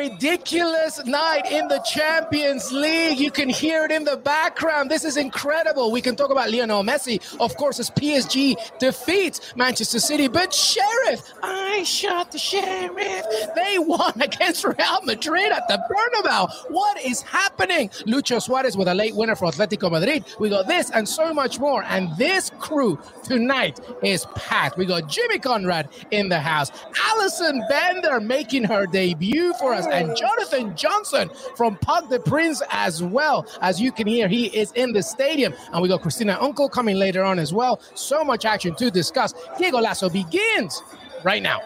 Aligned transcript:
Ridiculous 0.00 1.04
night 1.04 1.42
in 1.50 1.68
the 1.68 1.78
Champions 1.80 2.72
League. 2.72 3.18
You 3.18 3.30
can 3.30 3.50
hear 3.50 3.84
it 3.84 3.90
in 3.92 4.04
the 4.04 4.16
background. 4.16 4.90
This 4.90 5.04
is 5.04 5.18
incredible. 5.18 5.92
We 5.92 6.00
can 6.00 6.16
talk 6.16 6.30
about 6.30 6.50
Lionel 6.50 6.82
Messi, 6.82 7.20
of 7.38 7.54
course, 7.58 7.78
as 7.78 7.90
PSG 7.90 8.56
defeats 8.78 9.54
Manchester 9.56 10.00
City. 10.00 10.26
But 10.26 10.54
Sheriff, 10.54 11.20
I 11.42 11.82
shot 11.82 12.32
the 12.32 12.38
Sheriff. 12.38 13.26
They 13.54 13.78
won 13.78 14.14
against 14.22 14.64
Real 14.64 15.02
Madrid 15.04 15.52
at 15.52 15.68
the 15.68 15.78
Bernabeu. 15.90 16.48
What 16.70 16.98
is 17.04 17.20
happening? 17.20 17.90
Lucho 18.06 18.40
Suarez 18.40 18.78
with 18.78 18.88
a 18.88 18.94
late 18.94 19.14
winner 19.14 19.36
for 19.36 19.48
Atletico 19.50 19.90
Madrid. 19.90 20.24
We 20.38 20.48
got 20.48 20.66
this 20.66 20.90
and 20.92 21.06
so 21.06 21.34
much 21.34 21.58
more. 21.58 21.82
And 21.84 22.16
this 22.16 22.50
crew 22.58 22.98
tonight 23.30 23.78
is 24.02 24.26
packed. 24.34 24.76
We 24.76 24.86
got 24.86 25.08
Jimmy 25.08 25.38
Conrad 25.38 25.88
in 26.10 26.28
the 26.28 26.40
house, 26.40 26.72
Alison 27.10 27.62
Bender 27.68 28.18
making 28.18 28.64
her 28.64 28.86
debut 28.86 29.54
for 29.54 29.72
us, 29.72 29.86
and 29.86 30.16
Jonathan 30.16 30.74
Johnson 30.74 31.30
from 31.54 31.76
Parc 31.76 32.08
des 32.08 32.18
Princes 32.18 32.66
as 32.70 33.04
well. 33.04 33.46
As 33.60 33.80
you 33.80 33.92
can 33.92 34.08
hear, 34.08 34.26
he 34.26 34.46
is 34.46 34.72
in 34.72 34.92
the 34.92 35.02
stadium. 35.02 35.54
And 35.72 35.80
we 35.80 35.88
got 35.88 36.02
Christina 36.02 36.38
Unkle 36.40 36.70
coming 36.70 36.96
later 36.96 37.22
on 37.22 37.38
as 37.38 37.52
well. 37.52 37.80
So 37.94 38.24
much 38.24 38.44
action 38.44 38.74
to 38.74 38.90
discuss. 38.90 39.32
Qué 39.56 39.70
Golazo 39.70 40.12
begins 40.12 40.82
right 41.22 41.42
now 41.42 41.60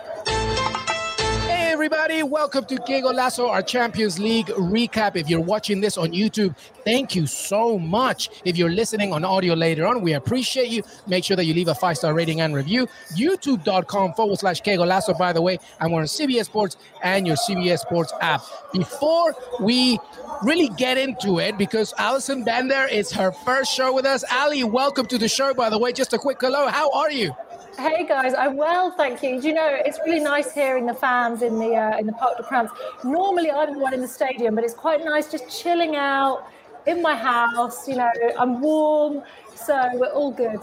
everybody. 1.75 2.23
Welcome 2.23 2.67
to 2.67 2.77
Que 2.77 3.03
Golazo, 3.03 3.49
our 3.49 3.61
Champions 3.61 4.21
League 4.21 4.47
recap. 4.47 5.17
If 5.17 5.29
you're 5.29 5.41
watching 5.41 5.81
this 5.81 5.99
on 5.99 6.13
YouTube, 6.13 6.55
thank 6.85 7.17
you 7.17 7.27
so 7.27 7.81
much. 7.81 8.31
If 8.45 8.57
you're 8.57 8.71
listening 8.71 9.13
on 9.13 9.25
audio 9.25 9.55
later 9.55 9.85
on, 9.85 10.01
we 10.01 10.13
appreciate 10.13 10.69
you. 10.69 10.85
Make 11.09 11.25
sure 11.25 11.37
that 11.37 11.47
you 11.47 11.53
leave 11.53 11.67
a 11.67 11.75
five 11.75 11.99
star 11.99 12.15
rating 12.15 12.43
and 12.43 12.55
review. 12.55 12.87
YouTube.com 13.17 14.15
forward 14.15 14.39
slash 14.39 14.61
Que 14.61 14.77
Golazo, 14.77 15.19
by 15.19 15.33
the 15.33 15.43
way. 15.43 15.59
And 15.81 15.93
we're 15.93 16.03
on 16.03 16.07
CBS 16.07 16.45
Sports 16.45 16.77
and 17.03 17.27
your 17.27 17.35
CBS 17.35 17.81
Sports 17.81 18.13
app. 18.21 18.45
Before 18.73 19.35
we 19.61 19.99
really 20.45 20.69
get 20.69 20.97
into 20.97 21.41
it, 21.41 21.59
because 21.59 21.93
Alison 21.99 22.45
Bender 22.45 22.87
is 22.89 23.11
her 23.11 23.33
first 23.33 23.75
show 23.75 23.93
with 23.93 24.07
us. 24.07 24.23
Ali, 24.31 24.63
welcome 24.63 25.07
to 25.07 25.19
the 25.19 25.29
show, 25.29 25.53
by 25.53 25.71
the 25.71 25.79
way. 25.79 25.93
Just 25.93 26.13
a 26.13 26.19
quick 26.19 26.41
hello. 26.41 26.69
How 26.69 26.93
are 26.93 27.11
you? 27.11 27.35
Hey 27.77 28.07
guys, 28.07 28.35
I'm 28.35 28.57
well, 28.57 28.93
thank 28.93 29.23
you. 29.23 29.41
Do 29.41 29.49
you 29.49 29.55
know 29.55 29.69
it's 29.69 29.99
really 30.07 30.21
nice 30.21 30.53
hearing 30.53 30.87
the 30.87 30.95
fans 30.95 31.43
in 31.43 31.59
the 31.59 31.75
uh, 31.75 31.99
in 31.99 32.07
the 32.07 32.13
Parc 32.13 32.37
des 32.37 32.45
Princes. 32.45 32.77
Normally, 33.05 33.51
I'm 33.51 33.75
the 33.75 33.79
one 33.81 33.93
in 33.93 34.01
the 34.01 34.09
stadium, 34.09 34.55
but 34.55 34.65
it's 34.65 34.75
quite 34.75 35.05
nice 35.05 35.31
just 35.31 35.51
chilling 35.51 35.97
out 35.97 36.47
in 36.87 37.03
my 37.03 37.15
house. 37.15 37.89
You 37.89 37.97
know, 37.97 38.11
I'm 38.39 38.61
warm, 38.61 39.23
so 39.55 39.91
we're 39.95 40.13
all 40.13 40.31
good. 40.31 40.61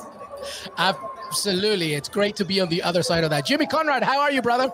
Absolutely, 0.78 1.94
it's 1.94 2.10
great 2.10 2.36
to 2.38 2.46
be 2.46 2.62
on 2.62 2.70
the 2.70 2.82
other 2.82 3.04
side 3.04 3.24
of 3.24 3.30
that. 3.30 3.46
Jimmy 3.46 3.68
Conrad, 3.68 4.04
how 4.04 4.20
are 4.20 4.32
you, 4.32 4.42
brother? 4.42 4.72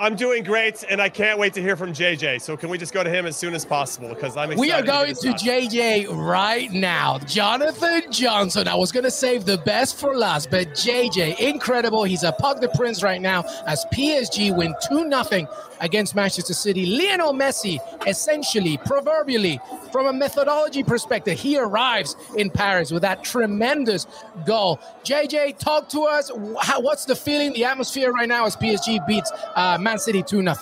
I'm 0.00 0.14
doing 0.14 0.44
great, 0.44 0.84
and 0.88 1.02
I 1.02 1.08
can't 1.08 1.40
wait 1.40 1.54
to 1.54 1.60
hear 1.60 1.76
from 1.76 1.92
JJ. 1.92 2.40
So 2.40 2.56
can 2.56 2.68
we 2.68 2.78
just 2.78 2.94
go 2.94 3.02
to 3.02 3.10
him 3.10 3.26
as 3.26 3.36
soon 3.36 3.52
as 3.52 3.64
possible? 3.64 4.10
Because 4.10 4.36
I'm 4.36 4.56
We 4.56 4.70
are 4.70 4.82
going 4.82 5.14
to, 5.16 5.20
to 5.20 5.28
JJ 5.32 6.06
right 6.16 6.70
now. 6.70 7.18
Jonathan 7.18 8.02
Johnson. 8.12 8.68
I 8.68 8.76
was 8.76 8.92
going 8.92 9.04
to 9.04 9.10
save 9.10 9.44
the 9.44 9.58
best 9.58 9.98
for 9.98 10.16
last, 10.16 10.52
but 10.52 10.68
JJ, 10.68 11.40
incredible. 11.40 12.04
He's 12.04 12.22
a 12.22 12.30
Parc 12.30 12.60
des 12.60 12.68
Princes 12.68 13.02
right 13.02 13.20
now 13.20 13.42
as 13.66 13.84
PSG 13.92 14.56
win 14.56 14.72
2 14.88 15.10
0 15.10 15.48
against 15.80 16.14
Manchester 16.14 16.54
City. 16.54 16.86
Lionel 16.86 17.32
Messi, 17.32 17.78
essentially, 18.06 18.78
proverbially, 18.78 19.60
from 19.92 20.06
a 20.06 20.12
methodology 20.12 20.82
perspective, 20.82 21.38
he 21.38 21.58
arrives 21.58 22.16
in 22.36 22.50
Paris 22.50 22.90
with 22.90 23.02
that 23.02 23.24
tremendous 23.24 24.06
goal. 24.46 24.78
JJ, 25.04 25.58
talk 25.58 25.88
to 25.90 26.02
us. 26.02 26.30
How, 26.60 26.80
what's 26.80 27.04
the 27.04 27.16
feeling, 27.16 27.52
the 27.52 27.64
atmosphere 27.64 28.12
right 28.12 28.28
now 28.28 28.46
as 28.46 28.56
PSG 28.56 29.06
beats 29.06 29.32
uh, 29.54 29.78
Man 29.80 29.98
City 29.98 30.22
2 30.22 30.42
0? 30.42 30.54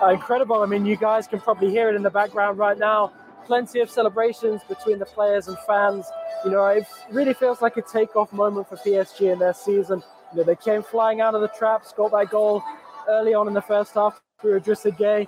Uh, 0.00 0.08
incredible. 0.08 0.62
I 0.62 0.66
mean, 0.66 0.84
you 0.84 0.96
guys 0.96 1.26
can 1.26 1.40
probably 1.40 1.70
hear 1.70 1.88
it 1.88 1.94
in 1.94 2.02
the 2.02 2.10
background 2.10 2.58
right 2.58 2.78
now. 2.78 3.12
Plenty 3.46 3.80
of 3.80 3.90
celebrations 3.90 4.62
between 4.68 4.98
the 4.98 5.06
players 5.06 5.48
and 5.48 5.56
fans. 5.66 6.06
You 6.44 6.50
know, 6.50 6.64
it 6.66 6.86
really 7.10 7.34
feels 7.34 7.60
like 7.60 7.76
a 7.76 7.82
takeoff 7.82 8.32
moment 8.32 8.68
for 8.68 8.76
PSG 8.76 9.32
in 9.32 9.38
their 9.38 9.54
season. 9.54 10.02
You 10.32 10.38
know, 10.38 10.44
they 10.44 10.56
came 10.56 10.82
flying 10.82 11.20
out 11.20 11.34
of 11.34 11.40
the 11.40 11.48
traps, 11.48 11.92
got 11.92 12.12
that 12.12 12.30
goal 12.30 12.62
early 13.08 13.34
on 13.34 13.48
in 13.48 13.54
the 13.54 13.62
first 13.62 13.94
half 13.94 14.20
through 14.40 14.60
Idrissa 14.60 14.96
Gueye. 14.96 15.26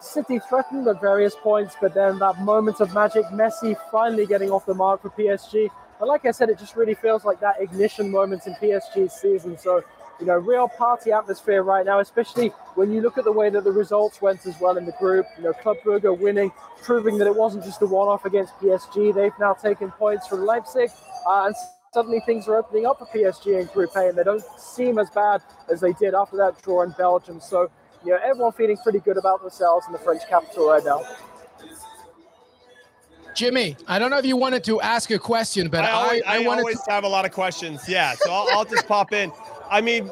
City 0.00 0.38
threatened 0.48 0.86
at 0.88 1.00
various 1.00 1.34
points, 1.34 1.74
but 1.80 1.94
then 1.94 2.18
that 2.18 2.40
moment 2.40 2.80
of 2.80 2.94
magic, 2.94 3.24
Messi 3.26 3.76
finally 3.90 4.26
getting 4.26 4.50
off 4.50 4.64
the 4.66 4.74
mark 4.74 5.02
for 5.02 5.10
PSG. 5.10 5.68
But 5.98 6.08
like 6.08 6.24
I 6.24 6.30
said, 6.30 6.48
it 6.48 6.58
just 6.58 6.76
really 6.76 6.94
feels 6.94 7.24
like 7.24 7.40
that 7.40 7.56
ignition 7.60 8.10
moment 8.10 8.46
in 8.46 8.54
PSG's 8.54 9.12
season. 9.12 9.58
So, 9.58 9.82
you 10.18 10.26
know, 10.26 10.36
real 10.36 10.68
party 10.68 11.12
atmosphere 11.12 11.62
right 11.62 11.84
now, 11.84 12.00
especially 12.00 12.48
when 12.74 12.90
you 12.90 13.02
look 13.02 13.18
at 13.18 13.24
the 13.24 13.32
way 13.32 13.50
that 13.50 13.64
the 13.64 13.72
results 13.72 14.22
went 14.22 14.46
as 14.46 14.58
well 14.60 14.78
in 14.78 14.86
the 14.86 14.92
group. 14.92 15.26
You 15.36 15.44
know, 15.44 15.52
Club 15.52 15.76
Brugge 15.84 16.18
winning, 16.18 16.50
proving 16.82 17.18
that 17.18 17.26
it 17.26 17.36
wasn't 17.36 17.64
just 17.64 17.82
a 17.82 17.86
one-off 17.86 18.24
against 18.24 18.54
PSG. 18.58 19.14
They've 19.14 19.38
now 19.38 19.52
taken 19.52 19.90
points 19.90 20.26
from 20.26 20.46
Leipzig, 20.46 20.90
uh, 21.26 21.44
and 21.46 21.54
suddenly 21.92 22.20
things 22.20 22.46
are 22.46 22.56
opening 22.56 22.86
up 22.86 23.00
for 23.00 23.06
PSG 23.06 23.60
in 23.60 23.66
Group 23.66 23.90
A, 23.96 24.08
and 24.08 24.16
they 24.16 24.22
don't 24.22 24.44
seem 24.56 24.98
as 24.98 25.10
bad 25.10 25.42
as 25.68 25.80
they 25.80 25.92
did 25.94 26.14
after 26.14 26.36
that 26.36 26.62
draw 26.62 26.82
in 26.82 26.92
Belgium. 26.92 27.40
So, 27.40 27.68
you 28.04 28.12
know, 28.12 28.18
everyone 28.22 28.52
feeling 28.52 28.76
pretty 28.76 29.00
good 29.00 29.16
about 29.16 29.40
themselves 29.40 29.86
in 29.86 29.92
the 29.92 29.98
French 29.98 30.22
capital 30.28 30.68
right 30.68 30.84
now. 30.84 31.02
Jimmy, 33.34 33.76
I 33.88 33.98
don't 33.98 34.10
know 34.10 34.18
if 34.18 34.24
you 34.24 34.36
wanted 34.36 34.62
to 34.64 34.80
ask 34.80 35.10
a 35.10 35.18
question, 35.18 35.68
but 35.68 35.84
I, 35.84 35.90
always, 35.90 36.22
I, 36.26 36.36
I, 36.36 36.42
I 36.42 36.46
always 36.46 36.80
to... 36.82 36.90
have 36.92 37.04
a 37.04 37.08
lot 37.08 37.24
of 37.24 37.32
questions. 37.32 37.88
Yeah, 37.88 38.14
so 38.14 38.30
I'll, 38.30 38.46
I'll 38.50 38.64
just 38.64 38.86
pop 38.86 39.12
in. 39.12 39.32
I 39.68 39.80
mean, 39.80 40.10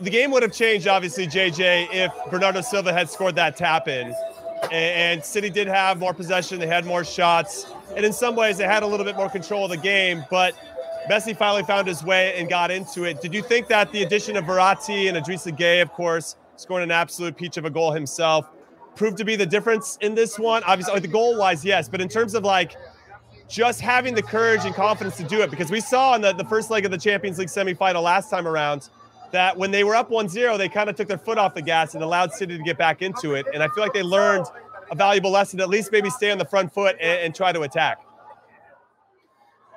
the 0.00 0.10
game 0.10 0.30
would 0.30 0.44
have 0.44 0.52
changed, 0.52 0.86
obviously, 0.86 1.26
JJ, 1.26 1.88
if 1.92 2.12
Bernardo 2.30 2.60
Silva 2.60 2.92
had 2.92 3.10
scored 3.10 3.34
that 3.34 3.56
tap 3.56 3.88
in. 3.88 4.14
And 4.70 5.24
City 5.24 5.50
did 5.50 5.66
have 5.66 5.98
more 5.98 6.14
possession, 6.14 6.60
they 6.60 6.66
had 6.66 6.84
more 6.84 7.02
shots, 7.02 7.66
and 7.96 8.04
in 8.04 8.12
some 8.12 8.36
ways, 8.36 8.58
they 8.58 8.64
had 8.64 8.82
a 8.82 8.86
little 8.86 9.06
bit 9.06 9.16
more 9.16 9.30
control 9.30 9.64
of 9.64 9.70
the 9.70 9.76
game. 9.76 10.24
But 10.30 10.54
Messi 11.10 11.36
finally 11.36 11.64
found 11.64 11.88
his 11.88 12.04
way 12.04 12.36
and 12.36 12.48
got 12.48 12.70
into 12.70 13.02
it. 13.02 13.20
Did 13.20 13.34
you 13.34 13.42
think 13.42 13.66
that 13.66 13.90
the 13.90 14.04
addition 14.04 14.36
of 14.36 14.44
Verratti 14.44 15.08
and 15.08 15.16
Idrissa 15.16 15.50
Gueye, 15.58 15.82
of 15.82 15.90
course, 15.90 16.36
scoring 16.54 16.84
an 16.84 16.92
absolute 16.92 17.36
peach 17.36 17.56
of 17.56 17.64
a 17.64 17.70
goal 17.70 17.90
himself, 17.90 18.48
proved 18.94 19.16
to 19.16 19.24
be 19.24 19.34
the 19.34 19.44
difference 19.44 19.98
in 20.02 20.14
this 20.14 20.38
one? 20.38 20.62
Obviously, 20.62 20.94
like 20.94 21.02
the 21.02 21.08
goal 21.08 21.36
wise, 21.36 21.64
yes, 21.64 21.88
but 21.88 22.00
in 22.00 22.08
terms 22.08 22.36
of 22.36 22.44
like 22.44 22.76
just 23.48 23.80
having 23.80 24.14
the 24.14 24.22
courage 24.22 24.64
and 24.64 24.72
confidence 24.72 25.16
to 25.16 25.24
do 25.24 25.42
it, 25.42 25.50
because 25.50 25.68
we 25.68 25.80
saw 25.80 26.14
in 26.14 26.20
the, 26.20 26.32
the 26.32 26.44
first 26.44 26.70
leg 26.70 26.84
of 26.84 26.92
the 26.92 26.98
Champions 26.98 27.40
League 27.40 27.48
semifinal 27.48 28.04
last 28.04 28.30
time 28.30 28.46
around 28.46 28.88
that 29.32 29.56
when 29.56 29.72
they 29.72 29.82
were 29.82 29.96
up 29.96 30.10
1-0, 30.10 30.58
they 30.58 30.68
kind 30.68 30.88
of 30.88 30.94
took 30.94 31.08
their 31.08 31.18
foot 31.18 31.38
off 31.38 31.54
the 31.54 31.62
gas 31.62 31.94
and 31.94 32.04
allowed 32.04 32.32
City 32.32 32.56
to 32.56 32.62
get 32.62 32.78
back 32.78 33.02
into 33.02 33.34
it. 33.34 33.46
And 33.52 33.64
I 33.64 33.68
feel 33.74 33.82
like 33.82 33.94
they 33.94 34.04
learned 34.04 34.46
a 34.92 34.94
valuable 34.94 35.32
lesson, 35.32 35.58
at 35.60 35.68
least 35.68 35.90
maybe 35.90 36.08
stay 36.08 36.30
on 36.30 36.38
the 36.38 36.44
front 36.44 36.72
foot 36.72 36.96
and, 37.00 37.18
and 37.20 37.34
try 37.34 37.50
to 37.50 37.62
attack. 37.62 37.98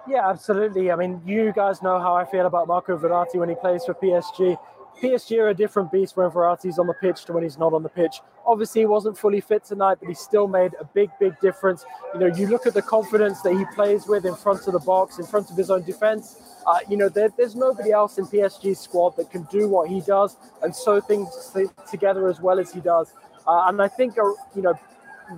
Yeah, 0.07 0.29
absolutely. 0.29 0.91
I 0.91 0.95
mean, 0.95 1.21
you 1.25 1.53
guys 1.53 1.81
know 1.81 1.99
how 1.99 2.13
I 2.13 2.25
feel 2.25 2.45
about 2.45 2.67
Marco 2.67 2.97
Verratti 2.97 3.35
when 3.35 3.49
he 3.49 3.55
plays 3.55 3.85
for 3.85 3.93
PSG. 3.93 4.57
PSG 5.01 5.39
are 5.39 5.49
a 5.49 5.53
different 5.53 5.91
beast 5.91 6.17
when 6.17 6.29
Verratti's 6.29 6.77
on 6.77 6.87
the 6.87 6.93
pitch 6.93 7.25
to 7.25 7.33
when 7.33 7.43
he's 7.43 7.57
not 7.57 7.73
on 7.73 7.83
the 7.83 7.89
pitch. 7.89 8.21
Obviously, 8.45 8.81
he 8.81 8.85
wasn't 8.85 9.17
fully 9.17 9.41
fit 9.41 9.63
tonight, 9.63 9.97
but 9.99 10.07
he 10.09 10.13
still 10.13 10.47
made 10.47 10.73
a 10.79 10.83
big, 10.83 11.09
big 11.19 11.39
difference. 11.39 11.85
You 12.13 12.19
know, 12.19 12.25
you 12.27 12.47
look 12.47 12.67
at 12.67 12.73
the 12.73 12.81
confidence 12.81 13.41
that 13.41 13.53
he 13.53 13.65
plays 13.73 14.05
with 14.05 14.25
in 14.25 14.35
front 14.35 14.67
of 14.67 14.73
the 14.73 14.79
box, 14.79 15.17
in 15.19 15.25
front 15.25 15.49
of 15.49 15.57
his 15.57 15.71
own 15.71 15.83
defense. 15.83 16.37
Uh, 16.67 16.79
you 16.89 16.97
know, 16.97 17.09
there, 17.09 17.29
there's 17.37 17.55
nobody 17.55 17.91
else 17.91 18.17
in 18.17 18.25
PSG's 18.25 18.79
squad 18.79 19.15
that 19.17 19.31
can 19.31 19.43
do 19.43 19.67
what 19.69 19.89
he 19.89 20.01
does 20.01 20.37
and 20.61 20.75
sew 20.75 20.99
things 20.99 21.55
together 21.89 22.27
as 22.27 22.39
well 22.41 22.59
as 22.59 22.71
he 22.71 22.81
does. 22.81 23.13
Uh, 23.47 23.65
and 23.67 23.81
I 23.81 23.87
think, 23.87 24.17
uh, 24.17 24.23
you 24.55 24.61
know, 24.61 24.73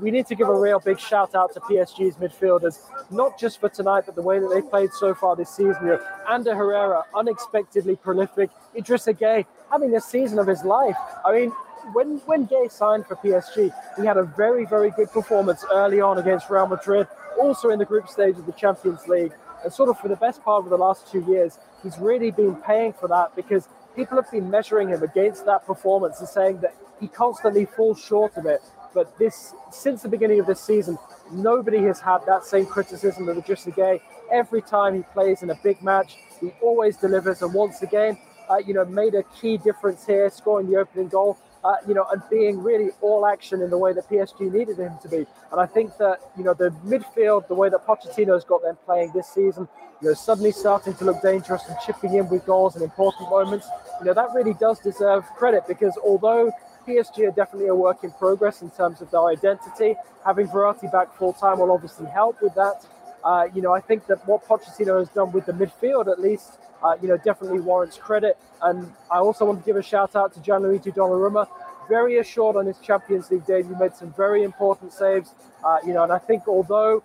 we 0.01 0.11
need 0.11 0.27
to 0.27 0.35
give 0.35 0.47
a 0.47 0.59
real 0.59 0.79
big 0.79 0.99
shout 0.99 1.35
out 1.35 1.53
to 1.53 1.59
PSG's 1.61 2.15
midfielders, 2.15 2.79
not 3.11 3.39
just 3.39 3.59
for 3.59 3.69
tonight, 3.69 4.03
but 4.05 4.15
the 4.15 4.21
way 4.21 4.39
that 4.39 4.49
they've 4.53 4.69
played 4.69 4.91
so 4.91 5.13
far 5.13 5.35
this 5.35 5.49
season. 5.49 5.85
You 5.85 5.99
Ander 6.29 6.55
Herrera, 6.55 7.03
unexpectedly 7.15 7.95
prolific. 7.95 8.49
Idrissa 8.75 9.17
Gueye, 9.17 9.45
having 9.71 9.95
a 9.95 10.01
season 10.01 10.39
of 10.39 10.47
his 10.47 10.63
life. 10.63 10.97
I 11.23 11.31
mean, 11.31 11.51
when 11.93 12.17
when 12.25 12.47
Gueye 12.47 12.71
signed 12.71 13.05
for 13.05 13.15
PSG, 13.15 13.71
he 13.97 14.05
had 14.05 14.17
a 14.17 14.23
very, 14.23 14.65
very 14.65 14.91
good 14.91 15.11
performance 15.11 15.63
early 15.71 16.01
on 16.01 16.17
against 16.17 16.49
Real 16.49 16.67
Madrid, 16.67 17.07
also 17.39 17.69
in 17.69 17.79
the 17.79 17.85
group 17.85 18.07
stage 18.07 18.37
of 18.37 18.45
the 18.45 18.53
Champions 18.53 19.07
League. 19.07 19.33
And 19.63 19.71
sort 19.73 19.89
of 19.89 19.99
for 19.99 20.07
the 20.07 20.15
best 20.15 20.43
part 20.43 20.63
of 20.63 20.69
the 20.69 20.77
last 20.77 21.11
two 21.11 21.25
years, 21.27 21.57
he's 21.83 21.97
really 21.97 22.31
been 22.31 22.55
paying 22.55 22.93
for 22.93 23.07
that 23.07 23.35
because 23.35 23.67
people 23.95 24.15
have 24.17 24.29
been 24.31 24.49
measuring 24.49 24.89
him 24.89 25.01
against 25.03 25.45
that 25.45 25.65
performance 25.65 26.19
and 26.19 26.27
saying 26.27 26.59
that 26.59 26.75
he 26.99 27.07
constantly 27.07 27.65
falls 27.65 27.99
short 27.99 28.35
of 28.37 28.45
it. 28.45 28.61
But 28.95 29.19
this, 29.19 29.53
since 29.71 30.01
the 30.03 30.07
beginning 30.07 30.39
of 30.39 30.47
this 30.47 30.61
season, 30.61 30.97
nobody 31.29 31.79
has 31.83 31.99
had 31.99 32.19
that 32.27 32.45
same 32.45 32.65
criticism 32.65 33.27
of 33.27 33.35
Idrissa 33.35 33.75
Gueye. 33.75 33.99
Every 34.31 34.61
time 34.61 34.95
he 34.95 35.03
plays 35.13 35.43
in 35.43 35.49
a 35.49 35.55
big 35.61 35.83
match, 35.83 36.15
he 36.39 36.53
always 36.61 36.95
delivers. 36.95 37.41
And 37.41 37.53
once 37.53 37.81
again, 37.81 38.17
uh, 38.49 38.57
you 38.57 38.73
know, 38.73 38.85
made 38.85 39.13
a 39.13 39.23
key 39.39 39.57
difference 39.57 40.05
here, 40.05 40.29
scoring 40.29 40.69
the 40.69 40.77
opening 40.77 41.09
goal. 41.09 41.37
Uh, 41.65 41.77
you 41.87 41.95
know, 41.95 42.05
and 42.11 42.21
being 42.29 42.61
really 42.61 42.91
all 43.01 43.25
action 43.25 43.59
in 43.59 43.71
the 43.71 43.77
way 43.77 43.91
that 43.91 44.07
PSG 44.07 44.53
needed 44.53 44.77
him 44.77 44.93
to 45.01 45.09
be. 45.09 45.25
And 45.51 45.59
I 45.59 45.65
think 45.65 45.97
that, 45.97 46.19
you 46.37 46.43
know, 46.43 46.53
the 46.53 46.69
midfield, 46.85 47.47
the 47.47 47.55
way 47.55 47.69
that 47.69 47.87
Pochettino's 47.87 48.43
got 48.43 48.61
them 48.61 48.77
playing 48.85 49.13
this 49.15 49.27
season, 49.29 49.67
you 49.99 50.09
know, 50.09 50.13
suddenly 50.13 50.51
starting 50.51 50.93
to 50.93 51.05
look 51.05 51.23
dangerous 51.23 51.63
and 51.67 51.75
chipping 51.83 52.13
in 52.13 52.29
with 52.29 52.45
goals 52.45 52.75
in 52.75 52.83
important 52.83 53.31
moments, 53.31 53.67
you 53.99 54.05
know, 54.05 54.13
that 54.13 54.29
really 54.35 54.53
does 54.53 54.77
deserve 54.77 55.25
credit 55.35 55.63
because 55.67 55.97
although 56.03 56.51
PSG 56.87 57.27
are 57.27 57.31
definitely 57.31 57.67
a 57.67 57.75
work 57.75 58.03
in 58.03 58.11
progress 58.11 58.61
in 58.61 58.69
terms 58.71 59.01
of 59.01 59.11
their 59.11 59.25
identity, 59.25 59.95
having 60.25 60.47
Verratti 60.47 60.91
back 60.91 61.15
full 61.17 61.33
time 61.33 61.59
will 61.59 61.71
obviously 61.71 62.07
help 62.07 62.41
with 62.41 62.53
that. 62.55 62.85
Uh, 63.23 63.47
you 63.53 63.61
know, 63.61 63.73
I 63.73 63.81
think 63.81 64.05
that 64.07 64.25
what 64.27 64.45
Pochettino 64.45 64.99
has 64.99 65.09
done 65.09 65.31
with 65.31 65.47
the 65.47 65.51
midfield, 65.53 66.11
at 66.11 66.19
least, 66.19 66.59
uh, 66.83 66.95
you 67.01 67.07
know, 67.07 67.17
definitely 67.17 67.59
warrants 67.59 67.97
credit. 67.97 68.37
And 68.61 68.91
I 69.11 69.17
also 69.17 69.45
want 69.45 69.59
to 69.59 69.65
give 69.65 69.77
a 69.77 69.83
shout 69.83 70.15
out 70.15 70.33
to 70.33 70.39
Gianluigi 70.39 70.93
Donnarumma. 70.93 71.47
Very 71.89 72.19
assured 72.19 72.55
on 72.55 72.67
his 72.67 72.77
Champions 72.79 73.31
League 73.31 73.45
debut, 73.45 73.75
made 73.79 73.95
some 73.95 74.13
very 74.13 74.43
important 74.43 74.93
saves. 74.93 75.33
Uh, 75.63 75.77
you 75.85 75.93
know, 75.93 76.03
and 76.03 76.11
I 76.11 76.19
think 76.19 76.47
although 76.47 77.03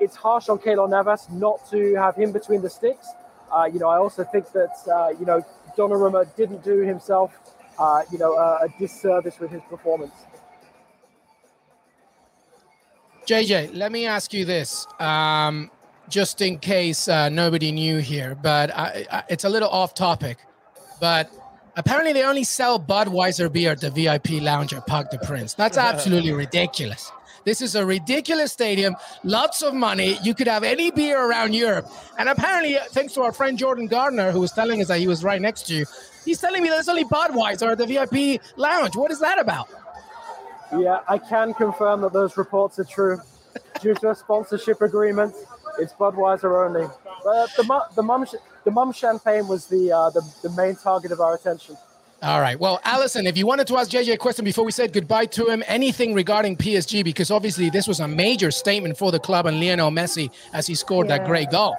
it's 0.00 0.16
harsh 0.16 0.48
on 0.48 0.58
Keylor 0.58 0.88
Navas 0.88 1.28
not 1.30 1.68
to 1.70 1.94
have 1.94 2.16
him 2.16 2.32
between 2.32 2.60
the 2.60 2.70
sticks, 2.70 3.08
uh, 3.52 3.64
you 3.64 3.78
know, 3.78 3.88
I 3.88 3.98
also 3.98 4.24
think 4.24 4.50
that 4.52 4.74
uh, 4.90 5.10
you 5.18 5.26
know 5.26 5.44
Donnarumma 5.76 6.34
didn't 6.36 6.64
do 6.64 6.80
himself, 6.80 7.32
uh, 7.78 8.02
you 8.10 8.18
know, 8.18 8.34
a 8.34 8.68
disservice 8.78 9.38
with 9.38 9.50
his 9.50 9.62
performance. 9.68 10.14
JJ, 13.26 13.74
let 13.74 13.92
me 13.92 14.06
ask 14.06 14.32
you 14.32 14.44
this. 14.44 14.86
Um, 14.98 15.70
just 16.08 16.42
in 16.42 16.58
case 16.58 17.08
uh, 17.08 17.28
nobody 17.28 17.72
knew 17.72 17.98
here, 17.98 18.34
but 18.34 18.70
I, 18.76 19.06
I, 19.10 19.22
it's 19.28 19.44
a 19.44 19.48
little 19.48 19.68
off 19.68 19.94
topic. 19.94 20.38
But 21.00 21.30
apparently, 21.76 22.12
they 22.12 22.24
only 22.24 22.44
sell 22.44 22.78
Budweiser 22.78 23.50
beer 23.50 23.72
at 23.72 23.80
the 23.80 23.90
VIP 23.90 24.42
lounge 24.42 24.74
at 24.74 24.86
Parc 24.86 25.10
des 25.10 25.18
Princes. 25.18 25.54
That's 25.54 25.78
absolutely 25.78 26.32
ridiculous. 26.32 27.10
This 27.44 27.60
is 27.60 27.74
a 27.74 27.84
ridiculous 27.84 28.52
stadium, 28.52 28.94
lots 29.24 29.62
of 29.62 29.74
money. 29.74 30.16
You 30.22 30.34
could 30.34 30.46
have 30.46 30.62
any 30.62 30.90
beer 30.90 31.20
around 31.20 31.54
Europe. 31.54 31.90
And 32.18 32.28
apparently, 32.28 32.76
thanks 32.90 33.14
to 33.14 33.22
our 33.22 33.32
friend 33.32 33.58
Jordan 33.58 33.86
Gardner, 33.86 34.30
who 34.30 34.40
was 34.40 34.52
telling 34.52 34.80
us 34.80 34.88
that 34.88 34.98
he 34.98 35.08
was 35.08 35.24
right 35.24 35.40
next 35.40 35.66
to 35.68 35.74
you, 35.74 35.86
he's 36.24 36.40
telling 36.40 36.62
me 36.62 36.68
there's 36.68 36.88
only 36.88 37.04
Budweiser 37.04 37.72
at 37.72 37.78
the 37.78 37.86
VIP 37.86 38.40
lounge. 38.56 38.96
What 38.96 39.10
is 39.10 39.20
that 39.20 39.38
about? 39.38 39.68
Yeah, 40.78 41.00
I 41.08 41.18
can 41.18 41.52
confirm 41.54 42.00
that 42.02 42.12
those 42.12 42.36
reports 42.36 42.78
are 42.78 42.84
true. 42.84 43.20
Due 43.80 43.94
to 43.94 44.10
a 44.10 44.14
sponsorship 44.14 44.80
agreement, 44.80 45.34
it's 45.78 45.92
Budweiser 45.92 46.66
only. 46.66 46.88
But 47.24 47.50
the 47.56 47.84
the 47.96 48.02
Mumm 48.02 48.26
the 48.64 48.70
Mumm 48.70 48.92
champagne 48.92 49.46
was 49.48 49.66
the, 49.66 49.92
uh, 49.92 50.10
the 50.10 50.22
the 50.42 50.50
main 50.50 50.76
target 50.76 51.12
of 51.12 51.20
our 51.20 51.34
attention. 51.34 51.76
All 52.22 52.40
right. 52.40 52.58
Well, 52.58 52.80
Alison, 52.84 53.26
if 53.26 53.36
you 53.36 53.48
wanted 53.48 53.66
to 53.66 53.76
ask 53.76 53.90
JJ 53.90 54.12
a 54.12 54.16
question 54.16 54.44
before 54.44 54.64
we 54.64 54.70
said 54.70 54.92
goodbye 54.92 55.26
to 55.26 55.46
him, 55.46 55.64
anything 55.66 56.14
regarding 56.14 56.56
PSG, 56.56 57.02
because 57.02 57.32
obviously 57.32 57.68
this 57.68 57.88
was 57.88 57.98
a 57.98 58.06
major 58.06 58.52
statement 58.52 58.96
for 58.96 59.10
the 59.10 59.18
club 59.18 59.46
and 59.46 59.58
Lionel 59.58 59.90
Messi 59.90 60.30
as 60.52 60.68
he 60.68 60.76
scored 60.76 61.08
yeah. 61.08 61.18
that 61.18 61.26
great 61.26 61.50
goal. 61.50 61.76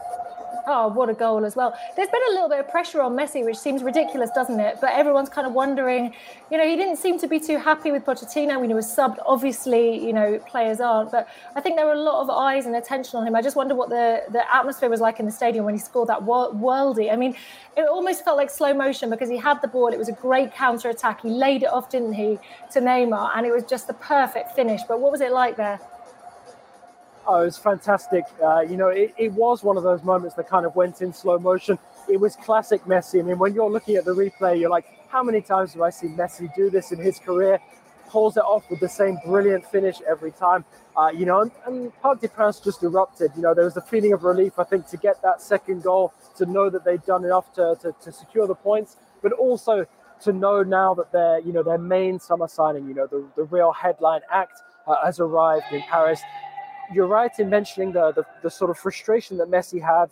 Oh, 0.65 0.88
what 0.88 1.10
a 1.10 1.13
goal 1.13 1.44
as 1.44 1.56
well. 1.56 1.77
There's 1.95 2.10
been 2.10 2.21
a 2.30 2.33
little 2.33 2.48
bit 2.48 2.60
of 2.60 2.69
pressure 2.69 3.01
on 3.01 3.15
Messi, 3.15 3.44
which 3.44 3.57
seems 3.57 3.83
ridiculous, 3.83 4.30
doesn't 4.31 4.60
it? 4.60 4.77
But 4.80 4.92
everyone's 4.94 5.30
kind 5.30 5.45
of 5.45 5.54
wondering, 5.54 6.13
you 6.50 6.57
know, 6.57 6.65
he 6.65 6.77
didn't 6.77 6.98
seem 6.98 7.19
to 7.19 7.27
be 7.27 7.39
too 7.39 7.57
happy 7.57 7.92
with 7.92 8.06
Pochettino 8.06 8.60
when 8.60 8.69
he 8.69 8.74
was 8.74 8.86
subbed. 8.86 9.18
Obviously, 9.25 10.06
you 10.06 10.13
know, 10.13 10.39
players 10.48 10.80
aren't. 10.80 11.12
But 11.12 11.27
I 11.56 11.62
think 11.62 11.75
there 11.75 11.86
were 11.86 11.94
a 11.94 12.01
lot 12.01 12.21
of 12.21 12.30
eyes 12.30 12.65
and 12.65 12.75
attention 12.75 13.19
on 13.19 13.27
him. 13.27 13.36
I 13.36 13.42
just 13.42 13.56
wonder 13.56 13.75
what 13.75 13.89
the, 13.89 14.24
the 14.31 14.44
atmosphere 14.56 14.89
was 14.89 15.01
like 15.01 15.19
in 15.19 15.25
the 15.25 15.31
stadium 15.31 15.65
when 15.65 15.74
he 15.74 15.80
scored 15.80 16.07
that 16.10 16.21
worldy. 16.21 17.12
I 17.12 17.18
mean, 17.18 17.36
it 17.75 17.88
almost 17.89 18.24
felt 18.24 18.38
like 18.38 18.50
slow 18.50 18.74
motion 18.74 19.10
because 19.10 19.30
he 19.30 19.38
had 19.38 19.62
the 19.62 19.68
ball. 19.68 19.88
It 19.88 19.98
was 19.98 20.10
a 20.10 20.13
great 20.13 20.54
counter 20.54 20.89
attack. 20.89 21.21
He 21.21 21.30
laid 21.30 21.63
it 21.63 21.69
off, 21.69 21.89
didn't 21.89 22.13
he, 22.13 22.39
to 22.71 22.80
Neymar? 22.80 23.31
And 23.36 23.45
it 23.45 23.51
was 23.51 23.63
just 23.63 23.88
the 23.88 23.95
perfect 23.95 24.56
finish. 24.56 24.81
But 24.88 25.01
what 25.01 25.12
was 25.12 25.21
it 25.21 25.31
like 25.31 25.57
there? 25.57 25.80
Oh, 27.25 27.41
it 27.41 27.45
was 27.45 27.57
fantastic. 27.57 28.25
Uh, 28.43 28.61
you 28.61 28.75
know, 28.75 28.89
it, 28.89 29.13
it 29.17 29.31
was 29.31 29.63
one 29.63 29.77
of 29.77 29.83
those 29.83 30.03
moments 30.03 30.35
that 30.35 30.49
kind 30.49 30.65
of 30.65 30.75
went 30.75 31.01
in 31.01 31.13
slow 31.13 31.39
motion. 31.39 31.79
It 32.09 32.19
was 32.19 32.35
classic 32.35 32.83
Messi. 32.83 33.19
I 33.19 33.23
mean, 33.23 33.39
when 33.39 33.53
you're 33.53 33.69
looking 33.71 33.95
at 33.95 34.03
the 34.03 34.11
replay, 34.13 34.59
you're 34.59 34.69
like, 34.69 34.85
how 35.07 35.23
many 35.23 35.41
times 35.41 35.73
have 35.73 35.81
I 35.81 35.89
seen 35.89 36.17
Messi 36.17 36.53
do 36.53 36.69
this 36.69 36.91
in 36.91 36.99
his 36.99 37.19
career? 37.19 37.59
Pulls 38.09 38.35
it 38.35 38.41
off 38.43 38.69
with 38.69 38.81
the 38.81 38.89
same 38.89 39.17
brilliant 39.25 39.65
finish 39.65 40.01
every 40.07 40.31
time. 40.31 40.65
Uh, 40.97 41.11
you 41.15 41.25
know, 41.25 41.41
and, 41.41 41.51
and 41.65 42.01
Parc 42.01 42.21
just 42.21 42.83
erupted. 42.83 43.31
You 43.37 43.41
know, 43.41 43.53
there 43.53 43.65
was 43.65 43.77
a 43.77 43.81
feeling 43.81 44.11
of 44.11 44.23
relief, 44.23 44.59
I 44.59 44.65
think, 44.65 44.87
to 44.87 44.97
get 44.97 45.21
that 45.21 45.41
second 45.41 45.81
goal, 45.81 46.13
to 46.37 46.45
know 46.45 46.69
that 46.69 46.83
they'd 46.83 47.03
done 47.05 47.23
enough 47.23 47.53
to, 47.53 47.77
to, 47.81 47.95
to 48.03 48.11
secure 48.11 48.47
the 48.47 48.55
points, 48.55 48.97
but 49.21 49.31
also 49.31 49.85
to 50.23 50.33
know 50.33 50.61
now 50.61 50.93
that 50.93 51.11
their, 51.13 51.39
you 51.39 51.53
know, 51.53 51.63
their 51.63 51.77
main 51.77 52.19
summer 52.19 52.49
signing, 52.49 52.85
you 52.87 52.93
know, 52.93 53.07
the, 53.07 53.25
the 53.37 53.43
real 53.43 53.71
headline 53.71 54.21
act 54.29 54.61
uh, 54.87 54.95
has 55.05 55.19
arrived 55.19 55.65
in 55.71 55.81
Paris 55.83 56.21
you're 56.93 57.07
right 57.07 57.31
in 57.39 57.49
mentioning 57.49 57.91
the, 57.91 58.11
the, 58.11 58.25
the 58.41 58.49
sort 58.49 58.69
of 58.69 58.77
frustration 58.77 59.37
that 59.37 59.49
Messi 59.49 59.81
had 59.81 60.09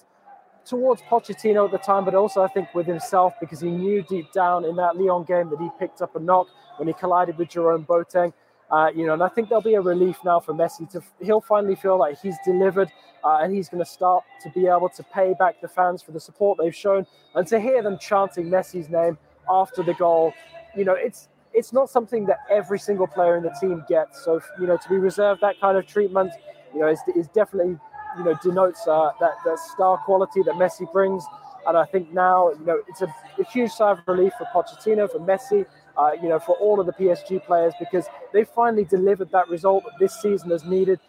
towards 0.66 1.02
Pochettino 1.04 1.66
at 1.66 1.72
the 1.72 1.78
time, 1.78 2.06
but 2.06 2.16
also 2.16 2.44
I 2.44 2.48
think 2.48 2.74
with 2.74 2.86
himself 2.86 3.34
because 3.40 3.60
he 3.60 3.70
knew 3.70 4.04
deep 4.04 4.32
down 4.32 4.66
in 4.66 4.76
that 4.76 4.96
Lyon 4.96 5.24
game 5.24 5.50
that 5.50 5.60
he 5.60 5.70
picked 5.80 6.02
up 6.02 6.16
a 6.16 6.20
knock 6.20 6.48
when 6.78 6.88
he 6.88 6.94
collided 6.94 7.38
with 7.38 7.50
Jerome 7.50 7.86
Boateng. 7.86 8.34
Uh, 8.70 8.90
you 8.96 9.06
know, 9.06 9.14
and 9.14 9.24
I 9.24 9.28
think 9.28 9.50
there'll 9.50 9.62
be 9.62 9.74
a 9.74 9.82
relief 9.82 10.18
now 10.24 10.40
for 10.40 10.54
Messi 10.54 10.90
to 10.92 11.02
he'll 11.22 11.42
finally 11.42 11.76
feel 11.76 11.98
like 11.98 12.20
he's 12.22 12.38
delivered 12.46 12.90
uh, 13.24 13.40
and 13.42 13.54
he's 13.54 13.68
going 13.68 13.84
to 13.84 13.90
start 13.90 14.24
to 14.42 14.50
be 14.52 14.68
able 14.68 14.88
to 14.90 15.04
pay 15.04 15.34
back 15.38 15.60
the 15.62 15.68
fans 15.68 16.02
for 16.02 16.12
the 16.12 16.20
support 16.22 16.58
they've 16.58 16.76
shown 16.76 17.06
and 17.36 17.46
to 17.48 17.60
hear 17.60 17.84
them 17.84 17.98
chanting 18.00 18.46
Messi's 18.46 18.90
name 18.90 19.18
after 19.50 19.84
the 19.84 19.94
goal. 19.96 20.34
You 20.76 20.86
know, 20.86 20.94
it's 20.94 21.28
it's 21.54 21.74
not 21.74 21.90
something 21.90 22.26
that 22.28 22.38
every 22.50 22.80
single 22.80 23.08
player 23.08 23.36
in 23.36 23.44
the 23.44 23.54
team 23.60 23.84
gets. 23.90 24.24
So 24.24 24.40
you 24.58 24.68
know, 24.68 24.78
to 24.78 24.90
be 24.90 24.96
reserved 24.98 25.42
that 25.42 25.60
kind 25.60 25.78
of 25.78 25.86
treatment 25.86 26.32
you 26.74 26.80
know, 26.80 26.88
is, 26.88 27.00
is 27.16 27.28
definitely, 27.30 27.78
you 28.18 28.24
know, 28.24 28.38
denotes 28.42 28.88
uh, 28.88 29.12
that, 29.20 29.32
that 29.46 29.60
star 29.60 29.98
quality 30.00 30.42
that 30.44 30.56
Messi 30.56 30.92
brings. 30.92 31.24
And 31.68 31.78
I 31.78 31.86
think 31.86 32.12
now, 32.12 32.52
you 32.52 32.66
know, 32.66 32.82
it's 32.88 33.02
a, 33.02 33.14
a 33.40 33.44
huge 33.46 33.72
sigh 33.72 33.92
of 33.92 34.00
relief 34.08 34.34
for 34.38 34.46
Pochettino, 34.46 35.12
for 35.12 35.20
Messi, 35.20 35.66
uh, 35.98 36.12
you 36.22 36.30
know, 36.30 36.40
for 36.40 36.56
all 36.56 36.80
of 36.80 36.86
the 36.86 36.94
PSG 36.94 37.46
players 37.46 37.74
because 37.80 38.06
they 38.34 38.44
finally 38.44 38.86
delivered 38.86 39.32
that 39.32 39.48
result 39.50 39.84
that 39.84 39.94
this 40.00 40.20
season 40.22 40.50
has 40.50 40.66
needed. 40.66 41.00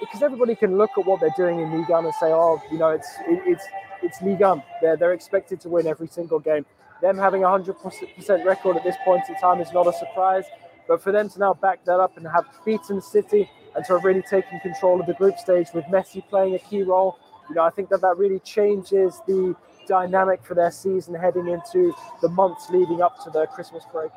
Because 0.00 0.22
everybody 0.22 0.54
can 0.54 0.76
look 0.76 0.90
at 0.98 1.06
what 1.06 1.20
they're 1.20 1.34
doing 1.36 1.60
in 1.60 1.78
Ligue 1.78 1.88
1 1.88 2.04
and 2.04 2.14
say, 2.14 2.26
oh, 2.26 2.60
you 2.70 2.78
know, 2.78 2.90
it's 2.90 3.08
it, 3.26 3.42
it's 3.46 3.64
it's 4.02 4.20
Ligue 4.20 4.40
1. 4.40 4.62
They're, 4.82 4.96
they're 4.96 5.12
expected 5.12 5.60
to 5.62 5.68
win 5.68 5.86
every 5.86 6.08
single 6.08 6.40
game. 6.40 6.66
Them 7.00 7.16
having 7.16 7.44
a 7.44 7.46
100% 7.46 8.44
record 8.44 8.76
at 8.76 8.84
this 8.84 8.96
point 9.04 9.22
in 9.28 9.34
time 9.36 9.60
is 9.60 9.72
not 9.72 9.86
a 9.86 9.92
surprise. 9.92 10.44
But 10.86 11.02
for 11.02 11.12
them 11.12 11.28
to 11.30 11.38
now 11.38 11.54
back 11.54 11.84
that 11.86 12.00
up 12.00 12.16
and 12.16 12.26
have 12.26 12.44
beaten 12.64 13.00
City 13.00 13.48
and 13.74 13.84
to 13.86 13.94
have 13.94 14.04
really 14.04 14.22
taken 14.22 14.60
control 14.60 15.00
of 15.00 15.06
the 15.06 15.14
group 15.14 15.38
stage 15.38 15.68
with 15.74 15.84
Messi 15.86 16.26
playing 16.28 16.54
a 16.54 16.58
key 16.58 16.82
role. 16.82 17.18
You 17.48 17.56
know, 17.56 17.62
I 17.62 17.70
think 17.70 17.88
that 17.90 18.00
that 18.00 18.16
really 18.16 18.38
changes 18.40 19.20
the 19.26 19.54
dynamic 19.86 20.42
for 20.44 20.54
their 20.54 20.70
season 20.70 21.14
heading 21.14 21.48
into 21.48 21.94
the 22.22 22.28
months 22.28 22.70
leading 22.70 23.02
up 23.02 23.22
to 23.24 23.30
the 23.30 23.46
Christmas 23.46 23.84
break. 23.92 24.10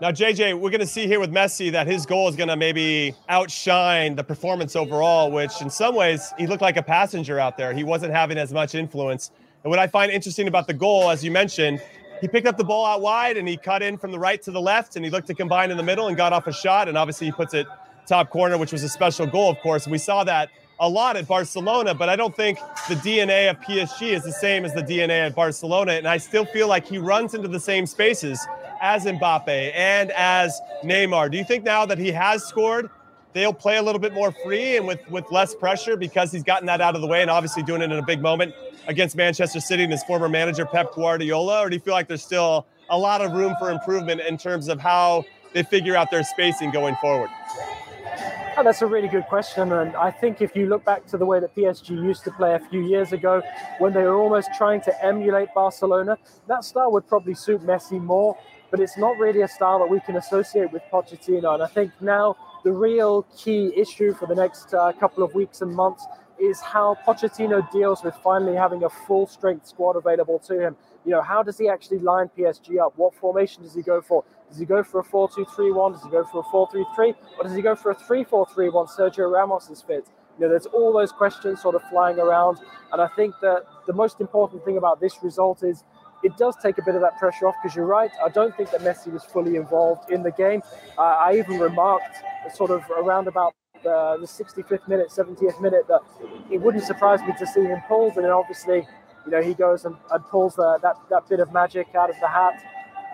Now, 0.00 0.10
JJ, 0.10 0.54
we're 0.54 0.70
going 0.70 0.80
to 0.80 0.86
see 0.86 1.06
here 1.06 1.20
with 1.20 1.30
Messi 1.30 1.70
that 1.70 1.86
his 1.86 2.06
goal 2.06 2.28
is 2.28 2.34
going 2.34 2.48
to 2.48 2.56
maybe 2.56 3.14
outshine 3.28 4.16
the 4.16 4.24
performance 4.24 4.74
overall, 4.74 5.30
which 5.30 5.62
in 5.62 5.70
some 5.70 5.94
ways 5.94 6.32
he 6.36 6.48
looked 6.48 6.62
like 6.62 6.76
a 6.76 6.82
passenger 6.82 7.38
out 7.38 7.56
there. 7.56 7.72
He 7.72 7.84
wasn't 7.84 8.12
having 8.12 8.36
as 8.36 8.52
much 8.52 8.74
influence. 8.74 9.30
And 9.62 9.70
what 9.70 9.78
I 9.78 9.86
find 9.86 10.10
interesting 10.10 10.48
about 10.48 10.66
the 10.66 10.74
goal, 10.74 11.08
as 11.08 11.22
you 11.22 11.30
mentioned, 11.30 11.80
he 12.20 12.26
picked 12.26 12.48
up 12.48 12.56
the 12.56 12.64
ball 12.64 12.84
out 12.84 13.00
wide 13.00 13.36
and 13.36 13.46
he 13.46 13.56
cut 13.56 13.80
in 13.80 13.96
from 13.96 14.10
the 14.10 14.18
right 14.18 14.42
to 14.42 14.50
the 14.50 14.60
left 14.60 14.96
and 14.96 15.04
he 15.04 15.10
looked 15.10 15.28
to 15.28 15.34
combine 15.34 15.70
in 15.70 15.76
the 15.76 15.82
middle 15.84 16.08
and 16.08 16.16
got 16.16 16.32
off 16.32 16.48
a 16.48 16.52
shot. 16.52 16.88
And 16.88 16.98
obviously 16.98 17.28
he 17.28 17.32
puts 17.32 17.54
it 17.54 17.68
top 18.06 18.30
corner, 18.30 18.58
which 18.58 18.72
was 18.72 18.82
a 18.82 18.88
special 18.88 19.26
goal, 19.26 19.50
of 19.50 19.58
course. 19.60 19.86
We 19.86 19.98
saw 19.98 20.24
that 20.24 20.50
a 20.80 20.88
lot 20.88 21.16
at 21.16 21.28
Barcelona, 21.28 21.94
but 21.94 22.08
I 22.08 22.16
don't 22.16 22.34
think 22.34 22.58
the 22.88 22.96
DNA 22.96 23.48
of 23.48 23.60
PSG 23.60 24.12
is 24.12 24.24
the 24.24 24.32
same 24.32 24.64
as 24.64 24.74
the 24.74 24.82
DNA 24.82 25.26
at 25.26 25.34
Barcelona. 25.34 25.92
And 25.92 26.08
I 26.08 26.16
still 26.16 26.44
feel 26.44 26.66
like 26.66 26.86
he 26.86 26.98
runs 26.98 27.34
into 27.34 27.48
the 27.48 27.60
same 27.60 27.86
spaces 27.86 28.44
as 28.80 29.04
Mbappe 29.04 29.72
and 29.76 30.10
as 30.10 30.60
Neymar. 30.82 31.30
Do 31.30 31.38
you 31.38 31.44
think 31.44 31.62
now 31.62 31.86
that 31.86 31.98
he 31.98 32.10
has 32.10 32.44
scored, 32.44 32.90
they'll 33.32 33.52
play 33.52 33.76
a 33.76 33.82
little 33.82 34.00
bit 34.00 34.12
more 34.12 34.32
free 34.44 34.76
and 34.76 34.86
with, 34.86 35.08
with 35.08 35.24
less 35.30 35.54
pressure 35.54 35.96
because 35.96 36.32
he's 36.32 36.42
gotten 36.42 36.66
that 36.66 36.80
out 36.80 36.96
of 36.96 37.00
the 37.00 37.06
way 37.06 37.22
and 37.22 37.30
obviously 37.30 37.62
doing 37.62 37.80
it 37.80 37.92
in 37.92 37.92
a 37.92 38.02
big 38.02 38.20
moment 38.20 38.52
against 38.88 39.16
Manchester 39.16 39.60
City 39.60 39.84
and 39.84 39.92
his 39.92 40.02
former 40.02 40.28
manager, 40.28 40.66
Pep 40.66 40.92
Guardiola? 40.94 41.60
Or 41.60 41.70
do 41.70 41.76
you 41.76 41.80
feel 41.80 41.94
like 41.94 42.08
there's 42.08 42.24
still 42.24 42.66
a 42.90 42.98
lot 42.98 43.20
of 43.20 43.32
room 43.32 43.54
for 43.60 43.70
improvement 43.70 44.20
in 44.20 44.36
terms 44.36 44.66
of 44.66 44.80
how 44.80 45.24
they 45.54 45.62
figure 45.62 45.94
out 45.94 46.10
their 46.10 46.24
spacing 46.24 46.72
going 46.72 46.96
forward? 46.96 47.30
Oh, 48.54 48.62
that's 48.62 48.82
a 48.82 48.86
really 48.86 49.08
good 49.08 49.26
question. 49.28 49.72
And 49.72 49.96
I 49.96 50.10
think 50.10 50.42
if 50.42 50.54
you 50.54 50.66
look 50.66 50.84
back 50.84 51.06
to 51.06 51.16
the 51.16 51.24
way 51.24 51.40
that 51.40 51.54
PSG 51.54 51.94
used 51.94 52.22
to 52.24 52.30
play 52.32 52.54
a 52.54 52.58
few 52.58 52.82
years 52.82 53.12
ago, 53.12 53.40
when 53.78 53.94
they 53.94 54.02
were 54.02 54.16
almost 54.16 54.50
trying 54.54 54.82
to 54.82 55.04
emulate 55.04 55.48
Barcelona, 55.54 56.18
that 56.48 56.62
style 56.62 56.92
would 56.92 57.08
probably 57.08 57.32
suit 57.34 57.62
Messi 57.62 57.98
more. 57.98 58.36
But 58.70 58.80
it's 58.80 58.98
not 58.98 59.16
really 59.18 59.40
a 59.40 59.48
style 59.48 59.78
that 59.78 59.88
we 59.88 60.00
can 60.00 60.16
associate 60.16 60.70
with 60.70 60.82
Pochettino. 60.92 61.54
And 61.54 61.62
I 61.62 61.66
think 61.66 61.92
now 62.02 62.36
the 62.62 62.72
real 62.72 63.22
key 63.36 63.72
issue 63.74 64.12
for 64.12 64.26
the 64.26 64.34
next 64.34 64.74
uh, 64.74 64.92
couple 65.00 65.22
of 65.22 65.34
weeks 65.34 65.62
and 65.62 65.74
months 65.74 66.06
is 66.38 66.60
how 66.60 66.96
Pochettino 67.06 67.70
deals 67.70 68.02
with 68.02 68.14
finally 68.16 68.54
having 68.54 68.84
a 68.84 68.90
full 68.90 69.26
strength 69.26 69.66
squad 69.66 69.96
available 69.96 70.38
to 70.40 70.60
him. 70.60 70.76
You 71.04 71.12
know, 71.12 71.22
how 71.22 71.42
does 71.42 71.56
he 71.56 71.68
actually 71.68 72.00
line 72.00 72.30
PSG 72.36 72.78
up? 72.78 72.92
What 72.96 73.14
formation 73.14 73.62
does 73.62 73.74
he 73.74 73.82
go 73.82 74.02
for? 74.02 74.24
Does 74.52 74.58
he 74.58 74.66
go 74.66 74.82
for 74.82 75.00
a 75.00 75.04
4 75.04 75.30
2 75.34 75.46
3 75.46 75.72
1? 75.72 75.92
Does 75.92 76.02
he 76.02 76.10
go 76.10 76.24
for 76.24 76.40
a 76.40 76.42
4 76.42 76.68
3 76.70 76.84
3? 76.94 77.14
Or 77.38 77.44
does 77.44 77.54
he 77.54 77.62
go 77.62 77.74
for 77.74 77.90
a 77.90 77.94
3 77.94 78.22
4 78.22 78.46
3 78.52 78.68
1? 78.68 78.86
Sergio 78.86 79.32
Ramos 79.32 79.70
is 79.70 79.80
fit. 79.80 80.06
You 80.38 80.44
know, 80.44 80.50
there's 80.50 80.66
all 80.66 80.92
those 80.92 81.10
questions 81.10 81.62
sort 81.62 81.74
of 81.74 81.80
flying 81.88 82.18
around. 82.18 82.58
And 82.92 83.00
I 83.00 83.08
think 83.08 83.34
that 83.40 83.64
the 83.86 83.94
most 83.94 84.20
important 84.20 84.62
thing 84.66 84.76
about 84.76 85.00
this 85.00 85.16
result 85.22 85.62
is 85.62 85.84
it 86.22 86.36
does 86.36 86.54
take 86.62 86.76
a 86.76 86.82
bit 86.82 86.94
of 86.94 87.00
that 87.00 87.16
pressure 87.18 87.48
off 87.48 87.54
because 87.62 87.74
you're 87.74 87.86
right. 87.86 88.10
I 88.22 88.28
don't 88.28 88.54
think 88.54 88.70
that 88.72 88.82
Messi 88.82 89.10
was 89.10 89.24
fully 89.24 89.56
involved 89.56 90.10
in 90.10 90.22
the 90.22 90.32
game. 90.32 90.60
Uh, 90.98 91.02
I 91.02 91.36
even 91.38 91.58
remarked 91.58 92.16
sort 92.54 92.70
of 92.70 92.82
around 92.90 93.28
about 93.28 93.54
the, 93.82 94.18
the 94.20 94.26
65th 94.26 94.86
minute, 94.86 95.08
70th 95.08 95.62
minute 95.62 95.88
that 95.88 96.00
it 96.50 96.60
wouldn't 96.60 96.84
surprise 96.84 97.20
me 97.22 97.32
to 97.38 97.46
see 97.46 97.62
him 97.62 97.80
pulled. 97.88 98.16
And 98.16 98.24
then 98.26 98.32
obviously, 98.32 98.86
you 99.24 99.32
know, 99.32 99.40
he 99.40 99.54
goes 99.54 99.86
and, 99.86 99.96
and 100.10 100.22
pulls 100.26 100.56
the, 100.56 100.78
that, 100.82 100.96
that 101.08 101.26
bit 101.26 101.40
of 101.40 101.52
magic 101.54 101.94
out 101.94 102.10
of 102.10 102.16
the 102.20 102.28
hat. 102.28 102.62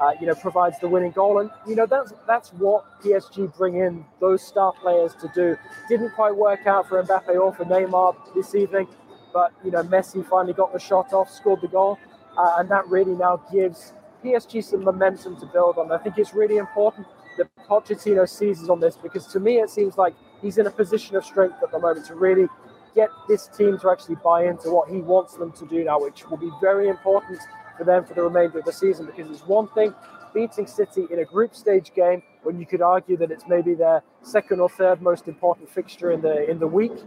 Uh, 0.01 0.13
you 0.21 0.27
know, 0.29 0.35
provides 0.35 0.79
the 0.79 0.87
winning 0.87 1.11
goal, 1.11 1.41
and 1.41 1.51
you 1.67 1.75
know 1.75 1.85
that's 1.85 2.13
that's 2.27 2.51
what 2.51 2.85
PSG 3.03 3.55
bring 3.57 3.77
in 3.77 4.05
those 4.21 4.41
star 4.43 4.73
players 4.81 5.13
to 5.17 5.29
do. 5.35 5.57
Didn't 5.89 6.11
quite 6.13 6.37
work 6.37 6.67
out 6.67 6.89
for 6.89 7.03
Mbappe 7.03 7.35
or 7.35 7.53
for 7.53 7.65
Neymar 7.65 8.15
this 8.33 8.55
evening, 8.55 8.87
but 9.33 9.53
you 9.65 9.73
know 9.73 9.83
Messi 9.83 10.25
finally 10.25 10.53
got 10.53 10.73
the 10.73 10.79
shot 10.79 11.13
off, 11.13 11.29
scored 11.29 11.63
the 11.63 11.69
goal, 11.69 11.99
uh, 12.39 12.57
and 12.59 12.69
that 12.71 12.87
really 12.87 13.15
now 13.15 13.43
gives 13.53 13.93
PSG 14.25 14.63
some 14.63 14.85
momentum 14.85 15.39
to 15.41 15.47
build 15.47 15.79
on. 15.79 15.91
I 15.91 15.99
think 15.99 16.17
it's 16.17 16.33
really 16.33 16.59
important 16.59 17.07
that 17.37 17.49
Pochettino 17.69 18.29
seizes 18.29 18.69
on 18.69 18.81
this 18.81 18.97
because 18.97 19.27
to 19.29 19.41
me 19.41 19.59
it 19.59 19.71
seems 19.71 19.97
like 19.97 20.15
he's 20.41 20.59
in 20.59 20.67
a 20.67 20.71
position 20.71 21.17
of 21.17 21.25
strength 21.25 21.57
at 21.63 21.71
the 21.73 21.79
moment 21.79 22.07
to 22.07 22.15
really 22.15 22.47
get 22.95 23.11
this 23.29 23.49
team 23.49 23.79
to 23.79 23.91
actually 23.91 24.17
buy 24.25 24.47
into 24.47 24.71
what 24.71 24.89
he 24.89 24.99
wants 24.99 25.35
them 25.35 25.53
to 25.53 25.67
do 25.67 25.85
now, 25.85 26.01
which 26.01 26.29
will 26.29 26.37
be 26.37 26.51
very 26.61 26.89
important 26.89 27.39
for 27.79 27.85
them 27.85 28.05
for 28.05 28.15
the 28.15 28.23
remainder 28.23 28.59
of 28.59 28.65
the 28.65 28.73
season 28.73 29.07
because 29.07 29.31
it's 29.31 29.47
one 29.47 29.69
thing 29.69 29.95
beating 30.35 30.67
City 30.67 31.07
in 31.11 31.21
a 31.21 31.25
group 31.25 31.55
stage 31.55 31.93
game 31.95 32.23
when 32.43 32.59
you 32.59 32.67
could 32.67 32.83
argue 32.83 33.17
that 33.17 33.31
it's 33.31 33.45
maybe 33.49 33.75
their 33.75 34.03
second 34.23 34.61
or 34.61 34.69
third 34.69 35.01
most 35.01 35.29
important 35.29 35.71
fixture 35.71 36.13
in 36.13 36.21
the 36.21 36.49
in 36.51 36.59
the 36.59 36.67
week. 36.67 36.93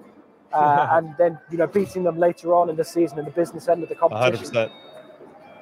Uh, 0.53 0.85
and 0.91 1.15
then 1.17 1.39
you 1.49 1.57
know 1.57 1.65
beating 1.65 2.03
them 2.03 2.19
later 2.19 2.53
on 2.53 2.69
in 2.69 2.75
the 2.75 2.83
season 2.83 3.17
in 3.17 3.23
the 3.23 3.31
business 3.31 3.69
end 3.69 3.81
of 3.83 3.87
the 3.87 3.95
competition. 3.95 4.53
100%. 4.53 4.69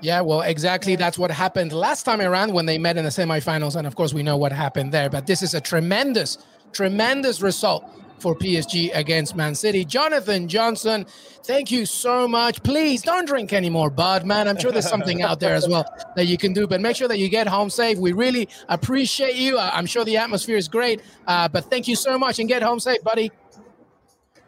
Yeah, 0.01 0.22
well, 0.22 0.42
exactly. 0.42 0.96
That's 0.96 1.20
what 1.20 1.30
happened 1.30 1.74
last 1.74 2.04
time 2.04 2.22
around 2.22 2.54
when 2.54 2.66
they 2.66 2.80
met 2.80 2.98
in 2.98 3.04
the 3.04 3.12
semifinals. 3.12 3.75
And 3.75 3.86
of 3.86 3.96
course, 3.96 4.16
we 4.16 4.24
know 4.24 4.36
what 4.36 4.51
happened 4.51 4.92
there. 4.92 5.08
But 5.08 5.28
this 5.28 5.44
is 5.44 5.54
a 5.54 5.62
tremendous, 5.62 6.39
tremendous 6.72 7.39
result 7.42 7.84
for 8.22 8.36
PSG 8.36 8.92
against 8.94 9.36
Man 9.36 9.56
City. 9.56 9.86
Jonathan 9.86 10.48
Johnson, 10.48 11.06
thank 11.44 11.72
you 11.72 11.86
so 11.86 12.28
much. 12.28 12.62
Please 12.64 13.02
don't 13.02 13.26
drink 13.26 13.54
anymore, 13.54 13.90
bud, 13.90 14.26
man. 14.26 14.48
I'm 14.48 14.58
sure 14.58 14.72
there's 14.72 14.90
something 14.90 15.22
out 15.22 15.40
there 15.40 15.56
as 15.56 15.68
well 15.68 15.86
that 16.16 16.26
you 16.26 16.38
can 16.38 16.54
do, 16.54 16.68
but 16.68 16.82
make 16.82 16.96
sure 16.96 17.08
that 17.08 17.20
you 17.20 17.30
get 17.30 17.48
home 17.48 17.70
safe. 17.70 17.98
We 17.98 18.12
really 18.12 18.50
appreciate 18.68 19.36
you. 19.36 19.58
I'm 19.58 19.86
sure 19.86 20.04
the 20.04 20.18
atmosphere 20.18 20.58
is 20.58 20.68
great, 20.68 21.02
uh, 21.28 21.48
but 21.48 21.66
thank 21.66 21.88
you 21.88 21.96
so 21.96 22.18
much 22.18 22.40
and 22.40 22.48
get 22.48 22.62
home 22.62 22.80
safe, 22.80 23.04
buddy. 23.04 23.32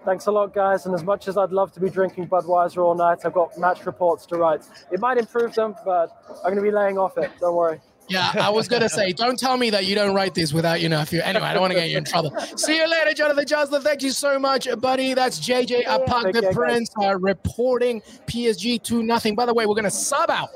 Thanks 0.04 0.25
a 0.25 0.32
lot, 0.32 0.54
guys. 0.54 0.88
And 0.88 0.96
as 0.96 1.04
much 1.04 1.28
as 1.28 1.38
I'd 1.38 1.51
love 1.51 1.72
to 1.74 1.80
be 1.80 1.90
drinking 1.90 2.28
Budweiser 2.28 2.84
all 2.84 2.96
night, 2.96 3.20
I've 3.24 3.34
got 3.34 3.56
match 3.60 3.86
reports 3.86 4.25
to 4.28 4.38
write. 4.38 4.62
It 4.92 5.00
might 5.00 5.18
improve 5.18 5.54
them, 5.54 5.75
but 5.86 6.10
I'm 6.38 6.54
going 6.54 6.56
to 6.56 6.62
be 6.63 6.72
laying 6.72 6.98
off 6.98 7.18
it. 7.20 7.30
Don't 7.40 7.56
worry. 7.56 7.80
Yeah, 8.08 8.31
I 8.36 8.50
was 8.50 8.67
gonna 8.67 8.89
say, 8.89 9.13
don't 9.13 9.39
tell 9.39 9.55
me 9.58 9.70
that 9.70 9.86
you 9.86 9.96
don't 9.96 10.13
write 10.13 10.34
this 10.34 10.51
without 10.53 10.81
you 10.81 10.89
know. 10.89 11.00
If 11.00 11.13
you 11.13 11.22
anyway, 11.22 11.46
I 11.46 11.53
don't 11.53 11.62
want 11.62 11.72
to 11.74 11.79
get 11.79 11.89
you 11.89 11.98
in 11.98 12.03
trouble. 12.03 12.31
See 12.58 12.75
you 12.75 12.89
later, 12.89 13.13
Jonathan 13.13 13.46
Johnson. 13.46 13.81
Thank 13.81 14.01
you 14.01 14.12
so 14.12 14.38
much, 14.38 14.67
buddy. 14.79 15.13
That's 15.13 15.39
JJ 15.39 15.86
Apak, 15.86 16.34
the 16.34 16.51
Prince, 16.53 16.89
uh, 17.01 17.17
reporting 17.17 18.01
PSG 18.27 18.84
two 18.84 19.03
nothing. 19.03 19.36
By 19.36 19.46
the 19.46 19.53
way, 19.53 19.65
we're 19.65 19.75
gonna 19.75 19.89
sub 19.89 20.29
out 20.29 20.50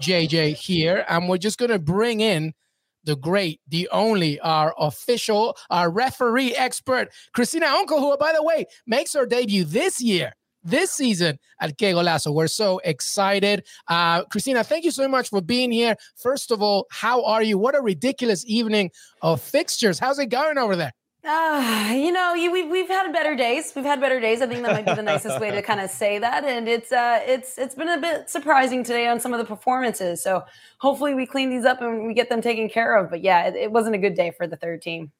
JJ 0.00 0.54
here, 0.56 1.04
and 1.08 1.28
we're 1.28 1.38
just 1.38 1.58
gonna 1.58 1.78
bring 1.78 2.20
in 2.20 2.52
the 3.04 3.16
great, 3.16 3.60
the 3.68 3.88
only, 3.90 4.38
our 4.40 4.74
official, 4.78 5.56
our 5.70 5.90
referee 5.90 6.54
expert, 6.54 7.08
Christina 7.32 7.66
Unkle, 7.66 8.00
who, 8.00 8.14
by 8.18 8.34
the 8.34 8.42
way, 8.42 8.66
makes 8.86 9.14
her 9.14 9.24
debut 9.24 9.64
this 9.64 10.00
year 10.00 10.34
this 10.68 10.92
season 10.92 11.38
at 11.60 11.76
Que 11.78 11.92
Golazo. 11.92 12.32
We're 12.32 12.46
so 12.46 12.80
excited. 12.84 13.64
Uh, 13.88 14.24
Christina, 14.24 14.64
thank 14.64 14.84
you 14.84 14.90
so 14.90 15.08
much 15.08 15.30
for 15.30 15.40
being 15.40 15.72
here. 15.72 15.96
First 16.16 16.50
of 16.50 16.62
all, 16.62 16.86
how 16.90 17.24
are 17.24 17.42
you? 17.42 17.58
What 17.58 17.74
a 17.74 17.80
ridiculous 17.80 18.44
evening 18.46 18.90
of 19.22 19.40
fixtures. 19.40 19.98
How's 19.98 20.18
it 20.18 20.26
going 20.26 20.58
over 20.58 20.76
there? 20.76 20.92
Uh, 21.24 21.90
you 21.94 22.12
know, 22.12 22.32
you, 22.32 22.50
we've 22.50 22.70
we've 22.70 22.88
had 22.88 23.12
better 23.12 23.34
days. 23.34 23.72
We've 23.74 23.84
had 23.84 24.00
better 24.00 24.20
days. 24.20 24.40
I 24.40 24.46
think 24.46 24.62
that 24.62 24.72
might 24.72 24.86
be 24.86 24.94
the 24.94 25.02
nicest 25.02 25.40
way 25.40 25.50
to 25.50 25.60
kind 25.60 25.80
of 25.80 25.90
say 25.90 26.18
that. 26.18 26.44
And 26.44 26.68
it's 26.68 26.92
uh, 26.92 27.20
it's 27.26 27.58
it's 27.58 27.74
been 27.74 27.88
a 27.88 27.98
bit 27.98 28.30
surprising 28.30 28.84
today 28.84 29.08
on 29.08 29.18
some 29.18 29.34
of 29.34 29.38
the 29.38 29.44
performances. 29.44 30.22
So 30.22 30.44
hopefully 30.78 31.14
we 31.14 31.26
clean 31.26 31.50
these 31.50 31.64
up 31.64 31.82
and 31.82 32.06
we 32.06 32.14
get 32.14 32.28
them 32.28 32.40
taken 32.40 32.68
care 32.68 32.96
of. 32.96 33.10
But 33.10 33.22
yeah, 33.22 33.48
it, 33.48 33.56
it 33.56 33.72
wasn't 33.72 33.96
a 33.96 33.98
good 33.98 34.14
day 34.14 34.30
for 34.30 34.46
the 34.46 34.56
third 34.56 34.80
team. 34.80 35.10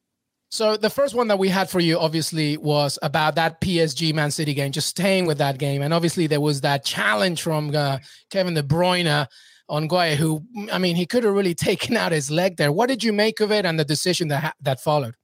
So 0.49 0.77
the 0.77 0.89
first 0.89 1.13
one 1.13 1.27
that 1.27 1.37
we 1.37 1.49
had 1.49 1.69
for 1.69 1.79
you, 1.79 1.99
obviously, 1.99 2.57
was 2.57 2.97
about 3.03 3.35
that 3.35 3.61
PSG 3.61 4.13
Man 4.13 4.31
City 4.31 4.55
game. 4.55 4.71
Just 4.71 4.87
staying 4.87 5.27
with 5.27 5.37
that 5.37 5.59
game, 5.59 5.81
and 5.81 5.93
obviously 5.93 6.25
there 6.25 6.41
was 6.41 6.61
that 6.61 6.83
challenge 6.83 7.41
from 7.43 7.75
uh, 7.75 7.99
Kevin 8.31 8.55
De 8.55 8.63
Bruyne 8.63 9.27
on 9.69 9.87
Gueye, 9.87 10.15
who 10.15 10.43
I 10.71 10.79
mean, 10.79 10.95
he 10.95 11.05
could 11.05 11.23
have 11.23 11.33
really 11.33 11.53
taken 11.69 11.95
out 11.95 12.11
his 12.11 12.31
leg 12.31 12.57
there. 12.57 12.71
What 12.71 12.89
did 12.89 13.03
you 13.03 13.13
make 13.13 13.39
of 13.39 13.51
it 13.51 13.65
and 13.65 13.79
the 13.79 13.85
decision 13.85 14.29
that 14.29 14.43
ha- 14.43 14.53
that 14.61 14.81
followed? 14.81 15.15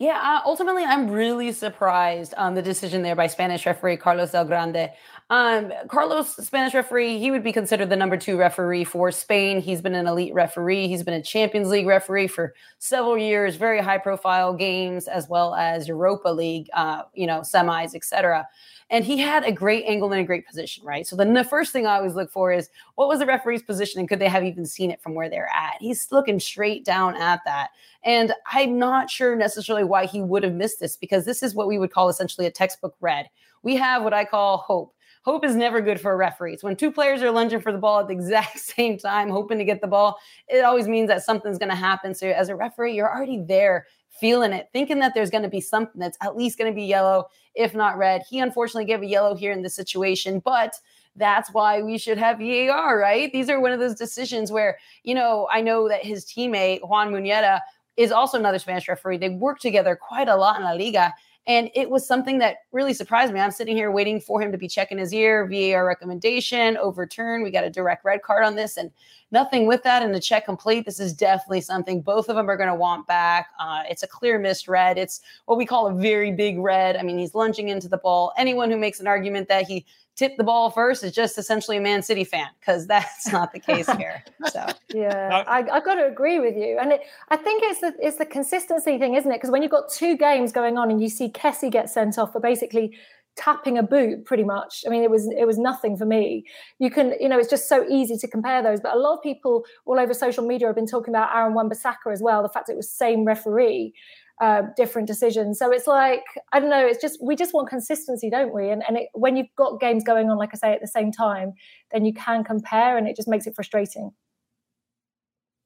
Yeah, 0.00 0.18
uh, 0.18 0.40
ultimately, 0.46 0.82
I'm 0.82 1.10
really 1.10 1.52
surprised 1.52 2.32
on 2.38 2.54
the 2.54 2.62
decision 2.62 3.02
there 3.02 3.14
by 3.14 3.26
Spanish 3.26 3.66
referee 3.66 3.98
Carlos 3.98 4.30
Del 4.30 4.46
Grande. 4.46 4.88
Um, 5.28 5.74
Carlos, 5.88 6.36
Spanish 6.36 6.72
referee, 6.72 7.18
he 7.18 7.30
would 7.30 7.44
be 7.44 7.52
considered 7.52 7.90
the 7.90 7.96
number 7.96 8.16
two 8.16 8.38
referee 8.38 8.84
for 8.84 9.12
Spain. 9.12 9.60
He's 9.60 9.82
been 9.82 9.94
an 9.94 10.06
elite 10.06 10.32
referee. 10.32 10.88
He's 10.88 11.02
been 11.02 11.12
a 11.12 11.22
Champions 11.22 11.68
League 11.68 11.86
referee 11.86 12.28
for 12.28 12.54
several 12.78 13.18
years, 13.18 13.56
very 13.56 13.82
high 13.82 13.98
profile 13.98 14.54
games, 14.54 15.06
as 15.06 15.28
well 15.28 15.54
as 15.54 15.86
Europa 15.86 16.30
League, 16.30 16.70
uh, 16.72 17.02
you 17.12 17.26
know, 17.26 17.40
semis, 17.40 17.94
etc. 17.94 18.48
And 18.90 19.04
he 19.04 19.18
had 19.18 19.44
a 19.44 19.52
great 19.52 19.84
angle 19.86 20.10
and 20.12 20.20
a 20.20 20.24
great 20.24 20.46
position, 20.46 20.84
right? 20.84 21.06
So 21.06 21.14
then 21.14 21.32
the 21.32 21.44
first 21.44 21.72
thing 21.72 21.86
I 21.86 21.96
always 21.96 22.14
look 22.14 22.30
for 22.30 22.52
is 22.52 22.68
what 22.96 23.06
was 23.06 23.20
the 23.20 23.26
referee's 23.26 23.62
position 23.62 24.00
and 24.00 24.08
could 24.08 24.18
they 24.18 24.28
have 24.28 24.42
even 24.44 24.66
seen 24.66 24.90
it 24.90 25.00
from 25.00 25.14
where 25.14 25.30
they're 25.30 25.50
at? 25.54 25.76
He's 25.78 26.10
looking 26.10 26.40
straight 26.40 26.84
down 26.84 27.16
at 27.16 27.40
that. 27.44 27.68
And 28.02 28.32
I'm 28.50 28.78
not 28.78 29.08
sure 29.08 29.36
necessarily 29.36 29.84
why 29.90 30.06
he 30.06 30.22
would 30.22 30.42
have 30.42 30.54
missed 30.54 30.80
this 30.80 30.96
because 30.96 31.26
this 31.26 31.42
is 31.42 31.54
what 31.54 31.68
we 31.68 31.78
would 31.78 31.92
call 31.92 32.08
essentially 32.08 32.46
a 32.46 32.50
textbook 32.50 32.96
red. 33.00 33.28
We 33.62 33.76
have 33.76 34.02
what 34.02 34.14
I 34.14 34.24
call 34.24 34.58
hope. 34.58 34.94
Hope 35.22 35.44
is 35.44 35.54
never 35.54 35.82
good 35.82 36.00
for 36.00 36.12
a 36.12 36.16
referee. 36.16 36.54
It's 36.54 36.62
when 36.62 36.76
two 36.76 36.90
players 36.90 37.20
are 37.20 37.30
lunging 37.30 37.60
for 37.60 37.72
the 37.72 37.78
ball 37.78 38.00
at 38.00 38.06
the 38.06 38.14
exact 38.14 38.58
same 38.58 38.96
time, 38.96 39.28
hoping 39.28 39.58
to 39.58 39.64
get 39.64 39.82
the 39.82 39.86
ball. 39.86 40.18
It 40.48 40.64
always 40.64 40.88
means 40.88 41.08
that 41.08 41.22
something's 41.22 41.58
going 41.58 41.68
to 41.68 41.74
happen. 41.74 42.14
So 42.14 42.28
as 42.28 42.48
a 42.48 42.56
referee, 42.56 42.94
you're 42.94 43.14
already 43.14 43.42
there 43.42 43.86
feeling 44.08 44.52
it, 44.52 44.68
thinking 44.72 44.98
that 45.00 45.14
there's 45.14 45.30
going 45.30 45.42
to 45.42 45.48
be 45.48 45.60
something 45.60 46.00
that's 46.00 46.18
at 46.22 46.36
least 46.36 46.58
going 46.58 46.70
to 46.70 46.74
be 46.74 46.84
yellow, 46.84 47.26
if 47.54 47.74
not 47.74 47.98
red. 47.98 48.22
He 48.28 48.38
unfortunately 48.38 48.86
gave 48.86 49.02
a 49.02 49.06
yellow 49.06 49.34
here 49.34 49.52
in 49.52 49.62
this 49.62 49.74
situation, 49.74 50.40
but 50.40 50.74
that's 51.16 51.52
why 51.52 51.82
we 51.82 51.98
should 51.98 52.18
have 52.18 52.38
VAR, 52.38 52.98
right? 52.98 53.32
These 53.32 53.50
are 53.50 53.60
one 53.60 53.72
of 53.72 53.80
those 53.80 53.94
decisions 53.94 54.52
where, 54.52 54.78
you 55.02 55.14
know, 55.14 55.48
I 55.50 55.60
know 55.60 55.88
that 55.88 56.04
his 56.04 56.24
teammate, 56.24 56.86
Juan 56.88 57.10
Munuera, 57.12 57.60
is 57.96 58.12
also 58.12 58.38
another 58.38 58.58
Spanish 58.58 58.88
referee. 58.88 59.18
They 59.18 59.30
work 59.30 59.58
together 59.58 59.96
quite 59.96 60.28
a 60.28 60.36
lot 60.36 60.58
in 60.58 60.64
La 60.64 60.72
Liga. 60.72 61.12
And 61.46 61.70
it 61.74 61.88
was 61.88 62.06
something 62.06 62.38
that 62.38 62.58
really 62.70 62.92
surprised 62.92 63.32
me. 63.32 63.40
I'm 63.40 63.50
sitting 63.50 63.76
here 63.76 63.90
waiting 63.90 64.20
for 64.20 64.40
him 64.40 64.52
to 64.52 64.58
be 64.58 64.68
checking 64.68 64.98
his 64.98 65.12
ear, 65.12 65.48
VAR 65.48 65.86
recommendation, 65.86 66.76
overturn. 66.76 67.42
We 67.42 67.50
got 67.50 67.64
a 67.64 67.70
direct 67.70 68.04
red 68.04 68.22
card 68.22 68.44
on 68.44 68.56
this, 68.56 68.76
and 68.76 68.90
nothing 69.30 69.66
with 69.66 69.82
that. 69.82 70.02
And 70.02 70.14
the 70.14 70.20
check 70.20 70.44
complete. 70.44 70.84
This 70.84 71.00
is 71.00 71.12
definitely 71.12 71.60
something 71.60 72.00
both 72.00 72.28
of 72.28 72.36
them 72.36 72.48
are 72.48 72.56
going 72.56 72.68
to 72.68 72.74
want 72.74 73.06
back. 73.06 73.50
Uh, 73.58 73.82
it's 73.88 74.02
a 74.02 74.06
clear 74.06 74.38
missed 74.38 74.68
red. 74.68 74.98
It's 74.98 75.20
what 75.46 75.58
we 75.58 75.66
call 75.66 75.86
a 75.86 75.94
very 75.94 76.32
big 76.32 76.58
red. 76.58 76.96
I 76.96 77.02
mean, 77.02 77.18
he's 77.18 77.34
lunging 77.34 77.68
into 77.68 77.88
the 77.88 77.98
ball. 77.98 78.32
Anyone 78.36 78.70
who 78.70 78.76
makes 78.76 79.00
an 79.00 79.06
argument 79.06 79.48
that 79.48 79.66
he 79.66 79.86
tipped 80.20 80.36
the 80.36 80.44
ball 80.44 80.70
first 80.70 81.02
is 81.02 81.12
just 81.12 81.38
essentially 81.38 81.78
a 81.78 81.80
Man 81.80 82.02
City 82.02 82.24
fan 82.24 82.48
because 82.60 82.86
that's 82.94 83.32
not 83.32 83.52
the 83.52 83.58
case 83.58 83.90
here. 83.92 84.22
So 84.50 84.66
yeah, 84.92 85.44
I, 85.46 85.62
have 85.62 85.84
got 85.84 85.94
to 85.94 86.06
agree 86.06 86.38
with 86.38 86.56
you, 86.56 86.78
and 86.78 86.92
it, 86.92 87.02
I 87.30 87.36
think 87.36 87.62
it's 87.64 87.80
the 87.80 87.94
it's 87.98 88.18
the 88.18 88.26
consistency 88.26 88.98
thing, 88.98 89.14
isn't 89.14 89.30
it? 89.30 89.36
Because 89.36 89.50
when 89.50 89.62
you've 89.62 89.70
got 89.70 89.90
two 89.90 90.16
games 90.16 90.52
going 90.52 90.76
on 90.76 90.90
and 90.90 91.00
you 91.00 91.08
see 91.08 91.30
Kessie 91.30 91.70
get 91.70 91.88
sent 91.88 92.18
off 92.18 92.32
for 92.32 92.40
basically 92.40 92.98
tapping 93.36 93.78
a 93.78 93.82
boot 93.82 94.24
pretty 94.24 94.44
much 94.44 94.84
i 94.86 94.90
mean 94.90 95.02
it 95.02 95.10
was 95.10 95.30
it 95.38 95.46
was 95.46 95.58
nothing 95.58 95.96
for 95.96 96.04
me 96.04 96.44
you 96.78 96.90
can 96.90 97.14
you 97.20 97.28
know 97.28 97.38
it's 97.38 97.48
just 97.48 97.68
so 97.68 97.86
easy 97.88 98.16
to 98.16 98.28
compare 98.28 98.62
those 98.62 98.80
but 98.80 98.94
a 98.94 98.98
lot 98.98 99.14
of 99.14 99.22
people 99.22 99.64
all 99.86 99.98
over 99.98 100.12
social 100.12 100.46
media 100.46 100.66
have 100.66 100.76
been 100.76 100.86
talking 100.86 101.14
about 101.14 101.34
aaron 101.34 101.54
wan-bissaka 101.54 102.12
as 102.12 102.20
well 102.20 102.42
the 102.42 102.48
fact 102.48 102.68
it 102.68 102.76
was 102.76 102.90
same 102.90 103.24
referee 103.24 103.92
uh, 104.40 104.62
different 104.74 105.06
decisions. 105.06 105.58
So 105.58 105.70
it's 105.70 105.86
like 105.86 106.24
I 106.52 106.60
don't 106.60 106.70
know. 106.70 106.86
It's 106.86 107.00
just 107.00 107.22
we 107.22 107.36
just 107.36 107.52
want 107.52 107.68
consistency, 107.68 108.30
don't 108.30 108.54
we? 108.54 108.70
And 108.70 108.82
and 108.88 108.96
it, 108.96 109.08
when 109.12 109.36
you've 109.36 109.54
got 109.56 109.80
games 109.80 110.02
going 110.02 110.30
on, 110.30 110.38
like 110.38 110.50
I 110.54 110.56
say, 110.56 110.72
at 110.72 110.80
the 110.80 110.88
same 110.88 111.12
time, 111.12 111.52
then 111.92 112.06
you 112.06 112.14
can 112.14 112.42
compare, 112.42 112.96
and 112.96 113.06
it 113.06 113.16
just 113.16 113.28
makes 113.28 113.46
it 113.46 113.54
frustrating. 113.54 114.12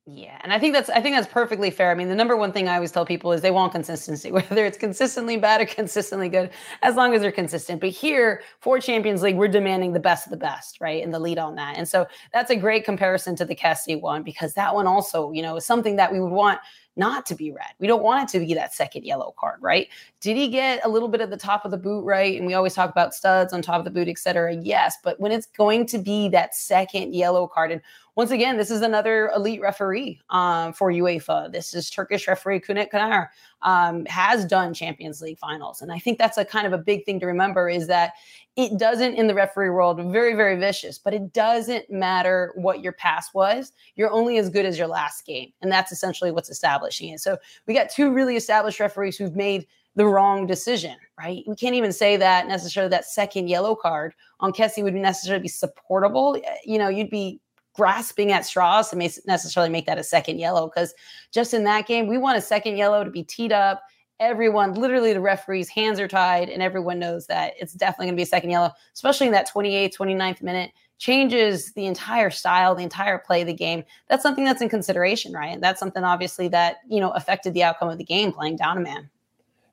Yeah, 0.07 0.39
and 0.43 0.53
I 0.53 0.59
think 0.59 0.75
that's 0.75 0.91
I 0.91 1.01
think 1.01 1.17
that's 1.17 1.33
perfectly 1.33 1.71
fair. 1.71 1.91
I 1.91 1.95
mean, 1.95 2.09
the 2.11 2.15
number 2.15 2.37
one 2.37 2.53
thing 2.53 2.69
I 2.69 2.75
always 2.75 2.93
tell 2.93 3.07
people 3.07 3.33
is 3.33 3.41
they 3.41 3.51
want 3.51 3.73
consistency, 3.73 4.31
whether 4.33 4.67
it's 4.67 4.77
consistently 4.77 5.39
bad 5.39 5.63
or 5.63 5.67
consistently 5.67 6.29
good, 6.29 6.51
as 6.83 6.95
long 6.95 7.15
as 7.15 7.23
they're 7.23 7.33
consistent. 7.33 7.81
But 7.81 7.89
here 7.89 8.43
for 8.61 8.79
Champions 8.79 9.23
League, 9.23 9.37
we're 9.37 9.49
demanding 9.49 9.95
the 9.95 10.01
best 10.01 10.27
of 10.27 10.31
the 10.31 10.37
best, 10.37 10.79
right? 10.79 11.03
And 11.03 11.15
the 11.15 11.19
lead 11.19 11.39
on 11.39 11.55
that. 11.55 11.79
And 11.79 11.89
so 11.89 12.07
that's 12.35 12.51
a 12.51 12.57
great 12.57 12.85
comparison 12.85 13.35
to 13.37 13.47
the 13.47 13.55
Kessie 13.55 13.99
one 13.99 14.23
because 14.23 14.53
that 14.55 14.75
one 14.75 14.87
also, 14.87 15.33
you 15.33 15.41
know, 15.41 15.57
is 15.57 15.65
something 15.65 15.97
that 15.97 16.13
we 16.13 16.21
would 16.21 16.33
want 16.33 16.61
not 16.97 17.27
to 17.27 17.35
be 17.35 17.51
red. 17.51 17.71
We 17.81 17.87
don't 17.87 18.03
want 18.03 18.29
it 18.29 18.39
to 18.39 18.45
be 18.45 18.55
that 18.55 18.73
second 18.73 19.05
yellow 19.05 19.35
card, 19.39 19.61
right? 19.61 19.89
Did 20.21 20.37
he 20.37 20.49
get 20.49 20.85
a 20.85 20.89
little 20.89 21.09
bit 21.09 21.21
at 21.21 21.31
the 21.31 21.37
top 21.37 21.65
of 21.65 21.71
the 21.71 21.77
boot, 21.77 22.05
right? 22.05 22.37
And 22.37 22.47
we 22.47 22.55
always 22.55 22.75
talk 22.75 22.91
about 22.91 23.15
studs 23.15 23.53
on 23.53 23.63
top 23.63 23.79
of 23.81 23.85
the 23.85 23.91
boot, 23.91 24.07
et 24.09 24.19
cetera. 24.19 24.55
Yes, 24.55 24.97
but 25.03 25.19
when 25.19 25.33
it's 25.33 25.47
going 25.47 25.87
to 25.87 25.99
be 25.99 26.29
that 26.29 26.55
second 26.55 27.15
yellow 27.15 27.49
card, 27.49 27.73
and 27.73 27.81
once 28.17 28.31
again, 28.31 28.57
this 28.57 28.71
is 28.71 28.81
another 28.81 29.31
elite 29.35 29.61
referee 29.61 30.21
um, 30.31 30.73
for 30.73 30.93
UEFA. 30.93 31.51
This 31.51 31.75
is 31.75 31.91
Turkish 31.91 32.29
referee 32.29 32.61
Cüneyt 32.61 32.91
Çakır, 32.93 33.29
um, 33.63 34.07
has 34.07 34.45
done 34.45 34.73
Champions 34.73 35.21
League 35.21 35.39
finals. 35.39 35.83
And 35.83 35.91
I 35.91 35.99
think 35.99 36.19
that's 36.19 36.39
a 36.39 36.45
kind 36.45 36.67
of 36.67 36.73
a 36.73 36.79
big 36.79 37.05
thing 37.05 37.19
to 37.21 37.27
remember 37.27 37.69
is 37.69 37.89
that 37.89 38.13
it 38.57 38.79
doesn't 38.79 39.15
in 39.15 39.27
the 39.27 39.35
referee 39.35 39.71
world 39.71 40.01
very 40.13 40.35
very 40.35 40.55
vicious 40.57 40.97
but 40.97 41.13
it 41.13 41.33
doesn't 41.33 41.91
matter 41.91 42.53
what 42.55 42.83
your 42.83 42.93
past 42.93 43.35
was. 43.35 43.73
You're 43.97 44.13
only 44.13 44.39
as 44.39 44.49
good 44.49 44.65
as 44.65 44.79
your 44.79 44.87
last 44.89 45.27
game. 45.27 45.53
And 45.61 45.73
that's 45.73 45.91
essentially 45.91 46.31
what's 46.31 46.51
establishing 46.51 47.09
it. 47.09 47.21
So 47.21 47.37
we 47.67 47.75
got 47.75 47.91
two 47.91 48.13
really 48.13 48.37
established 48.37 48.79
referees 48.79 49.17
who've 49.17 49.35
made 49.35 49.67
the 49.97 50.07
wrong 50.07 50.47
decision 50.47 50.97
right? 51.19 51.45
We 51.47 51.55
can't 51.55 51.77
even 51.77 51.93
say 51.93 52.17
that 52.17 52.49
necessarily 52.49 52.91
that 52.91 53.05
second 53.05 53.49
yellow 53.49 53.77
card 53.77 54.15
on 54.41 54.53
Kessie 54.53 54.83
would 54.83 54.95
necessarily 54.95 55.43
be 55.43 55.49
supportable. 55.49 56.37
You 56.65 56.79
know 56.79 56.89
you'd 56.89 57.11
be 57.11 57.41
grasping 57.75 58.33
at 58.33 58.47
straws 58.47 58.91
to 58.91 58.97
necessarily 58.97 59.71
make 59.71 59.87
that 59.87 59.99
a 59.99 60.05
second 60.05 60.39
yellow 60.39 60.67
because 60.69 60.95
just 61.33 61.53
in 61.53 61.65
that 61.65 61.87
game 61.87 62.07
we 62.07 62.17
want 62.17 62.39
a 62.39 62.41
second 62.41 62.77
yellow 62.77 63.05
to 63.05 63.11
be 63.11 63.23
teed 63.23 63.53
up 63.53 63.83
everyone, 64.21 64.75
literally 64.75 65.13
the 65.13 65.21
referees' 65.21 65.69
hands 65.69 66.01
are 66.01 66.09
tied, 66.09 66.49
and 66.49 66.63
everyone 66.63 66.99
knows 66.99 67.27
that 67.27 67.55
it's 67.59 67.73
definitely 67.73 68.07
going 68.07 68.15
to 68.15 68.17
be 68.17 68.23
a 68.23 68.27
second 68.27 68.51
yellow, 68.51 68.71
especially 68.95 69.27
in 69.27 69.33
that 69.33 69.49
28th, 69.53 69.97
29th 69.97 70.43
minute. 70.43 70.73
Changes 70.99 71.73
the 71.73 71.87
entire 71.87 72.31
style, 72.31 72.75
the 72.75 72.85
entire 72.85 73.19
play 73.19 73.41
of 73.41 73.49
the 73.49 73.53
game. 73.53 73.83
That's 74.09 74.23
something 74.23 74.45
that's 74.45 74.63
in 74.63 74.69
consideration, 74.69 75.33
right? 75.33 75.53
And 75.53 75.63
that's 75.63 75.81
something 75.81 76.05
obviously 76.05 76.47
that, 76.49 76.77
you 76.89 77.01
know, 77.01 77.11
affected 77.11 77.53
the 77.53 77.65
outcome 77.65 77.89
of 77.89 77.99
the 77.99 78.05
game 78.05 78.33
playing 78.33 78.57
down 78.57 78.79
a 78.79 78.81
man. 78.81 79.11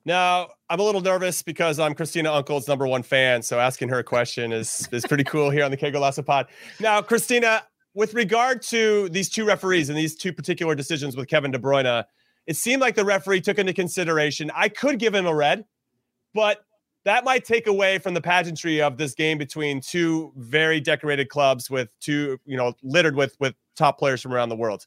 Now, 0.04 0.48
I'm 0.68 0.80
a 0.80 0.82
little 0.82 1.00
nervous 1.00 1.40
because 1.40 1.78
I'm 1.78 1.94
Christina 1.94 2.30
Unkle's 2.30 2.66
number 2.66 2.88
one 2.88 3.04
fan. 3.04 3.40
So 3.42 3.60
asking 3.60 3.88
her 3.90 4.00
a 4.00 4.04
question 4.04 4.52
is 4.52 4.88
is 4.90 5.06
pretty 5.06 5.22
cool 5.22 5.48
here 5.48 5.64
on 5.64 5.70
the 5.70 5.76
Golazo 5.76 6.26
pod. 6.26 6.48
Now, 6.80 7.00
Christina, 7.00 7.62
with 7.94 8.14
regard 8.14 8.62
to 8.62 9.08
these 9.10 9.28
two 9.28 9.44
referees 9.44 9.88
and 9.88 9.98
these 9.98 10.16
two 10.16 10.32
particular 10.32 10.74
decisions 10.74 11.16
with 11.16 11.28
Kevin 11.28 11.50
De 11.50 11.58
Bruyne, 11.58 12.04
it 12.46 12.56
seemed 12.56 12.80
like 12.80 12.94
the 12.94 13.04
referee 13.04 13.40
took 13.40 13.58
into 13.58 13.72
consideration. 13.72 14.50
I 14.54 14.68
could 14.68 14.98
give 14.98 15.14
him 15.14 15.26
a 15.26 15.34
red, 15.34 15.64
but 16.34 16.64
that 17.04 17.24
might 17.24 17.44
take 17.44 17.66
away 17.66 17.98
from 17.98 18.14
the 18.14 18.20
pageantry 18.20 18.80
of 18.80 18.96
this 18.96 19.14
game 19.14 19.38
between 19.38 19.80
two 19.80 20.32
very 20.36 20.80
decorated 20.80 21.28
clubs 21.28 21.70
with 21.70 21.92
two, 22.00 22.38
you 22.46 22.56
know, 22.56 22.74
littered 22.82 23.16
with 23.16 23.36
with 23.40 23.54
top 23.76 23.98
players 23.98 24.22
from 24.22 24.32
around 24.32 24.48
the 24.48 24.56
world. 24.56 24.86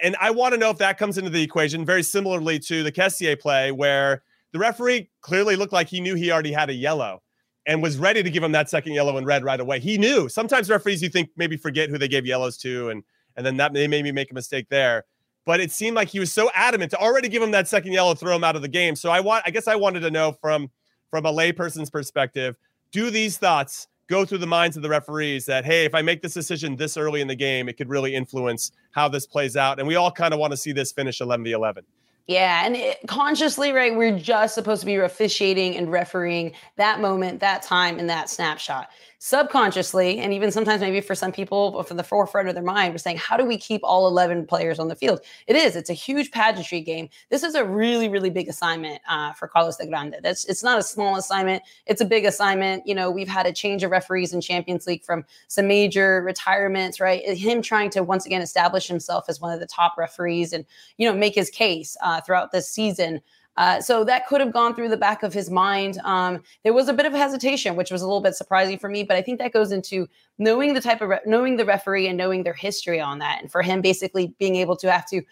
And 0.00 0.16
I 0.20 0.30
want 0.30 0.52
to 0.52 0.60
know 0.60 0.70
if 0.70 0.78
that 0.78 0.98
comes 0.98 1.18
into 1.18 1.30
the 1.30 1.42
equation 1.42 1.84
very 1.84 2.02
similarly 2.02 2.58
to 2.60 2.82
the 2.82 2.92
Kessié 2.92 3.38
play 3.38 3.72
where 3.72 4.22
the 4.52 4.58
referee 4.58 5.10
clearly 5.22 5.56
looked 5.56 5.72
like 5.72 5.88
he 5.88 6.00
knew 6.00 6.14
he 6.14 6.30
already 6.30 6.52
had 6.52 6.70
a 6.70 6.74
yellow 6.74 7.22
and 7.66 7.82
was 7.82 7.98
ready 7.98 8.22
to 8.22 8.30
give 8.30 8.42
him 8.42 8.52
that 8.52 8.70
second 8.70 8.92
yellow 8.92 9.16
and 9.16 9.26
red 9.26 9.44
right 9.44 9.60
away. 9.60 9.80
He 9.80 9.98
knew. 9.98 10.28
Sometimes 10.28 10.70
referees 10.70 11.02
you 11.02 11.08
think 11.08 11.30
maybe 11.36 11.56
forget 11.56 11.90
who 11.90 11.98
they 11.98 12.08
gave 12.08 12.26
yellows 12.26 12.56
to 12.58 12.90
and 12.90 13.02
and 13.36 13.44
then 13.44 13.56
that 13.58 13.74
they 13.74 13.86
maybe 13.86 14.12
make 14.12 14.30
a 14.30 14.34
mistake 14.34 14.68
there 14.70 15.04
but 15.46 15.60
it 15.60 15.70
seemed 15.70 15.96
like 15.96 16.08
he 16.08 16.18
was 16.18 16.30
so 16.30 16.50
adamant 16.54 16.90
to 16.90 16.98
already 16.98 17.28
give 17.28 17.42
him 17.42 17.52
that 17.52 17.68
second 17.68 17.92
yellow, 17.92 18.14
throw 18.14 18.34
him 18.34 18.44
out 18.44 18.56
of 18.56 18.62
the 18.62 18.68
game. 18.68 18.96
So 18.96 19.10
I 19.10 19.20
want, 19.20 19.44
I 19.46 19.50
guess 19.50 19.68
I 19.68 19.76
wanted 19.76 20.00
to 20.00 20.10
know 20.10 20.32
from 20.32 20.68
from 21.08 21.24
a 21.24 21.32
layperson's 21.32 21.88
perspective, 21.88 22.56
do 22.90 23.10
these 23.10 23.38
thoughts 23.38 23.86
go 24.08 24.24
through 24.24 24.38
the 24.38 24.46
minds 24.46 24.76
of 24.76 24.82
the 24.82 24.88
referees 24.88 25.46
that 25.46 25.64
hey, 25.64 25.84
if 25.84 25.94
I 25.94 26.02
make 26.02 26.20
this 26.20 26.34
decision 26.34 26.76
this 26.76 26.96
early 26.96 27.20
in 27.20 27.28
the 27.28 27.36
game, 27.36 27.68
it 27.68 27.76
could 27.76 27.88
really 27.88 28.14
influence 28.14 28.72
how 28.90 29.08
this 29.08 29.24
plays 29.24 29.56
out, 29.56 29.78
and 29.78 29.86
we 29.86 29.94
all 29.94 30.10
kind 30.10 30.34
of 30.34 30.40
want 30.40 30.50
to 30.50 30.56
see 30.56 30.72
this 30.72 30.92
finish 30.92 31.20
eleven 31.20 31.44
v 31.44 31.52
eleven. 31.52 31.84
Yeah, 32.26 32.66
and 32.66 32.74
it, 32.74 32.98
consciously, 33.06 33.70
right, 33.70 33.94
we're 33.94 34.18
just 34.18 34.54
supposed 34.54 34.80
to 34.80 34.86
be 34.86 34.96
officiating 34.96 35.76
and 35.76 35.90
refereeing 35.92 36.52
that 36.76 37.00
moment, 37.00 37.38
that 37.40 37.62
time, 37.62 38.00
and 38.00 38.10
that 38.10 38.28
snapshot 38.28 38.88
subconsciously, 39.18 40.18
and 40.18 40.32
even 40.32 40.50
sometimes 40.50 40.80
maybe 40.80 41.00
for 41.00 41.14
some 41.14 41.32
people 41.32 41.82
from 41.82 41.96
the 41.96 42.04
forefront 42.04 42.48
of 42.48 42.54
their 42.54 42.62
mind, 42.62 42.92
we're 42.92 42.98
saying, 42.98 43.16
how 43.16 43.36
do 43.36 43.44
we 43.44 43.56
keep 43.56 43.80
all 43.82 44.06
11 44.06 44.46
players 44.46 44.78
on 44.78 44.88
the 44.88 44.94
field? 44.94 45.20
It 45.46 45.56
is. 45.56 45.76
It's 45.76 45.90
a 45.90 45.94
huge 45.94 46.30
pageantry 46.30 46.80
game. 46.80 47.08
This 47.30 47.42
is 47.42 47.54
a 47.54 47.64
really, 47.64 48.08
really 48.08 48.30
big 48.30 48.48
assignment 48.48 49.00
uh, 49.08 49.32
for 49.32 49.48
Carlos 49.48 49.76
de 49.76 49.86
Grande. 49.86 50.16
That's 50.22 50.44
it's 50.46 50.62
not 50.62 50.78
a 50.78 50.82
small 50.82 51.16
assignment. 51.16 51.62
It's 51.86 52.00
a 52.00 52.04
big 52.04 52.24
assignment. 52.24 52.86
You 52.86 52.94
know, 52.94 53.10
we've 53.10 53.28
had 53.28 53.46
a 53.46 53.52
change 53.52 53.82
of 53.82 53.90
referees 53.90 54.32
in 54.32 54.40
Champions 54.40 54.86
League 54.86 55.04
from 55.04 55.24
some 55.48 55.66
major 55.66 56.22
retirements, 56.22 57.00
right? 57.00 57.26
Him 57.36 57.62
trying 57.62 57.90
to 57.90 58.02
once 58.02 58.26
again 58.26 58.42
establish 58.42 58.86
himself 58.86 59.26
as 59.28 59.40
one 59.40 59.52
of 59.52 59.60
the 59.60 59.66
top 59.66 59.94
referees 59.96 60.52
and 60.52 60.64
you 60.98 61.08
know 61.08 61.16
make 61.16 61.34
his 61.34 61.50
case 61.50 61.96
uh, 62.02 62.20
throughout 62.20 62.52
this 62.52 62.70
season. 62.70 63.20
Uh, 63.56 63.80
so 63.80 64.04
that 64.04 64.26
could 64.26 64.40
have 64.40 64.52
gone 64.52 64.74
through 64.74 64.88
the 64.88 64.96
back 64.96 65.22
of 65.22 65.32
his 65.32 65.50
mind. 65.50 65.98
Um, 66.04 66.42
there 66.62 66.74
was 66.74 66.88
a 66.88 66.92
bit 66.92 67.06
of 67.06 67.12
hesitation, 67.12 67.76
which 67.76 67.90
was 67.90 68.02
a 68.02 68.06
little 68.06 68.20
bit 68.20 68.34
surprising 68.34 68.78
for 68.78 68.88
me, 68.88 69.02
but 69.02 69.16
I 69.16 69.22
think 69.22 69.38
that 69.38 69.52
goes 69.52 69.72
into 69.72 70.08
knowing 70.38 70.74
the 70.74 70.80
type 70.80 71.00
of 71.00 71.08
re- 71.08 71.20
knowing 71.24 71.56
the 71.56 71.64
referee 71.64 72.06
and 72.08 72.18
knowing 72.18 72.42
their 72.42 72.54
history 72.54 73.00
on 73.00 73.18
that, 73.20 73.40
and 73.40 73.50
for 73.50 73.62
him 73.62 73.80
basically 73.80 74.34
being 74.38 74.56
able 74.56 74.76
to 74.76 74.92
have 74.92 75.06
to 75.06 75.22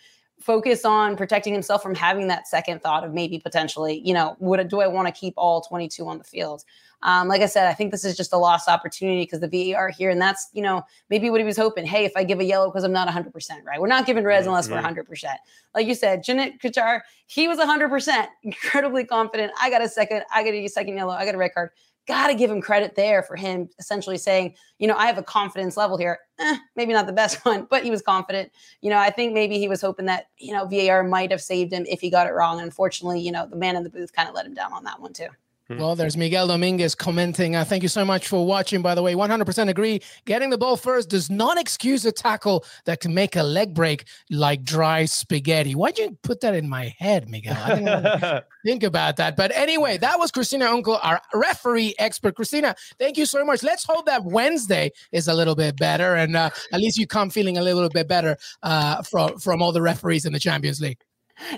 focus 0.44 0.84
on 0.84 1.16
protecting 1.16 1.54
himself 1.54 1.82
from 1.82 1.94
having 1.94 2.28
that 2.28 2.46
second 2.46 2.82
thought 2.82 3.02
of 3.02 3.14
maybe 3.14 3.38
potentially, 3.38 4.02
you 4.04 4.12
know, 4.12 4.36
would 4.40 4.68
do 4.68 4.82
I 4.82 4.86
want 4.86 5.08
to 5.08 5.12
keep 5.12 5.32
all 5.38 5.62
22 5.62 6.06
on 6.06 6.18
the 6.18 6.24
field? 6.24 6.64
Um, 7.02 7.28
like 7.28 7.40
I 7.40 7.46
said, 7.46 7.66
I 7.66 7.72
think 7.72 7.90
this 7.90 8.04
is 8.04 8.14
just 8.14 8.30
a 8.32 8.36
lost 8.36 8.68
opportunity 8.68 9.22
because 9.22 9.40
the 9.40 9.72
VAR 9.72 9.88
here, 9.88 10.10
and 10.10 10.20
that's 10.20 10.48
you 10.52 10.62
know 10.62 10.82
maybe 11.08 11.30
what 11.30 11.40
he 11.40 11.46
was 11.46 11.56
hoping. 11.56 11.86
Hey, 11.86 12.04
if 12.04 12.12
I 12.14 12.24
give 12.24 12.40
a 12.40 12.44
yellow 12.44 12.68
because 12.70 12.84
I'm 12.84 12.92
not 12.92 13.06
100 13.06 13.32
percent 13.32 13.64
right, 13.64 13.80
we're 13.80 13.88
not 13.88 14.04
giving 14.04 14.24
reds 14.24 14.46
unless 14.46 14.68
we're 14.68 14.76
100 14.76 15.06
percent. 15.06 15.38
Like 15.74 15.86
you 15.86 15.94
said, 15.94 16.24
Cüneyt 16.24 16.60
Çakır, 16.60 17.00
he 17.26 17.48
was 17.48 17.58
100 17.58 17.88
percent, 17.88 18.28
incredibly 18.42 19.04
confident. 19.04 19.52
I 19.60 19.70
got 19.70 19.82
a 19.82 19.88
second, 19.88 20.24
I 20.34 20.44
got 20.44 20.52
a 20.52 20.68
second 20.68 20.96
yellow, 20.96 21.12
I 21.12 21.24
got 21.24 21.34
a 21.34 21.38
red 21.38 21.54
card. 21.54 21.70
Got 22.06 22.26
to 22.26 22.34
give 22.34 22.50
him 22.50 22.60
credit 22.60 22.96
there 22.96 23.22
for 23.22 23.34
him 23.34 23.70
essentially 23.78 24.18
saying, 24.18 24.54
you 24.78 24.86
know, 24.86 24.96
I 24.96 25.06
have 25.06 25.16
a 25.16 25.22
confidence 25.22 25.76
level 25.76 25.96
here. 25.96 26.18
Eh, 26.38 26.56
maybe 26.76 26.92
not 26.92 27.06
the 27.06 27.12
best 27.12 27.44
one, 27.46 27.66
but 27.70 27.82
he 27.82 27.90
was 27.90 28.02
confident. 28.02 28.52
You 28.82 28.90
know, 28.90 28.98
I 28.98 29.10
think 29.10 29.32
maybe 29.32 29.58
he 29.58 29.68
was 29.68 29.80
hoping 29.80 30.06
that, 30.06 30.28
you 30.38 30.52
know, 30.52 30.66
VAR 30.66 31.02
might 31.04 31.30
have 31.30 31.40
saved 31.40 31.72
him 31.72 31.86
if 31.88 32.00
he 32.00 32.10
got 32.10 32.26
it 32.26 32.34
wrong. 32.34 32.60
Unfortunately, 32.60 33.20
you 33.20 33.32
know, 33.32 33.46
the 33.46 33.56
man 33.56 33.76
in 33.76 33.84
the 33.84 33.90
booth 33.90 34.12
kind 34.12 34.28
of 34.28 34.34
let 34.34 34.46
him 34.46 34.54
down 34.54 34.72
on 34.72 34.84
that 34.84 35.00
one 35.00 35.12
too. 35.12 35.28
Hmm. 35.68 35.78
Well, 35.78 35.96
there's 35.96 36.16
Miguel 36.16 36.46
Dominguez 36.46 36.94
commenting. 36.94 37.56
Uh, 37.56 37.64
thank 37.64 37.82
you 37.82 37.88
so 37.88 38.04
much 38.04 38.28
for 38.28 38.46
watching. 38.46 38.82
By 38.82 38.94
the 38.94 39.02
way, 39.02 39.14
100% 39.14 39.68
agree. 39.70 40.00
Getting 40.26 40.50
the 40.50 40.58
ball 40.58 40.76
first 40.76 41.08
does 41.08 41.30
not 41.30 41.58
excuse 41.58 42.04
a 42.04 42.12
tackle 42.12 42.66
that 42.84 43.00
can 43.00 43.14
make 43.14 43.34
a 43.34 43.42
leg 43.42 43.72
break 43.72 44.04
like 44.30 44.62
dry 44.62 45.06
spaghetti. 45.06 45.74
Why'd 45.74 45.98
you 45.98 46.18
put 46.22 46.42
that 46.42 46.54
in 46.54 46.68
my 46.68 46.94
head, 46.98 47.30
Miguel? 47.30 47.56
I 47.56 47.74
didn't 47.76 48.44
think 48.66 48.82
about 48.82 49.16
that. 49.16 49.36
But 49.36 49.52
anyway, 49.54 49.96
that 49.98 50.18
was 50.18 50.30
Christina 50.30 50.66
Unkle, 50.66 50.98
our 51.02 51.22
referee 51.32 51.94
expert. 51.98 52.36
Christina, 52.36 52.74
thank 52.98 53.16
you 53.16 53.24
so 53.24 53.42
much. 53.42 53.62
Let's 53.62 53.84
hope 53.84 54.04
that 54.04 54.22
Wednesday 54.24 54.90
is 55.12 55.28
a 55.28 55.34
little 55.34 55.54
bit 55.54 55.78
better, 55.78 56.14
and 56.14 56.36
uh, 56.36 56.50
at 56.72 56.80
least 56.80 56.98
you 56.98 57.06
come 57.06 57.30
feeling 57.30 57.56
a 57.56 57.62
little 57.62 57.88
bit 57.88 58.06
better 58.06 58.36
uh, 58.62 59.02
from 59.02 59.38
from 59.38 59.62
all 59.62 59.72
the 59.72 59.82
referees 59.82 60.26
in 60.26 60.34
the 60.34 60.38
Champions 60.38 60.80
League. 60.80 60.98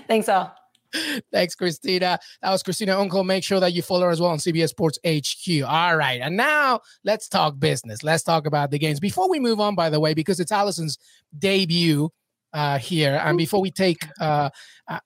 Thanks, 0.07 0.29
all. 0.29 0.55
Thanks, 1.31 1.55
Christina. 1.55 2.19
That 2.41 2.51
was 2.51 2.63
Christina 2.63 2.95
Unkle. 2.95 3.25
Make 3.25 3.43
sure 3.43 3.59
that 3.59 3.73
you 3.73 3.81
follow 3.81 4.03
her 4.03 4.09
as 4.09 4.21
well 4.21 4.31
on 4.31 4.37
CBS 4.37 4.69
Sports 4.69 4.99
HQ. 5.05 5.63
All 5.67 5.97
right. 5.97 6.21
And 6.21 6.37
now 6.37 6.81
let's 7.03 7.27
talk 7.27 7.59
business. 7.59 8.03
Let's 8.03 8.23
talk 8.23 8.45
about 8.45 8.71
the 8.71 8.79
games. 8.79 8.99
Before 8.99 9.29
we 9.29 9.39
move 9.39 9.59
on, 9.59 9.75
by 9.75 9.89
the 9.89 9.99
way, 9.99 10.13
because 10.13 10.39
it's 10.39 10.51
Alison's 10.51 10.97
debut 11.37 12.09
uh, 12.53 12.77
here, 12.77 13.21
and 13.23 13.37
before 13.37 13.61
we 13.61 13.69
take 13.69 14.07
uh, 14.19 14.49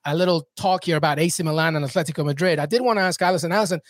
a, 0.04 0.16
little 0.16 0.46
talk 0.56 0.84
here 0.84 0.96
about 0.96 1.18
AC 1.18 1.42
Milan 1.42 1.76
and 1.76 1.84
Atletico 1.84 2.24
Madrid, 2.24 2.58
I 2.58 2.66
did 2.66 2.80
want 2.80 2.98
to 2.98 3.02
ask 3.02 3.20
Alison, 3.20 3.52
Alison, 3.52 3.80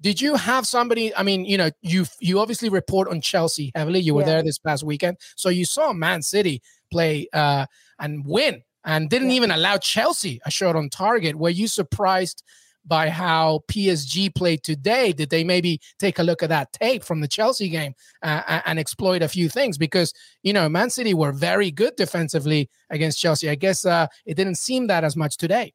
did 0.00 0.20
you 0.20 0.34
have 0.34 0.66
somebody? 0.66 1.14
I 1.14 1.22
mean, 1.22 1.44
you 1.44 1.56
know, 1.56 1.70
you 1.80 2.04
you 2.20 2.40
obviously 2.40 2.68
report 2.68 3.08
on 3.08 3.20
Chelsea 3.20 3.72
heavily. 3.74 4.00
You 4.00 4.14
were 4.14 4.22
yeah. 4.22 4.26
there 4.26 4.42
this 4.42 4.58
past 4.58 4.84
weekend, 4.84 5.16
so 5.36 5.48
you 5.48 5.64
saw 5.64 5.92
Man 5.92 6.20
City 6.20 6.60
play 6.90 7.28
uh, 7.32 7.66
and 7.98 8.26
win 8.26 8.62
and 8.86 9.10
didn't 9.10 9.30
yeah. 9.30 9.36
even 9.36 9.50
allow 9.50 9.76
Chelsea 9.76 10.40
a 10.46 10.50
shot 10.50 10.76
on 10.76 10.88
target. 10.88 11.36
Were 11.36 11.50
you 11.50 11.68
surprised 11.68 12.42
by 12.86 13.10
how 13.10 13.64
PSG 13.68 14.34
played 14.34 14.62
today? 14.62 15.12
Did 15.12 15.28
they 15.28 15.42
maybe 15.42 15.80
take 15.98 16.18
a 16.18 16.22
look 16.22 16.42
at 16.42 16.48
that 16.50 16.72
tape 16.72 17.02
from 17.02 17.20
the 17.20 17.28
Chelsea 17.28 17.68
game 17.68 17.94
uh, 18.22 18.60
and 18.64 18.78
exploit 18.78 19.22
a 19.22 19.28
few 19.28 19.48
things? 19.48 19.76
Because, 19.76 20.14
you 20.42 20.52
know, 20.52 20.68
Man 20.68 20.88
City 20.88 21.12
were 21.12 21.32
very 21.32 21.72
good 21.72 21.96
defensively 21.96 22.70
against 22.88 23.18
Chelsea. 23.18 23.50
I 23.50 23.56
guess 23.56 23.84
uh, 23.84 24.06
it 24.24 24.34
didn't 24.34 24.54
seem 24.54 24.86
that 24.86 25.02
as 25.02 25.16
much 25.16 25.36
today. 25.36 25.74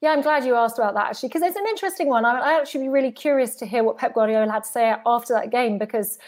Yeah, 0.00 0.10
I'm 0.10 0.22
glad 0.22 0.44
you 0.44 0.54
asked 0.54 0.78
about 0.78 0.94
that 0.94 1.08
actually, 1.08 1.28
because 1.28 1.42
it's 1.42 1.56
an 1.56 1.66
interesting 1.66 2.08
one. 2.08 2.24
I, 2.24 2.38
I 2.38 2.58
actually 2.58 2.84
be 2.84 2.88
really 2.88 3.12
curious 3.12 3.56
to 3.56 3.66
hear 3.66 3.84
what 3.84 3.98
Pep 3.98 4.14
Guardiola 4.14 4.50
had 4.50 4.64
to 4.64 4.68
say 4.70 4.94
after 5.04 5.34
that 5.34 5.50
game, 5.50 5.76
because 5.76 6.18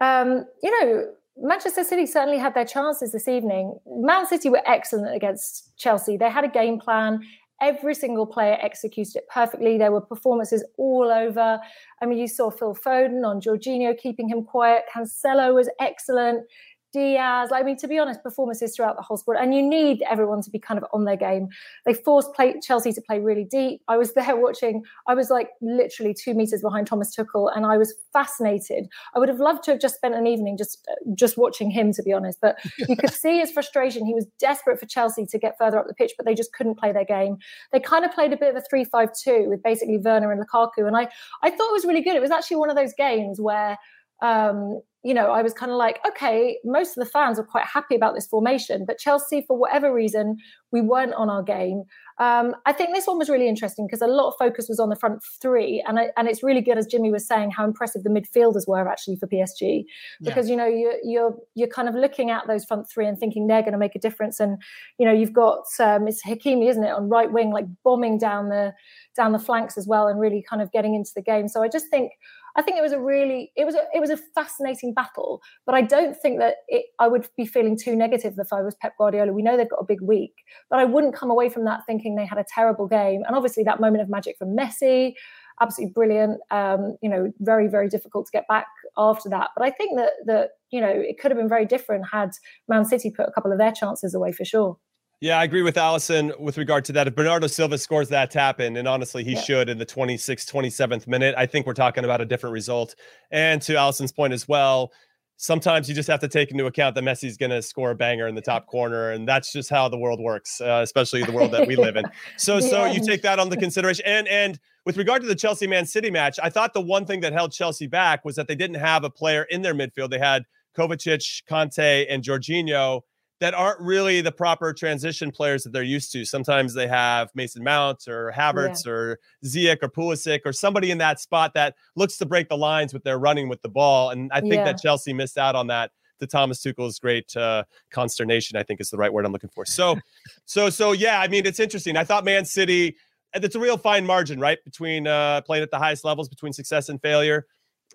um, 0.00 0.44
you 0.60 0.80
know 0.80 1.06
Manchester 1.36 1.84
City 1.84 2.06
certainly 2.06 2.38
had 2.38 2.54
their 2.54 2.64
chances 2.64 3.12
this 3.12 3.26
evening. 3.26 3.78
Man 3.86 4.26
City 4.26 4.50
were 4.50 4.62
excellent 4.66 5.14
against 5.14 5.76
Chelsea. 5.76 6.16
They 6.16 6.30
had 6.30 6.44
a 6.44 6.48
game 6.48 6.78
plan. 6.78 7.20
Every 7.60 7.94
single 7.94 8.26
player 8.26 8.58
executed 8.60 9.16
it 9.16 9.28
perfectly. 9.32 9.78
There 9.78 9.92
were 9.92 10.00
performances 10.00 10.64
all 10.78 11.10
over. 11.10 11.60
I 12.00 12.06
mean, 12.06 12.18
you 12.18 12.26
saw 12.26 12.50
Phil 12.50 12.74
Foden 12.74 13.24
on 13.24 13.40
Jorginho 13.40 13.96
keeping 13.96 14.28
him 14.28 14.44
quiet. 14.44 14.82
Cancelo 14.92 15.54
was 15.54 15.70
excellent. 15.80 16.44
Dias. 16.92 17.50
I 17.52 17.62
mean, 17.62 17.76
to 17.78 17.88
be 17.88 17.98
honest, 17.98 18.22
performances 18.22 18.76
throughout 18.76 18.96
the 18.96 19.02
whole 19.02 19.16
squad, 19.16 19.36
and 19.38 19.54
you 19.54 19.62
need 19.62 20.02
everyone 20.08 20.42
to 20.42 20.50
be 20.50 20.58
kind 20.58 20.78
of 20.78 20.84
on 20.92 21.04
their 21.04 21.16
game. 21.16 21.48
They 21.86 21.94
forced 21.94 22.34
play, 22.34 22.54
Chelsea 22.60 22.92
to 22.92 23.00
play 23.00 23.18
really 23.18 23.44
deep. 23.44 23.82
I 23.88 23.96
was 23.96 24.12
there 24.14 24.36
watching. 24.36 24.84
I 25.06 25.14
was 25.14 25.30
like 25.30 25.48
literally 25.60 26.14
two 26.14 26.34
meters 26.34 26.62
behind 26.62 26.86
Thomas 26.86 27.14
Tuchel, 27.16 27.54
and 27.54 27.66
I 27.66 27.78
was 27.78 27.94
fascinated. 28.12 28.88
I 29.14 29.18
would 29.18 29.28
have 29.28 29.40
loved 29.40 29.64
to 29.64 29.72
have 29.72 29.80
just 29.80 29.96
spent 29.96 30.14
an 30.14 30.26
evening 30.26 30.56
just 30.56 30.86
just 31.14 31.36
watching 31.36 31.70
him, 31.70 31.92
to 31.92 32.02
be 32.02 32.12
honest. 32.12 32.38
But 32.40 32.58
you 32.88 32.96
could 32.96 33.10
see 33.12 33.38
his 33.38 33.50
frustration. 33.50 34.04
He 34.04 34.14
was 34.14 34.26
desperate 34.38 34.78
for 34.78 34.86
Chelsea 34.86 35.26
to 35.26 35.38
get 35.38 35.56
further 35.58 35.78
up 35.78 35.88
the 35.88 35.94
pitch, 35.94 36.12
but 36.16 36.26
they 36.26 36.34
just 36.34 36.52
couldn't 36.52 36.78
play 36.78 36.92
their 36.92 37.04
game. 37.04 37.38
They 37.72 37.80
kind 37.80 38.04
of 38.04 38.12
played 38.12 38.32
a 38.32 38.36
bit 38.36 38.50
of 38.50 38.56
a 38.56 38.64
three-five-two 38.68 39.46
with 39.48 39.62
basically 39.62 39.98
Werner 39.98 40.30
and 40.30 40.40
Lukaku, 40.40 40.86
and 40.86 40.96
I 40.96 41.08
I 41.42 41.50
thought 41.50 41.68
it 41.70 41.72
was 41.72 41.84
really 41.84 42.02
good. 42.02 42.16
It 42.16 42.22
was 42.22 42.30
actually 42.30 42.58
one 42.58 42.70
of 42.70 42.76
those 42.76 42.92
games 42.96 43.40
where. 43.40 43.78
Um, 44.20 44.80
you 45.04 45.14
know, 45.14 45.32
I 45.32 45.42
was 45.42 45.52
kind 45.52 45.72
of 45.72 45.78
like, 45.78 45.98
okay, 46.06 46.58
most 46.64 46.96
of 46.96 47.04
the 47.04 47.10
fans 47.10 47.38
are 47.38 47.44
quite 47.44 47.64
happy 47.66 47.96
about 47.96 48.14
this 48.14 48.26
formation, 48.26 48.84
but 48.86 48.98
Chelsea, 48.98 49.44
for 49.46 49.58
whatever 49.58 49.92
reason, 49.92 50.36
we 50.70 50.80
weren't 50.80 51.14
on 51.14 51.28
our 51.28 51.42
game. 51.42 51.84
Um, 52.18 52.54
I 52.66 52.72
think 52.72 52.94
this 52.94 53.06
one 53.06 53.18
was 53.18 53.28
really 53.28 53.48
interesting 53.48 53.86
because 53.86 54.00
a 54.00 54.06
lot 54.06 54.28
of 54.28 54.34
focus 54.38 54.66
was 54.68 54.78
on 54.78 54.90
the 54.90 54.96
front 54.96 55.20
three, 55.40 55.82
and 55.88 55.98
I, 55.98 56.10
and 56.16 56.28
it's 56.28 56.42
really 56.42 56.60
good, 56.60 56.78
as 56.78 56.86
Jimmy 56.86 57.10
was 57.10 57.26
saying, 57.26 57.50
how 57.50 57.64
impressive 57.64 58.04
the 58.04 58.10
midfielders 58.10 58.68
were 58.68 58.88
actually 58.88 59.16
for 59.16 59.26
PSG, 59.26 59.84
because 60.20 60.46
yeah. 60.46 60.50
you 60.52 60.56
know 60.56 60.66
you're 60.66 60.98
you're 61.02 61.36
you're 61.54 61.68
kind 61.68 61.88
of 61.88 61.94
looking 61.94 62.30
at 62.30 62.46
those 62.46 62.64
front 62.64 62.88
three 62.88 63.06
and 63.06 63.18
thinking 63.18 63.48
they're 63.48 63.62
going 63.62 63.72
to 63.72 63.78
make 63.78 63.96
a 63.96 63.98
difference, 63.98 64.38
and 64.38 64.62
you 64.98 65.06
know 65.06 65.12
you've 65.12 65.32
got 65.32 65.64
um, 65.80 66.06
it's 66.06 66.22
Hakimi, 66.24 66.68
isn't 66.68 66.84
it, 66.84 66.92
on 66.92 67.08
right 67.08 67.32
wing, 67.32 67.50
like 67.50 67.66
bombing 67.82 68.18
down 68.18 68.50
the 68.50 68.72
down 69.16 69.32
the 69.32 69.38
flanks 69.38 69.76
as 69.76 69.88
well, 69.88 70.06
and 70.06 70.20
really 70.20 70.44
kind 70.48 70.62
of 70.62 70.70
getting 70.70 70.94
into 70.94 71.10
the 71.16 71.22
game. 71.22 71.48
So 71.48 71.62
I 71.62 71.68
just 71.68 71.88
think 71.88 72.12
I 72.56 72.62
think 72.62 72.76
it 72.76 72.82
was 72.82 72.92
a 72.92 73.00
really 73.00 73.52
it 73.56 73.64
was 73.64 73.74
a 73.74 73.84
it 73.94 74.00
was 74.00 74.10
a 74.10 74.16
fascinating 74.34 74.92
battle, 74.94 75.40
but 75.66 75.74
I 75.74 75.82
don't 75.82 76.16
think 76.16 76.38
that 76.38 76.56
it, 76.68 76.86
I 76.98 77.08
would 77.08 77.26
be 77.36 77.46
feeling 77.46 77.78
too 77.82 77.96
negative 77.96 78.34
if 78.38 78.52
I 78.52 78.62
was 78.62 78.74
Pep 78.74 78.92
Guardiola. 78.98 79.32
We 79.32 79.42
know 79.42 79.56
they've 79.56 79.68
got 79.68 79.80
a 79.80 79.86
big 79.86 80.02
week, 80.02 80.34
but 80.70 80.78
I 80.78 80.84
wouldn't 80.84 81.14
come 81.14 81.30
away 81.30 81.48
from 81.48 81.64
that 81.64 81.80
thinking 81.86 82.14
they 82.14 82.26
had 82.26 82.38
a 82.38 82.44
terrible 82.54 82.86
game. 82.86 83.22
And 83.26 83.36
obviously 83.36 83.64
that 83.64 83.80
moment 83.80 84.02
of 84.02 84.10
magic 84.10 84.36
from 84.38 84.56
Messi, 84.56 85.14
absolutely 85.60 85.92
brilliant. 85.92 86.40
Um, 86.50 86.96
you 87.02 87.08
know, 87.08 87.32
very 87.40 87.68
very 87.68 87.88
difficult 87.88 88.26
to 88.26 88.32
get 88.32 88.46
back 88.48 88.66
after 88.96 89.28
that. 89.30 89.50
But 89.56 89.64
I 89.64 89.70
think 89.70 89.98
that 89.98 90.12
that 90.26 90.50
you 90.70 90.80
know 90.80 90.92
it 90.92 91.18
could 91.20 91.30
have 91.30 91.38
been 91.38 91.48
very 91.48 91.66
different 91.66 92.04
had 92.12 92.30
Man 92.68 92.84
City 92.84 93.10
put 93.10 93.28
a 93.28 93.32
couple 93.32 93.52
of 93.52 93.58
their 93.58 93.72
chances 93.72 94.14
away 94.14 94.32
for 94.32 94.44
sure. 94.44 94.76
Yeah, 95.22 95.38
I 95.38 95.44
agree 95.44 95.62
with 95.62 95.76
Alison 95.76 96.32
with 96.40 96.58
regard 96.58 96.84
to 96.86 96.92
that. 96.94 97.06
If 97.06 97.14
Bernardo 97.14 97.46
Silva 97.46 97.78
scores 97.78 98.08
that 98.08 98.32
tap 98.32 98.58
in, 98.58 98.76
and 98.76 98.88
honestly, 98.88 99.22
he 99.22 99.34
yeah. 99.34 99.40
should 99.40 99.68
in 99.68 99.78
the 99.78 99.86
26th, 99.86 100.50
27th 100.50 101.06
minute, 101.06 101.36
I 101.38 101.46
think 101.46 101.64
we're 101.64 101.74
talking 101.74 102.02
about 102.04 102.20
a 102.20 102.24
different 102.24 102.52
result. 102.52 102.96
And 103.30 103.62
to 103.62 103.76
Alison's 103.76 104.10
point 104.10 104.32
as 104.32 104.48
well, 104.48 104.90
sometimes 105.36 105.88
you 105.88 105.94
just 105.94 106.08
have 106.08 106.18
to 106.22 106.28
take 106.28 106.50
into 106.50 106.66
account 106.66 106.96
that 106.96 107.04
Messi's 107.04 107.36
going 107.36 107.50
to 107.50 107.62
score 107.62 107.92
a 107.92 107.94
banger 107.94 108.26
in 108.26 108.34
the 108.34 108.40
top 108.40 108.66
corner, 108.66 109.12
and 109.12 109.28
that's 109.28 109.52
just 109.52 109.70
how 109.70 109.88
the 109.88 109.96
world 109.96 110.18
works, 110.18 110.60
uh, 110.60 110.80
especially 110.82 111.22
the 111.22 111.30
world 111.30 111.52
that 111.52 111.68
we 111.68 111.76
live 111.76 111.94
in. 111.94 112.04
So, 112.36 112.58
yeah. 112.58 112.68
so 112.68 112.84
you 112.86 113.00
take 113.06 113.22
that 113.22 113.38
on 113.38 113.48
the 113.48 113.56
consideration. 113.56 114.04
And 114.04 114.26
and 114.26 114.58
with 114.84 114.96
regard 114.96 115.22
to 115.22 115.28
the 115.28 115.36
Chelsea 115.36 115.68
Man 115.68 115.86
City 115.86 116.10
match, 116.10 116.40
I 116.42 116.50
thought 116.50 116.74
the 116.74 116.80
one 116.80 117.04
thing 117.04 117.20
that 117.20 117.32
held 117.32 117.52
Chelsea 117.52 117.86
back 117.86 118.24
was 118.24 118.34
that 118.34 118.48
they 118.48 118.56
didn't 118.56 118.78
have 118.78 119.04
a 119.04 119.10
player 119.10 119.44
in 119.44 119.62
their 119.62 119.74
midfield. 119.74 120.10
They 120.10 120.18
had 120.18 120.42
Kovacic, 120.76 121.44
Kante, 121.48 122.06
and 122.10 122.24
Jorginho 122.24 123.02
that 123.42 123.54
aren't 123.54 123.80
really 123.80 124.20
the 124.20 124.30
proper 124.30 124.72
transition 124.72 125.32
players 125.32 125.64
that 125.64 125.72
they're 125.72 125.82
used 125.82 126.12
to. 126.12 126.24
Sometimes 126.24 126.74
they 126.74 126.86
have 126.86 127.28
Mason 127.34 127.64
Mount 127.64 128.06
or 128.06 128.32
Havertz 128.32 128.86
yeah. 128.86 128.92
or 128.92 129.18
Ziyech 129.44 129.78
or 129.82 129.88
Pulisic 129.88 130.42
or 130.44 130.52
somebody 130.52 130.92
in 130.92 130.98
that 130.98 131.18
spot 131.18 131.52
that 131.54 131.74
looks 131.96 132.16
to 132.18 132.24
break 132.24 132.48
the 132.48 132.56
lines 132.56 132.94
with 132.94 133.02
their 133.02 133.18
running 133.18 133.48
with 133.48 133.60
the 133.62 133.68
ball. 133.68 134.10
And 134.10 134.30
I 134.32 134.40
think 134.42 134.54
yeah. 134.54 134.64
that 134.66 134.80
Chelsea 134.80 135.12
missed 135.12 135.38
out 135.38 135.56
on 135.56 135.66
that 135.66 135.90
to 136.20 136.26
Thomas 136.28 136.62
Tuchel's 136.62 137.00
great 137.00 137.36
uh, 137.36 137.64
consternation. 137.90 138.56
I 138.56 138.62
think 138.62 138.80
is 138.80 138.90
the 138.90 138.96
right 138.96 139.12
word 139.12 139.26
I'm 139.26 139.32
looking 139.32 139.50
for. 139.50 139.66
So, 139.66 139.98
so, 140.44 140.70
so 140.70 140.92
yeah. 140.92 141.20
I 141.20 141.26
mean, 141.26 141.44
it's 141.44 141.58
interesting. 141.58 141.96
I 141.96 142.04
thought 142.04 142.24
Man 142.24 142.44
City. 142.44 142.94
It's 143.34 143.56
a 143.56 143.58
real 143.58 143.78
fine 143.78 144.06
margin, 144.06 144.38
right, 144.38 144.62
between 144.62 145.08
uh, 145.08 145.40
playing 145.40 145.64
at 145.64 145.72
the 145.72 145.78
highest 145.78 146.04
levels, 146.04 146.28
between 146.28 146.52
success 146.52 146.90
and 146.90 147.02
failure. 147.02 147.46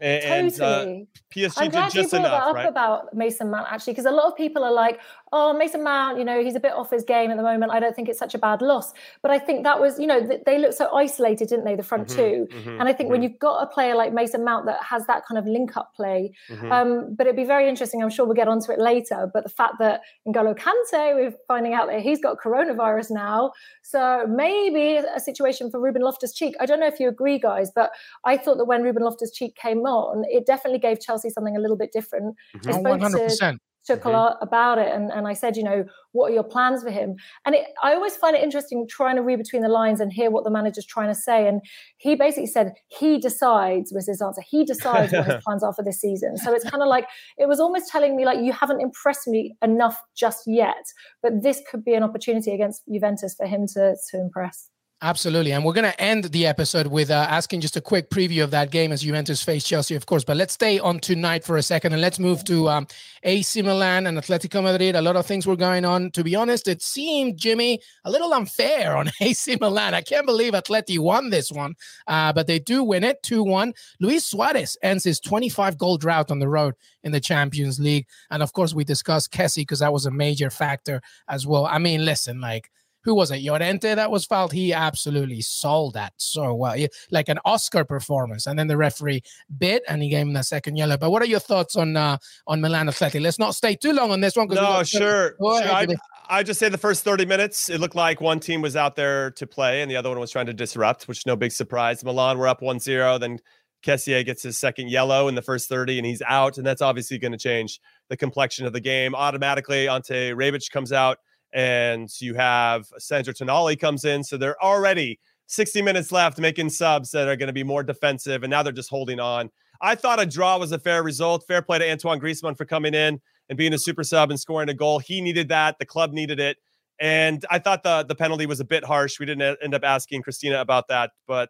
And, 0.02 0.56
totally. 0.56 1.02
Uh, 1.02 1.06
PSG 1.34 1.54
I'm 1.58 1.70
glad 1.70 1.94
you 1.94 2.08
brought 2.08 2.20
enough, 2.20 2.32
that 2.32 2.44
up 2.44 2.56
right? 2.56 2.68
about 2.68 3.14
Mason 3.14 3.50
Mount 3.50 3.68
actually, 3.72 3.94
because 3.94 4.06
a 4.06 4.12
lot 4.12 4.28
of 4.28 4.36
people 4.36 4.64
are 4.64 4.72
like, 4.72 5.00
"Oh, 5.32 5.54
Mason 5.54 5.84
Mount, 5.84 6.18
you 6.18 6.26
know, 6.26 6.44
he's 6.44 6.56
a 6.56 6.60
bit 6.60 6.74
off 6.74 6.90
his 6.92 7.04
game 7.04 7.32
at 7.32 7.38
the 7.38 7.44
moment. 7.44 7.72
I 7.72 7.80
don't 7.80 7.96
think 7.96 8.10
it's 8.10 8.20
such 8.20 8.36
a 8.36 8.38
bad 8.38 8.62
loss." 8.62 8.94
But 9.22 9.32
I 9.32 9.40
think 9.40 9.63
that 9.63 9.80
was, 9.80 10.00
you 10.00 10.08
know, 10.08 10.28
they 10.46 10.58
looked 10.58 10.76
so 10.76 10.94
isolated, 10.94 11.50
didn't 11.50 11.66
they, 11.66 11.76
the 11.76 11.84
front 11.84 12.08
mm-hmm, 12.08 12.48
2 12.52 12.58
mm-hmm, 12.58 12.70
and 12.80 12.84
I 12.84 12.94
think 12.94 13.08
mm-hmm. 13.08 13.12
when 13.12 13.24
you've 13.24 13.40
got 13.40 13.63
a 13.63 13.68
player 13.68 13.96
like 13.96 14.13
Mason 14.13 14.44
Mount 14.44 14.66
that 14.66 14.82
has 14.84 15.06
that 15.08 15.26
kind 15.26 15.38
of 15.38 15.46
link-up 15.46 15.94
play, 15.96 16.32
mm-hmm. 16.50 16.72
um, 16.72 17.16
but 17.16 17.28
it'd 17.28 17.36
be 17.36 17.44
very 17.44 17.68
interesting. 17.68 18.02
I'm 18.02 18.10
sure 18.10 18.26
we'll 18.26 18.36
get 18.36 18.48
onto 18.48 18.72
it 18.72 18.80
later. 18.80 19.30
But 19.34 19.44
the 19.44 19.50
fact 19.50 19.76
that 19.80 20.02
N'Golo 20.28 20.58
Kante, 20.58 21.16
we're 21.16 21.34
finding 21.48 21.74
out 21.74 21.88
that 21.88 22.02
he's 22.02 22.22
got 22.22 22.38
coronavirus 22.38 23.12
now, 23.12 23.52
so 23.82 24.26
maybe 24.28 24.98
a 24.98 25.20
situation 25.20 25.70
for 25.72 25.80
Ruben 25.80 26.02
Loftus-Cheek. 26.02 26.56
I 26.60 26.66
don't 26.66 26.80
know 26.80 26.88
if 26.88 27.00
you 27.00 27.08
agree, 27.08 27.40
guys, 27.40 27.72
but 27.74 27.92
I 28.24 28.38
thought 28.38 28.58
that 28.58 28.66
when 28.66 28.84
Ruben 28.84 29.04
Loftus-Cheek 29.04 29.56
came 29.56 29.80
on, 29.80 30.24
it 30.30 30.46
definitely 30.46 30.80
gave 30.80 31.00
Chelsea 31.00 31.30
something 31.30 31.56
a 31.56 31.60
little 31.60 31.78
bit 31.78 31.92
different. 31.92 32.36
Mm-hmm. 32.56 32.86
100%. 32.86 33.58
Took 33.88 34.02
mm-hmm. 34.02 34.10
a 34.10 34.12
lot 34.12 34.38
about 34.41 34.78
it, 34.78 34.93
and, 34.93 35.12
and 35.12 35.28
I 35.28 35.34
said, 35.34 35.58
you 35.58 35.63
know, 35.63 35.86
what 36.12 36.32
are 36.32 36.34
your 36.34 36.43
plans 36.43 36.84
for 36.84 36.91
him? 36.91 37.15
And 37.45 37.56
it, 37.56 37.65
I 37.84 37.93
always 37.93 38.15
find 38.15 38.36
it 38.36 38.43
interesting 38.43 38.88
trying 38.89 39.15
to 39.15 39.21
read 39.21 39.38
between 39.38 39.62
the 39.62 39.69
lines 39.69 40.00
and 40.00 40.12
hear 40.12 40.30
what 40.30 40.43
the 40.43 40.52
manager's 40.52 40.86
trying 40.86 41.08
to 41.08 41.19
say. 41.19 41.47
And 41.47 41.62
he 41.97 42.15
basically 42.15 42.47
said 42.47 42.73
he 42.88 43.17
decides 43.17 43.91
was 43.93 44.08
his 44.08 44.21
answer. 44.21 44.41
He 44.47 44.65
decides 44.65 45.13
what 45.13 45.26
his 45.26 45.43
plans 45.45 45.63
are 45.63 45.73
for 45.73 45.84
this 45.84 46.02
season. 46.02 46.38
So 46.38 46.54
it's 46.54 46.69
kind 46.69 46.84
of 46.84 46.89
like 46.89 47.08
it 47.38 47.47
was 47.47 47.60
almost 47.60 47.89
telling 47.89 48.15
me 48.15 48.26
like 48.26 48.39
you 48.43 48.52
haven't 48.52 48.82
impressed 48.82 49.28
me 49.28 49.56
enough 49.63 50.00
just 50.15 50.43
yet, 50.45 50.84
but 51.21 51.43
this 51.43 51.62
could 51.69 51.84
be 51.84 51.93
an 51.93 52.04
opportunity 52.04 52.52
against 52.52 52.84
Juventus 52.91 53.36
for 53.36 53.45
him 53.45 53.67
to 53.73 53.95
to 54.12 54.19
impress. 54.19 54.69
Absolutely. 55.04 55.52
And 55.52 55.64
we're 55.64 55.74
going 55.74 55.92
to 55.92 56.02
end 56.02 56.24
the 56.24 56.48
episode 56.48 56.88
with 56.88 57.12
uh, 57.12 57.28
asking 57.30 57.62
just 57.62 57.78
a 57.78 57.82
quick 57.82 58.10
preview 58.10 58.44
of 58.44 58.50
that 58.50 58.72
game 58.72 58.92
as 58.92 59.04
Juventus 59.04 59.44
face 59.44 59.64
Chelsea, 59.64 59.94
of 59.94 60.08
course. 60.08 60.24
But 60.24 60.38
let's 60.38 60.56
stay 60.56 60.80
on 60.80 61.00
tonight 61.00 61.44
for 61.44 61.58
a 61.58 61.62
second 61.62 61.94
and 61.94 62.02
let's 62.02 62.18
move 62.18 62.44
to 62.46 62.68
um, 62.68 62.88
AC 63.22 63.62
Milan 63.62 64.08
and 64.08 64.18
Atletico 64.18 64.64
Madrid. 64.64 64.96
A 64.96 65.02
lot 65.04 65.16
of 65.16 65.28
things 65.28 65.46
were 65.46 65.56
going 65.56 65.86
on. 65.86 66.10
To 66.12 66.24
be 66.24 66.36
honest, 66.36 66.68
it 66.68 66.82
seemed, 66.82 67.38
Jimmy, 67.38 67.80
a 68.06 68.10
little 68.10 68.34
unfair 68.34 68.98
on 68.98 69.12
AC 69.22 69.58
Milan. 69.62 69.94
I 69.94 70.02
can't 70.02 70.26
believe 70.26 70.54
Atleti 70.54 70.98
won 70.98 71.30
this 71.30 71.52
one, 71.52 71.76
uh, 72.08 72.34
but 72.34 72.48
they 72.48 72.58
do 72.58 72.84
win 72.84 73.04
it 73.04 73.22
2 73.22 73.44
1. 73.44 73.74
Luis 74.00 74.26
Suarez 74.26 74.78
ends 74.82 75.04
his 75.04 75.20
25 75.20 75.78
goal 75.78 75.98
drought 76.00 76.32
on 76.32 76.40
the 76.40 76.50
road 76.50 76.74
in 77.04 77.12
the 77.12 77.20
Champions 77.20 77.80
League. 77.80 78.08
And 78.32 78.42
of 78.42 78.52
course, 78.52 78.74
we 78.74 78.84
discussed 78.84 79.32
Kessie 79.32 79.58
because 79.58 79.80
that 79.80 79.94
was 79.94 80.08
a 80.08 80.12
major 80.12 80.50
factor 80.50 81.02
as 81.30 81.46
well. 81.46 81.68
I 81.68 81.78
mean, 81.78 82.04
listen, 82.04 82.42
like, 82.42 82.72
who 83.08 83.15
was 83.15 83.32
it? 83.32 83.41
Llorente 83.41 83.96
that 83.96 84.12
was 84.12 84.26
fouled. 84.26 84.52
He 84.52 84.74
absolutely 84.74 85.39
sold 85.39 85.93
that 85.93 86.12
so 86.17 86.54
well, 86.54 86.74
he, 86.74 86.89
like 87.10 87.30
an 87.30 87.39
Oscar 87.46 87.86
performance. 87.86 88.46
And 88.48 88.60
then 88.60 88.67
the 88.67 88.76
referee 88.76 89.24
bit 89.58 89.82
and 89.88 90.04
he 90.04 90.10
gave 90.10 90.28
him 90.28 90.34
the 90.34 90.43
second 90.43 90.76
yellow. 90.76 90.98
But 90.98 91.12
what 91.12 91.22
are 91.22 91.26
your 91.26 91.39
thoughts 91.39 91.78
on 91.78 91.96
uh, 91.96 92.17
on 92.48 92.60
Milan 92.60 92.89
Athletic? 92.89 93.22
Let's 93.22 93.39
not 93.39 93.56
stay 93.56 93.76
too 93.76 93.93
long 93.93 94.12
on 94.12 94.20
this 94.20 94.36
one. 94.36 94.50
No, 94.50 94.84
sure. 94.84 95.36
sure. 95.39 95.39
I, 95.41 95.88
I 96.30 96.43
just 96.43 96.60
say 96.60 96.67
the 96.67 96.78
first 96.78 97.06
30 97.06 97.26
minutes, 97.26 97.70
it 97.70 97.80
looked 97.80 97.96
like 97.96 98.20
one 98.20 98.41
team 98.41 98.62
was 98.62 98.76
out 98.76 98.98
there 98.98 99.32
to 99.32 99.48
play 99.48 99.82
and 99.82 99.89
the 99.89 99.96
other 99.96 100.10
one 100.10 100.20
was 100.20 100.30
trying 100.30 100.48
to 100.48 100.54
disrupt, 100.54 101.08
which 101.08 101.26
no 101.26 101.38
big 101.38 101.54
surprise. 101.54 102.04
Milan 102.04 102.38
were 102.38 102.50
up 102.50 102.62
1 102.62 102.82
0. 102.82 103.20
Then 103.20 103.39
Kessie 103.86 104.26
gets 104.26 104.43
his 104.43 104.58
second 104.58 104.89
yellow 104.89 105.30
in 105.30 105.36
the 105.36 105.41
first 105.41 105.70
30 105.70 105.98
and 105.98 106.06
he's 106.06 106.22
out. 106.28 106.58
And 106.58 106.67
that's 106.67 106.82
obviously 106.82 107.20
going 107.20 107.32
to 107.32 107.38
change 107.38 107.80
the 108.10 108.17
complexion 108.17 108.65
of 108.65 108.74
the 108.74 108.82
game. 108.82 109.15
Automatically, 109.15 109.88
Ante 109.88 110.32
Rebic 110.32 110.70
comes 110.72 110.91
out 110.91 111.20
and 111.54 112.10
you 112.20 112.36
have 112.36 112.88
Sandro 112.98 113.34
Tonali 113.34 113.80
comes 113.80 114.06
in. 114.06 114.24
So 114.24 114.38
they're 114.38 114.62
already 114.64 115.20
60 115.48 115.82
minutes 115.82 116.12
left 116.12 116.40
making 116.40 116.70
subs 116.70 117.12
that 117.12 117.28
are 117.28 117.36
going 117.36 117.48
to 117.48 117.54
be 117.54 117.64
more 117.64 117.84
defensive, 117.84 118.44
and 118.44 118.52
now 118.52 118.64
they're 118.64 118.74
just 118.74 118.90
holding 118.90 119.20
on. 119.20 119.50
I 119.82 119.96
thought 119.96 120.20
a 120.20 120.26
draw 120.26 120.58
was 120.58 120.72
a 120.72 120.80
fair 120.80 121.04
result. 121.04 121.46
Fair 121.48 121.62
play 121.62 121.80
to 121.80 121.90
Antoine 121.90 122.20
Griezmann 122.20 122.58
for 122.58 122.66
coming 122.66 122.94
in 122.94 123.22
and 123.50 123.58
being 123.58 123.74
a 123.74 123.78
super 123.78 124.04
sub 124.04 124.30
and 124.30 124.40
scoring 124.40 124.70
a 124.70 124.74
goal. 124.74 125.00
He 125.00 125.22
needed 125.22 125.50
that. 125.50 125.78
The 125.80 125.86
club 125.86 126.14
needed 126.14 126.40
it. 126.40 126.58
And 127.00 127.46
I 127.52 127.60
thought 127.60 127.84
the 127.84 128.04
the 128.04 128.16
penalty 128.16 128.46
was 128.46 128.60
a 128.60 128.66
bit 128.66 128.84
harsh. 128.84 129.20
We 129.20 129.26
didn't 129.26 129.58
end 129.62 129.76
up 129.76 129.84
asking 129.84 130.24
Christina 130.24 130.62
about 130.62 130.88
that, 130.88 131.12
but 131.28 131.50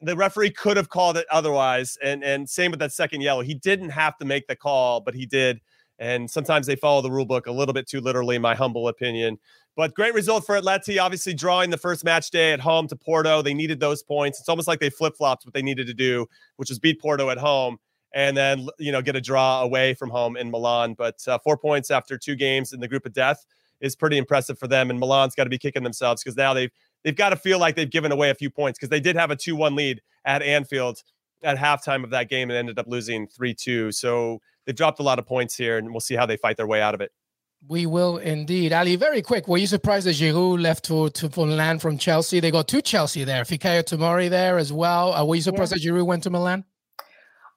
the 0.00 0.14
referee 0.14 0.50
could 0.50 0.76
have 0.76 0.88
called 0.88 1.16
it 1.16 1.26
otherwise. 1.30 1.98
And 2.02 2.22
and 2.22 2.48
same 2.48 2.70
with 2.70 2.80
that 2.80 2.92
second 2.92 3.22
yellow. 3.22 3.42
He 3.42 3.54
didn't 3.54 3.90
have 3.90 4.16
to 4.18 4.24
make 4.24 4.46
the 4.46 4.56
call, 4.56 5.00
but 5.00 5.14
he 5.14 5.26
did. 5.26 5.60
And 5.98 6.30
sometimes 6.30 6.66
they 6.66 6.76
follow 6.76 7.02
the 7.02 7.10
rule 7.10 7.24
book 7.24 7.46
a 7.46 7.52
little 7.52 7.74
bit 7.74 7.88
too 7.88 8.00
literally, 8.00 8.36
in 8.36 8.42
my 8.42 8.54
humble 8.54 8.88
opinion. 8.88 9.38
But 9.76 9.94
great 9.94 10.14
result 10.14 10.44
for 10.44 10.60
Atleti, 10.60 11.00
obviously 11.00 11.34
drawing 11.34 11.70
the 11.70 11.78
first 11.78 12.04
match 12.04 12.30
day 12.30 12.52
at 12.52 12.60
home 12.60 12.88
to 12.88 12.96
Porto. 12.96 13.42
They 13.42 13.54
needed 13.54 13.80
those 13.80 14.02
points. 14.02 14.40
It's 14.40 14.48
almost 14.48 14.68
like 14.68 14.80
they 14.80 14.90
flip 14.90 15.16
flopped 15.16 15.44
what 15.44 15.54
they 15.54 15.62
needed 15.62 15.86
to 15.86 15.94
do, 15.94 16.26
which 16.56 16.68
was 16.68 16.78
beat 16.78 17.00
Porto 17.00 17.30
at 17.30 17.38
home 17.38 17.78
and 18.14 18.36
then 18.36 18.68
you 18.78 18.92
know 18.92 19.02
get 19.02 19.16
a 19.16 19.20
draw 19.20 19.62
away 19.62 19.94
from 19.94 20.10
home 20.10 20.36
in 20.36 20.50
Milan. 20.50 20.94
But 20.94 21.26
uh, 21.26 21.38
four 21.38 21.56
points 21.56 21.90
after 21.90 22.18
two 22.18 22.36
games 22.36 22.72
in 22.72 22.80
the 22.80 22.88
group 22.88 23.06
of 23.06 23.12
death 23.12 23.44
is 23.80 23.94
pretty 23.94 24.18
impressive 24.18 24.58
for 24.58 24.66
them. 24.66 24.90
And 24.90 24.98
Milan's 24.98 25.34
got 25.34 25.44
to 25.44 25.50
be 25.50 25.58
kicking 25.58 25.82
themselves 25.82 26.22
because 26.22 26.36
now 26.36 26.54
they've 26.54 26.70
they've 27.04 27.16
got 27.16 27.30
to 27.30 27.36
feel 27.36 27.58
like 27.58 27.76
they've 27.76 27.90
given 27.90 28.12
away 28.12 28.30
a 28.30 28.34
few 28.34 28.50
points 28.50 28.78
because 28.78 28.90
they 28.90 29.00
did 29.00 29.16
have 29.16 29.30
a 29.30 29.36
two-one 29.36 29.74
lead 29.74 30.00
at 30.24 30.42
Anfield 30.42 31.02
at 31.44 31.56
halftime 31.56 32.02
of 32.02 32.10
that 32.10 32.28
game 32.28 32.50
and 32.50 32.58
ended 32.58 32.78
up 32.78 32.86
losing 32.88 33.26
three-two. 33.28 33.92
So 33.92 34.40
they've 34.68 34.76
dropped 34.76 35.00
a 35.00 35.02
lot 35.02 35.18
of 35.18 35.26
points 35.26 35.56
here, 35.56 35.78
and 35.78 35.90
we'll 35.90 36.00
see 36.00 36.14
how 36.14 36.26
they 36.26 36.36
fight 36.36 36.58
their 36.58 36.66
way 36.66 36.82
out 36.82 36.94
of 36.94 37.00
it. 37.00 37.10
We 37.66 37.86
will 37.86 38.18
indeed. 38.18 38.72
Ali, 38.72 38.94
very 38.94 39.22
quick. 39.22 39.48
Were 39.48 39.56
you 39.56 39.66
surprised 39.66 40.06
that 40.06 40.14
Giroud 40.14 40.60
left 40.60 40.86
for, 40.86 41.10
to, 41.10 41.28
for 41.30 41.46
Milan 41.46 41.80
from 41.80 41.98
Chelsea? 41.98 42.38
They 42.38 42.52
got 42.52 42.68
two 42.68 42.82
Chelsea 42.82 43.24
there. 43.24 43.42
Fikayo 43.42 43.82
Tomori 43.82 44.30
there 44.30 44.58
as 44.58 44.72
well. 44.72 45.12
Uh, 45.14 45.24
were 45.24 45.34
you 45.34 45.42
surprised 45.42 45.72
yeah. 45.72 45.92
that 45.92 45.98
Giroud 45.98 46.06
went 46.06 46.22
to 46.24 46.30
Milan? 46.30 46.64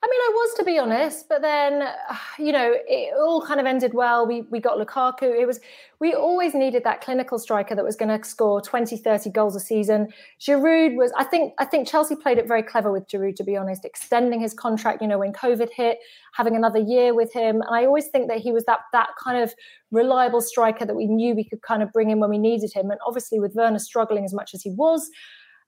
I 0.03 0.07
mean, 0.07 0.19
I 0.19 0.31
was 0.33 0.53
to 0.55 0.63
be 0.63 0.79
honest, 0.79 1.29
but 1.29 1.43
then, 1.43 1.87
you 2.39 2.51
know, 2.51 2.73
it 2.87 3.13
all 3.19 3.45
kind 3.45 3.59
of 3.59 3.67
ended 3.67 3.93
well. 3.93 4.25
We 4.25 4.41
we 4.49 4.59
got 4.59 4.79
Lukaku. 4.79 5.39
It 5.39 5.45
was 5.45 5.59
we 5.99 6.15
always 6.15 6.55
needed 6.55 6.83
that 6.83 7.01
clinical 7.01 7.37
striker 7.37 7.75
that 7.75 7.85
was 7.85 7.95
going 7.95 8.09
to 8.09 8.27
score 8.27 8.59
20, 8.59 8.97
30 8.97 9.29
goals 9.29 9.55
a 9.55 9.59
season. 9.59 10.07
Giroud 10.39 10.95
was, 10.95 11.13
I 11.15 11.23
think, 11.23 11.53
I 11.59 11.65
think 11.65 11.87
Chelsea 11.87 12.15
played 12.15 12.39
it 12.39 12.47
very 12.47 12.63
clever 12.63 12.91
with 12.91 13.07
Giroud, 13.07 13.35
to 13.35 13.43
be 13.43 13.55
honest, 13.55 13.85
extending 13.85 14.39
his 14.39 14.55
contract. 14.55 15.03
You 15.03 15.07
know, 15.07 15.19
when 15.19 15.31
COVID 15.31 15.69
hit, 15.71 15.99
having 16.33 16.55
another 16.55 16.79
year 16.79 17.13
with 17.13 17.31
him, 17.31 17.61
and 17.61 17.75
I 17.75 17.85
always 17.85 18.07
think 18.07 18.29
that 18.29 18.39
he 18.39 18.51
was 18.51 18.65
that 18.65 18.79
that 18.93 19.09
kind 19.23 19.43
of 19.43 19.53
reliable 19.91 20.41
striker 20.41 20.85
that 20.85 20.95
we 20.95 21.05
knew 21.05 21.35
we 21.35 21.43
could 21.43 21.61
kind 21.61 21.83
of 21.83 21.91
bring 21.91 22.09
in 22.09 22.19
when 22.19 22.31
we 22.31 22.39
needed 22.39 22.73
him. 22.73 22.89
And 22.89 22.99
obviously, 23.05 23.39
with 23.39 23.53
Werner 23.53 23.77
struggling 23.77 24.25
as 24.25 24.33
much 24.33 24.55
as 24.55 24.63
he 24.63 24.71
was 24.71 25.11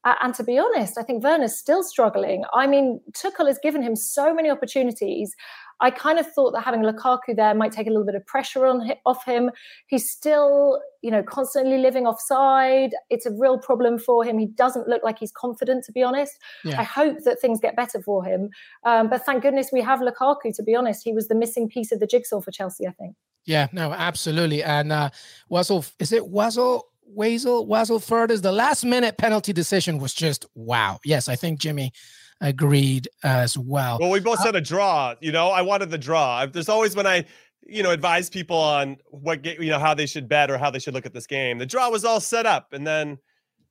uh, 0.03 0.15
and 0.21 0.33
to 0.35 0.43
be 0.43 0.59
honest, 0.59 0.97
I 0.97 1.03
think 1.03 1.23
Werner's 1.23 1.57
still 1.57 1.83
struggling. 1.83 2.43
I 2.53 2.67
mean, 2.67 2.99
Tuchel 3.11 3.47
has 3.47 3.59
given 3.61 3.81
him 3.81 3.95
so 3.95 4.33
many 4.33 4.49
opportunities. 4.49 5.35
I 5.79 5.91
kind 5.91 6.19
of 6.19 6.31
thought 6.31 6.51
that 6.51 6.61
having 6.63 6.81
Lukaku 6.81 7.35
there 7.35 7.53
might 7.53 7.71
take 7.71 7.87
a 7.87 7.89
little 7.89 8.05
bit 8.05 8.15
of 8.15 8.25
pressure 8.25 8.65
on 8.65 8.89
off 9.05 9.25
him. 9.25 9.51
He's 9.87 10.09
still, 10.09 10.81
you 11.01 11.11
know, 11.11 11.23
constantly 11.23 11.77
living 11.77 12.05
offside. 12.05 12.91
It's 13.09 13.25
a 13.25 13.31
real 13.31 13.57
problem 13.57 13.97
for 13.97 14.23
him. 14.23 14.37
He 14.37 14.45
doesn't 14.45 14.87
look 14.87 15.03
like 15.03 15.19
he's 15.19 15.31
confident, 15.31 15.83
to 15.85 15.91
be 15.91 16.03
honest. 16.03 16.33
Yeah. 16.63 16.79
I 16.79 16.83
hope 16.83 17.23
that 17.25 17.39
things 17.39 17.59
get 17.59 17.75
better 17.75 18.01
for 18.01 18.23
him. 18.23 18.49
Um, 18.85 19.09
but 19.09 19.25
thank 19.25 19.41
goodness 19.41 19.69
we 19.73 19.81
have 19.81 19.99
Lukaku. 19.99 20.55
To 20.55 20.63
be 20.63 20.75
honest, 20.75 21.03
he 21.03 21.11
was 21.11 21.27
the 21.27 21.35
missing 21.35 21.67
piece 21.67 21.91
of 21.91 21.99
the 21.99 22.07
jigsaw 22.07 22.39
for 22.39 22.51
Chelsea. 22.51 22.87
I 22.87 22.91
think. 22.91 23.15
Yeah, 23.45 23.67
no, 23.73 23.91
absolutely. 23.91 24.63
And 24.63 24.91
uh, 24.91 25.09
Wazzle, 25.49 25.85
is 25.99 26.13
it 26.13 26.27
Wazzle 26.27 26.87
Wazel 27.17 27.67
Wazelford 27.67 28.31
is 28.31 28.41
the 28.41 28.51
last 28.51 28.83
minute 28.83 29.17
penalty 29.17 29.53
decision 29.53 29.97
was 29.97 30.13
just 30.13 30.45
wow. 30.55 30.99
Yes, 31.03 31.29
I 31.29 31.35
think 31.35 31.59
Jimmy 31.59 31.91
agreed 32.41 33.07
as 33.23 33.57
well. 33.57 33.97
Well, 33.99 34.09
we 34.09 34.19
both 34.19 34.39
uh, 34.39 34.43
said 34.43 34.55
a 34.55 34.61
draw. 34.61 35.15
You 35.21 35.31
know, 35.31 35.49
I 35.49 35.61
wanted 35.61 35.89
the 35.89 35.97
draw. 35.97 36.45
There's 36.45 36.69
always 36.69 36.95
when 36.95 37.07
I 37.07 37.25
you 37.65 37.83
know 37.83 37.91
advise 37.91 38.29
people 38.29 38.57
on 38.57 38.97
what 39.09 39.45
you 39.45 39.69
know 39.69 39.79
how 39.79 39.93
they 39.93 40.05
should 40.05 40.27
bet 40.27 40.51
or 40.51 40.57
how 40.57 40.69
they 40.69 40.79
should 40.79 40.93
look 40.93 41.05
at 41.05 41.13
this 41.13 41.27
game. 41.27 41.57
The 41.57 41.65
draw 41.65 41.89
was 41.89 42.05
all 42.05 42.19
set 42.19 42.45
up, 42.45 42.73
and 42.73 42.85
then 42.85 43.17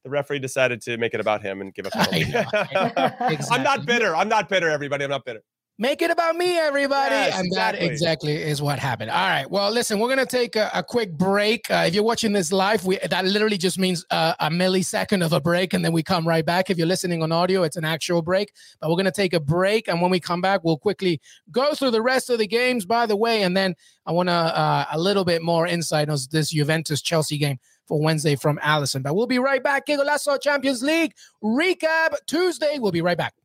the 0.04 0.10
referee 0.10 0.38
decided 0.40 0.80
to 0.82 0.96
make 0.96 1.14
it 1.14 1.20
about 1.20 1.42
him 1.42 1.60
and 1.60 1.74
give 1.74 1.86
a 1.86 1.90
penalty. 1.92 2.22
exactly. 2.22 3.38
I'm 3.50 3.62
not 3.62 3.86
bitter. 3.86 4.16
I'm 4.16 4.28
not 4.28 4.48
bitter. 4.48 4.68
Everybody, 4.68 5.04
I'm 5.04 5.10
not 5.10 5.24
bitter. 5.24 5.42
Make 5.78 6.02
it 6.02 6.10
about 6.10 6.36
me, 6.36 6.58
everybody. 6.58 7.14
Yes, 7.14 7.38
and 7.38 7.46
exactly. 7.46 7.86
that 7.86 7.92
exactly 7.92 8.36
is 8.36 8.60
what 8.60 8.78
happened. 8.78 9.10
All 9.10 9.28
right. 9.28 9.50
Well, 9.50 9.70
listen, 9.70 9.98
we're 9.98 10.14
going 10.14 10.24
to 10.24 10.26
take 10.26 10.54
a, 10.54 10.70
a, 10.74 10.82
quick 10.82 11.12
break. 11.12 11.68
Uh, 11.70 11.84
if 11.86 11.94
you're 11.94 12.04
watching 12.04 12.32
this 12.32 12.52
live, 12.52 12.84
we, 12.84 12.98
that 12.98 13.24
literally 13.24 13.56
just 13.56 13.78
means 13.78 14.04
uh, 14.10 14.34
a 14.38 14.50
millisecond 14.50 15.24
of 15.24 15.32
a 15.32 15.40
break, 15.40 15.72
and 15.72 15.82
then 15.82 15.92
we 15.92 16.02
come 16.02 16.28
right 16.28 16.44
back. 16.44 16.68
If 16.68 16.76
you're 16.76 16.86
listening 16.86 17.22
on 17.22 17.32
audio, 17.32 17.62
it's 17.62 17.76
an 17.76 17.86
actual 17.86 18.20
break. 18.20 18.52
But 18.80 18.90
we're 18.90 18.96
going 18.96 19.06
to 19.06 19.10
take 19.10 19.32
a 19.32 19.40
break. 19.40 19.88
And 19.88 20.02
when 20.02 20.10
we 20.10 20.20
come 20.20 20.42
back, 20.42 20.60
we'll 20.62 20.76
quickly 20.76 21.22
go 21.50 21.72
through 21.72 21.92
the 21.92 22.02
rest 22.02 22.28
of 22.28 22.38
the 22.38 22.46
games, 22.46 22.84
by 22.84 23.06
the 23.06 23.16
way. 23.16 23.42
And 23.42 23.56
then 23.56 23.74
I 24.04 24.12
want 24.12 24.28
to 24.28 24.34
uh, 24.34 24.84
a 24.92 25.00
little 25.00 25.24
bit 25.24 25.42
more 25.42 25.66
insight 25.66 26.10
on 26.10 26.18
this 26.30 26.50
Juventus 26.50 27.00
Chelsea 27.00 27.38
game 27.38 27.58
for 27.88 27.98
Wednesday 27.98 28.36
from 28.36 28.60
Alison. 28.62 29.00
But 29.00 29.16
we'll 29.16 29.26
be 29.26 29.38
right 29.38 29.62
back. 29.62 29.86
Golazo 29.86 30.40
Champions 30.40 30.82
League 30.82 31.14
recap 31.42 32.14
Tuesday. 32.26 32.78
We'll 32.78 32.92
be 32.92 33.02
right 33.02 33.18
back. 33.18 33.34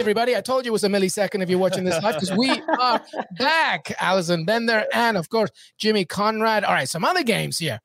everybody. 0.00 0.34
I 0.34 0.40
told 0.40 0.64
you 0.64 0.70
it 0.70 0.72
was 0.72 0.84
a 0.84 0.88
millisecond 0.88 1.42
if 1.42 1.50
you're 1.50 1.58
watching 1.58 1.84
this 1.84 2.02
live 2.02 2.14
because 2.14 2.34
we 2.34 2.50
are 2.80 3.02
back. 3.38 3.92
Alison 4.00 4.46
Bender 4.46 4.86
and, 4.94 5.18
of 5.18 5.28
course, 5.28 5.50
Jimmy 5.76 6.06
Conrad. 6.06 6.64
All 6.64 6.72
right, 6.72 6.88
some 6.88 7.04
other 7.04 7.22
games 7.22 7.58
here. 7.58 7.80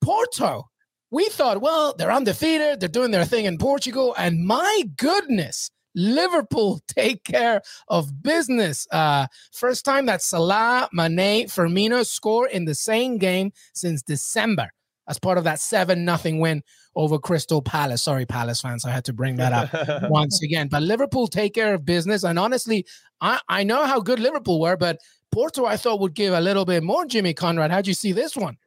Porto. 0.00 0.64
We 1.10 1.28
thought, 1.28 1.60
well, 1.60 1.94
they're 1.96 2.10
undefeated. 2.10 2.80
They're 2.80 2.88
doing 2.88 3.10
their 3.10 3.26
thing 3.26 3.44
in 3.44 3.58
Portugal. 3.58 4.14
And 4.16 4.46
my 4.46 4.84
goodness, 4.96 5.70
Liverpool 5.94 6.80
take 6.88 7.22
care 7.22 7.60
of 7.86 8.22
business. 8.22 8.86
Uh, 8.90 9.26
first 9.52 9.84
time 9.84 10.06
that 10.06 10.22
Salah, 10.22 10.88
Mane, 10.90 11.48
Firmino 11.48 12.06
score 12.06 12.48
in 12.48 12.64
the 12.64 12.74
same 12.74 13.18
game 13.18 13.52
since 13.74 14.00
December 14.02 14.70
as 15.06 15.18
part 15.18 15.36
of 15.36 15.44
that 15.44 15.60
7 15.60 16.02
nothing 16.02 16.40
win 16.40 16.62
over 16.94 17.18
Crystal 17.18 17.62
Palace. 17.62 18.02
Sorry, 18.02 18.26
Palace 18.26 18.60
fans, 18.60 18.84
I 18.84 18.90
had 18.90 19.04
to 19.06 19.12
bring 19.12 19.36
that 19.36 19.52
up 19.52 20.02
once 20.10 20.42
again. 20.42 20.68
But 20.68 20.82
Liverpool 20.82 21.26
take 21.26 21.54
care 21.54 21.74
of 21.74 21.84
business. 21.84 22.24
And 22.24 22.38
honestly, 22.38 22.86
I, 23.20 23.40
I 23.48 23.64
know 23.64 23.86
how 23.86 24.00
good 24.00 24.20
Liverpool 24.20 24.60
were, 24.60 24.76
but 24.76 24.98
Porto 25.30 25.64
I 25.64 25.76
thought 25.76 26.00
would 26.00 26.14
give 26.14 26.34
a 26.34 26.40
little 26.40 26.64
bit 26.64 26.82
more. 26.82 27.06
Jimmy 27.06 27.34
Conrad, 27.34 27.70
how'd 27.70 27.86
you 27.86 27.94
see 27.94 28.12
this 28.12 28.36
one? 28.36 28.58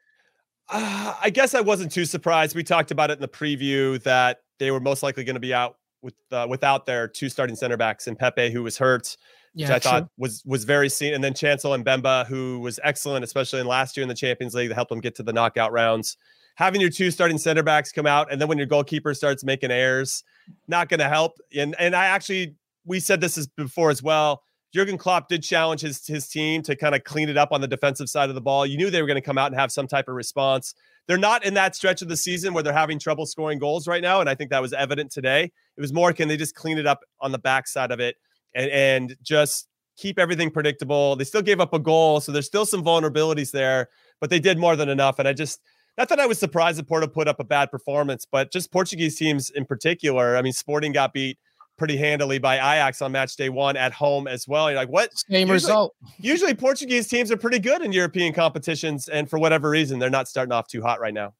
Uh, 0.70 1.16
I 1.22 1.30
guess 1.30 1.54
I 1.54 1.62
wasn't 1.62 1.92
too 1.92 2.06
surprised. 2.06 2.56
We 2.56 2.64
talked 2.64 2.92
about 2.92 3.12
it 3.12 3.14
in 3.14 3.22
the 3.22 3.28
preview 3.28 4.02
that 4.04 4.40
they 4.58 4.72
were 4.72 4.80
most 4.80 5.04
likely 5.04 5.24
going 5.24 5.36
to 5.36 5.40
be 5.40 5.54
out 5.54 5.78
with 6.02 6.16
uh, 6.32 6.48
without 6.50 6.86
their 6.86 7.08
two 7.08 7.30
starting 7.30 7.56
center 7.56 7.78
backs 7.78 8.08
and 8.08 8.18
Pepe, 8.18 8.52
who 8.52 8.64
was 8.64 8.78
hurt. 8.78 9.16
Yeah, 9.54 9.74
which 9.74 9.86
I 9.86 9.90
thought 9.90 10.10
was 10.18 10.44
was 10.46 10.66
very 10.66 10.90
seen, 10.90 11.14
and 11.14 11.24
then 11.24 11.34
Chancel 11.34 11.72
Mbemba, 11.72 12.26
who 12.26 12.60
was 12.60 12.80
excellent, 12.84 13.24
especially 13.24 13.62
in 13.62 13.68
last 13.68 13.96
year 13.96 14.02
in 14.02 14.10
the 14.10 14.16
Champions 14.16 14.54
League, 14.54 14.70
that 14.70 14.76
helped 14.76 14.90
them 14.90 15.00
get 15.00 15.16
to 15.16 15.24
the 15.24 15.32
knockout 15.32 15.72
rounds 15.72 16.18
having 16.56 16.82
your 16.82 16.90
two 16.90 17.12
starting 17.12 17.38
center 17.38 17.64
backs 17.64 17.92
come 17.92 18.08
out 18.08 18.32
and 18.32 18.42
then 18.42 18.48
when 18.48 18.58
your 18.58 18.68
goalkeeper 18.68 19.14
starts 19.14 19.44
making 19.44 19.72
errors, 19.72 20.24
not 20.68 20.90
going 20.90 21.00
to 21.00 21.10
help. 21.10 21.38
And 21.56 21.76
and 21.80 21.96
I 21.96 22.06
actually 22.06 22.56
we 22.86 23.00
said 23.00 23.22
this 23.22 23.38
is 23.38 23.48
before 23.48 23.90
as 23.90 24.02
well. 24.02 24.44
Jurgen 24.74 24.98
Klopp 24.98 25.30
did 25.30 25.42
challenge 25.42 25.82
his 25.82 26.06
his 26.06 26.28
team 26.28 26.62
to 26.64 26.76
kind 26.76 26.96
of 26.96 27.04
clean 27.04 27.30
it 27.30 27.38
up 27.38 27.52
on 27.52 27.62
the 27.62 27.68
defensive 27.68 28.10
side 28.10 28.30
of 28.30 28.36
the 28.36 28.42
ball. 28.42 28.66
You 28.66 28.78
knew 28.78 28.90
they 28.90 29.02
were 29.02 29.08
going 29.08 29.16
to 29.16 29.22
come 29.22 29.38
out 29.38 29.52
and 29.52 29.60
have 29.60 29.72
some 29.72 29.88
type 29.88 30.08
of 30.08 30.16
response. 30.16 30.76
They're 31.08 31.18
not 31.18 31.46
in 31.46 31.54
that 31.54 31.76
stretch 31.76 32.02
of 32.02 32.10
the 32.10 32.18
season 32.18 32.54
where 32.54 32.64
they're 32.64 32.74
having 32.74 33.00
trouble 33.00 33.26
scoring 33.26 33.60
goals 33.60 33.88
right 33.88 34.02
now, 34.02 34.20
and 34.22 34.30
I 34.30 34.36
think 34.36 34.50
that 34.50 34.62
was 34.62 34.74
evident 34.74 35.12
today. 35.12 35.52
It 35.78 35.82
was 35.82 35.94
more 35.94 36.12
can 36.14 36.28
they 36.28 36.36
just 36.36 36.56
clean 36.56 36.78
it 36.78 36.88
up 36.88 37.02
on 37.22 37.32
the 37.32 37.38
backside 37.38 37.92
of 37.92 38.00
it 38.00 38.18
and 38.54 38.70
and 38.72 39.16
just 39.22 39.68
keep 39.98 40.20
everything 40.20 40.52
predictable. 40.52 41.16
They 41.16 41.24
still 41.24 41.42
gave 41.42 41.62
up 41.62 41.74
a 41.74 41.80
goal, 41.80 42.20
so 42.20 42.32
there's 42.32 42.48
still 42.48 42.66
some 42.66 42.84
vulnerabilities 42.84 43.52
there, 43.52 43.88
but 44.20 44.30
they 44.30 44.40
did 44.40 44.58
more 44.58 44.76
than 44.76 44.90
enough. 44.90 45.20
And 45.20 45.28
I 45.28 45.34
just 45.34 45.62
not 45.98 46.10
that 46.10 46.20
I 46.20 46.26
was 46.26 46.40
surprised 46.40 46.78
that 46.78 46.88
Porto 46.88 47.08
put 47.08 47.28
up 47.28 47.40
a 47.40 47.44
bad 47.44 47.72
performance, 47.72 48.26
but 48.30 48.52
just 48.52 48.72
Portuguese 48.72 49.18
teams 49.18 49.50
in 49.50 49.66
particular. 49.66 50.38
I 50.38 50.42
mean, 50.42 50.54
Sporting 50.54 50.92
got 50.92 51.14
beat 51.14 51.38
pretty 51.78 51.98
handily 51.98 52.38
by 52.38 52.56
Ajax 52.56 53.02
on 53.02 53.12
match 53.12 53.36
day 53.36 53.50
one 53.50 53.78
at 53.78 53.94
home 53.94 54.28
as 54.28 54.48
well. 54.48 54.70
You're 54.70 54.80
like, 54.80 54.90
what? 54.90 55.18
Same 55.18 55.42
usually, 55.42 55.54
result. 55.54 55.96
Usually, 56.20 56.54
Portuguese 56.54 57.08
teams 57.08 57.32
are 57.32 57.38
pretty 57.38 57.60
good 57.60 57.82
in 57.82 57.92
European 57.92 58.34
competitions, 58.34 59.08
and 59.10 59.30
for 59.30 59.40
whatever 59.40 59.70
reason, 59.70 60.00
they're 60.00 60.10
not 60.10 60.28
starting 60.28 60.52
off 60.52 60.68
too 60.68 60.82
hot 60.82 61.00
right 61.00 61.14
now. 61.14 61.34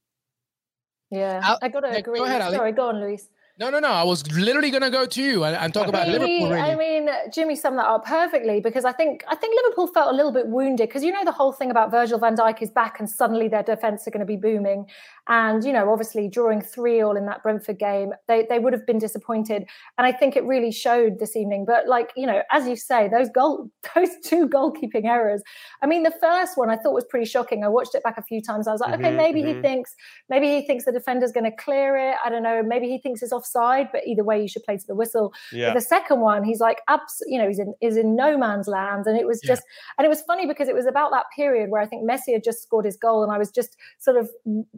Yeah, 1.12 1.40
I'll, 1.44 1.60
I 1.62 1.70
got 1.70 1.82
to 1.82 1.90
agree. 1.90 2.20
Go 2.20 2.26
ahead, 2.26 2.42
Ali. 2.42 2.56
Sorry, 2.56 2.72
go 2.72 2.90
on, 2.90 3.00
Luis. 3.00 3.30
No, 3.58 3.70
no, 3.70 3.80
no. 3.80 3.88
I 3.88 4.04
was 4.04 4.30
literally 4.34 4.70
going 4.70 4.84
to 4.84 4.90
go 4.90 5.06
to 5.06 5.24
you 5.24 5.46
and, 5.46 5.56
and 5.56 5.74
talk 5.74 5.88
about 5.88 6.10
Liverpool. 6.10 6.50
Really. 6.50 6.60
I 6.60 6.76
mean, 6.76 7.08
Jimmy 7.34 7.56
summed 7.56 7.78
that 7.78 7.86
up 7.86 8.06
perfectly 8.06 8.60
because 8.60 8.84
I 8.84 8.92
think 8.92 9.24
I 9.30 9.36
think 9.36 9.56
Liverpool 9.64 9.88
felt 9.88 10.12
a 10.12 10.16
little 10.16 10.34
bit 10.34 10.48
wounded 10.48 10.90
because 10.90 11.04
you 11.06 11.12
know 11.14 11.24
the 11.24 11.32
whole 11.32 11.54
thing 11.54 11.72
about 11.72 11.90
Virgil 11.90 12.20
van 12.20 12.36
Dijk 12.36 12.62
is 12.62 12.70
back 12.70 13.00
and 13.00 13.10
suddenly 13.10 13.48
their 13.48 13.64
defence 13.64 14.06
are 14.08 14.12
going 14.12 14.20
to 14.20 14.26
be 14.26 14.36
booming, 14.36 14.88
and 15.30 15.64
you 15.64 15.72
know 15.72 15.90
obviously 15.90 16.28
drawing 16.28 16.60
three 16.60 17.02
all 17.02 17.16
in 17.16 17.26
that 17.28 17.44
Brentford 17.44 17.80
game, 17.80 18.12
they 18.28 18.46
they 18.50 18.60
would 18.60 18.74
have 18.74 18.86
been 18.86 19.00
disappointed, 19.00 19.66
and 19.98 20.06
I 20.06 20.12
think 20.12 20.36
it 20.36 20.44
really 20.44 20.72
showed 20.72 21.20
this 21.20 21.38
evening. 21.38 21.64
But 21.66 21.88
like 21.88 22.12
you 22.18 22.28
know, 22.28 22.42
as 22.52 22.68
you 22.68 22.76
say, 22.76 23.08
those 23.08 23.30
goal 23.30 23.70
those 23.96 24.10
two 24.26 24.50
goalkeeping 24.50 25.06
errors. 25.06 25.42
I 25.82 25.88
mean, 25.88 26.04
the 26.04 26.14
first 26.20 26.58
one 26.58 26.70
I 26.70 26.76
thought 26.76 26.94
was 26.94 27.06
pretty 27.06 27.26
shocking. 27.26 27.64
I 27.64 27.70
watched 27.70 27.96
it 27.96 28.04
back 28.04 28.18
a 28.18 28.24
few 28.24 28.42
times. 28.42 28.68
I 28.68 28.74
was 28.74 28.82
like, 28.82 28.96
mm-hmm, 28.96 29.06
okay, 29.06 29.16
maybe 29.16 29.42
mm-hmm. 29.42 29.56
he 29.56 29.62
thinks 29.62 29.96
maybe 30.30 30.48
he 30.50 30.68
thinks 30.68 30.84
the 30.84 30.92
defender's 30.92 31.32
going 31.32 31.50
to 31.50 31.56
clear 31.56 31.96
it. 31.96 32.16
I 32.24 32.30
don't 32.30 32.44
know. 32.44 32.62
Maybe 32.62 32.90
he 32.90 32.98
thinks 32.98 33.24
it's 33.24 33.32
off 33.32 33.45
offside, 33.46 33.90
but 33.92 34.02
either 34.06 34.24
way, 34.24 34.42
you 34.42 34.48
should 34.48 34.64
play 34.64 34.78
to 34.78 34.88
the 34.88 34.96
whistle. 34.96 35.34
Yeah. 35.52 35.70
But 35.70 35.76
the 35.76 35.86
second 35.86 36.22
one, 36.22 36.44
he's 36.44 36.60
like, 36.60 36.82
abs- 36.88 37.24
you 37.28 37.38
know, 37.38 37.48
he's 37.48 37.60
in 37.60 37.74
is 37.82 37.98
in 37.98 38.16
no 38.16 38.38
man's 38.38 38.68
land, 38.68 39.06
and 39.06 39.18
it 39.18 39.28
was 39.28 39.40
just, 39.42 39.64
yeah. 39.66 39.94
and 39.98 40.06
it 40.06 40.10
was 40.10 40.22
funny 40.22 40.46
because 40.48 40.68
it 40.68 40.76
was 40.76 40.86
about 40.86 41.12
that 41.12 41.26
period 41.36 41.70
where 41.70 41.82
I 41.82 41.86
think 41.86 42.10
Messi 42.10 42.34
had 42.34 42.44
just 42.44 42.64
scored 42.64 42.86
his 42.86 42.98
goal, 42.98 43.24
and 43.24 43.32
I 43.32 43.38
was 43.38 43.52
just 43.52 43.78
sort 44.00 44.18
of, 44.18 44.30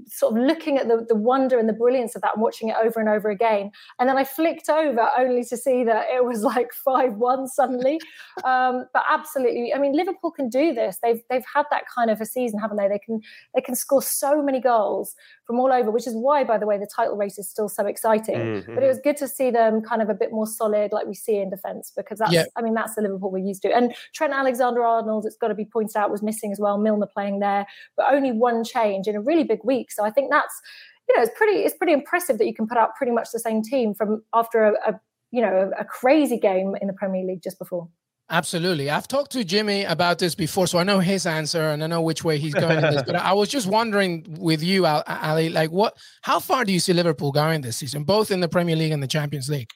sort 0.08 0.38
of 0.38 0.44
looking 0.44 0.78
at 0.78 0.88
the 0.88 1.06
the 1.08 1.16
wonder 1.16 1.60
and 1.60 1.70
the 1.70 1.74
brilliance 1.74 2.16
of 2.16 2.22
that, 2.22 2.34
and 2.36 2.42
watching 2.42 2.70
it 2.70 2.76
over 2.84 3.00
and 3.00 3.10
over 3.10 3.30
again, 3.30 3.72
and 4.00 4.10
then 4.10 4.18
I 4.18 4.24
flicked 4.24 4.70
over 4.70 5.10
only 5.18 5.44
to 5.46 5.58
see 5.58 5.84
that 5.84 6.06
it 6.14 6.26
was 6.26 6.44
like 6.44 6.74
five 6.86 7.14
one 7.16 7.48
suddenly. 7.48 8.00
um, 8.44 8.86
but 8.94 9.04
absolutely, 9.10 9.74
I 9.74 9.80
mean, 9.80 9.94
Liverpool 9.94 10.32
can 10.32 10.50
do 10.50 10.74
this. 10.74 10.98
They've 11.02 11.22
they've 11.30 11.46
had 11.54 11.66
that 11.72 11.84
kind 11.94 12.10
of 12.10 12.22
a 12.22 12.26
season, 12.26 12.60
haven't 12.60 12.78
they? 12.78 12.88
They 12.88 13.00
can 13.00 13.22
they 13.56 13.62
can 13.62 13.76
score 13.76 14.02
so 14.02 14.42
many 14.42 14.60
goals 14.60 15.16
from 15.46 15.60
all 15.60 15.72
over, 15.72 15.92
which 15.92 16.08
is 16.08 16.16
why, 16.16 16.44
by 16.44 16.58
the 16.58 16.66
way, 16.66 16.78
the 16.78 16.90
title 16.94 17.16
race 17.16 17.38
is 17.38 17.50
still 17.50 17.70
so 17.70 17.86
exciting. 17.86 18.57
Mm-hmm. 18.62 18.76
But 18.76 18.84
it 18.84 18.88
was 18.88 19.00
good 19.04 19.18
to 19.18 19.28
see 19.28 19.52
them 19.52 19.82
kind 19.82 20.02
of 20.02 20.10
a 20.10 20.14
bit 20.14 20.32
more 20.32 20.48
solid, 20.48 20.92
like 20.92 21.08
we 21.08 21.14
see 21.14 21.38
in 21.38 21.50
defence, 21.50 21.92
because 21.96 22.20
that's, 22.20 22.32
yeah. 22.32 22.46
I 22.56 22.62
mean, 22.62 22.74
that's 22.74 22.96
the 22.96 23.02
Liverpool 23.02 23.32
we're 23.32 23.40
used 23.40 23.62
to. 23.64 23.76
And 23.76 23.96
Trent 24.14 24.34
Alexander 24.34 24.84
Arnold, 24.84 25.26
it's 25.26 25.38
got 25.38 25.50
to 25.50 25.56
be 25.56 25.66
pointed 25.66 25.96
out, 25.98 26.12
was 26.12 26.24
missing 26.24 26.52
as 26.52 26.60
well. 26.60 26.78
Milner 26.78 27.08
playing 27.08 27.40
there, 27.40 27.66
but 27.96 28.08
only 28.12 28.32
one 28.32 28.64
change 28.64 29.08
in 29.08 29.16
a 29.16 29.22
really 29.22 29.44
big 29.44 29.60
week. 29.64 29.92
So 29.92 30.04
I 30.04 30.12
think 30.12 30.32
that's, 30.32 30.62
you 31.08 31.16
know, 31.16 31.24
it's 31.24 31.38
pretty, 31.38 31.60
it's 31.60 31.76
pretty 31.76 31.94
impressive 31.94 32.38
that 32.38 32.46
you 32.46 32.54
can 32.54 32.68
put 32.68 32.78
out 32.78 32.96
pretty 32.96 33.12
much 33.12 33.30
the 33.32 33.40
same 33.40 33.62
team 33.62 33.94
from 33.94 34.24
after 34.34 34.64
a, 34.64 34.74
a 34.92 35.00
you 35.32 35.42
know, 35.42 35.72
a, 35.78 35.82
a 35.82 35.86
crazy 35.86 36.38
game 36.38 36.76
in 36.80 36.88
the 36.88 36.94
Premier 36.94 37.26
League 37.26 37.44
just 37.44 37.60
before. 37.60 37.88
Absolutely. 38.30 38.90
I've 38.90 39.08
talked 39.08 39.32
to 39.32 39.46
Jimmy 39.46 39.86
about 39.86 40.20
this 40.20 40.36
before, 40.36 40.68
so 40.68 40.80
I 40.80 40.84
know 40.84 41.00
his 41.00 41.26
answer 41.26 41.70
and 41.70 41.82
I 41.82 41.88
know 41.88 42.02
which 42.02 42.26
way 42.26 42.38
he's 42.38 42.54
going. 42.54 42.82
this, 42.82 43.04
but 43.04 43.16
I 43.16 43.32
was 43.32 43.48
just 43.48 43.68
wondering 43.68 44.26
with 44.38 44.62
you, 44.62 44.86
Ali, 44.86 45.50
like 45.50 45.72
what, 45.72 45.96
how 46.24 46.40
far 46.40 46.66
do 46.66 46.74
you 46.74 46.80
see 46.82 46.92
Liverpool 46.92 47.32
going 47.32 47.62
this 47.62 47.78
season, 47.78 48.04
both 48.04 48.30
in 48.30 48.42
the 48.42 48.50
Premier 48.50 48.76
League 48.76 48.92
and 48.92 49.02
the 49.02 49.08
Champions 49.08 49.50
League? 49.50 49.72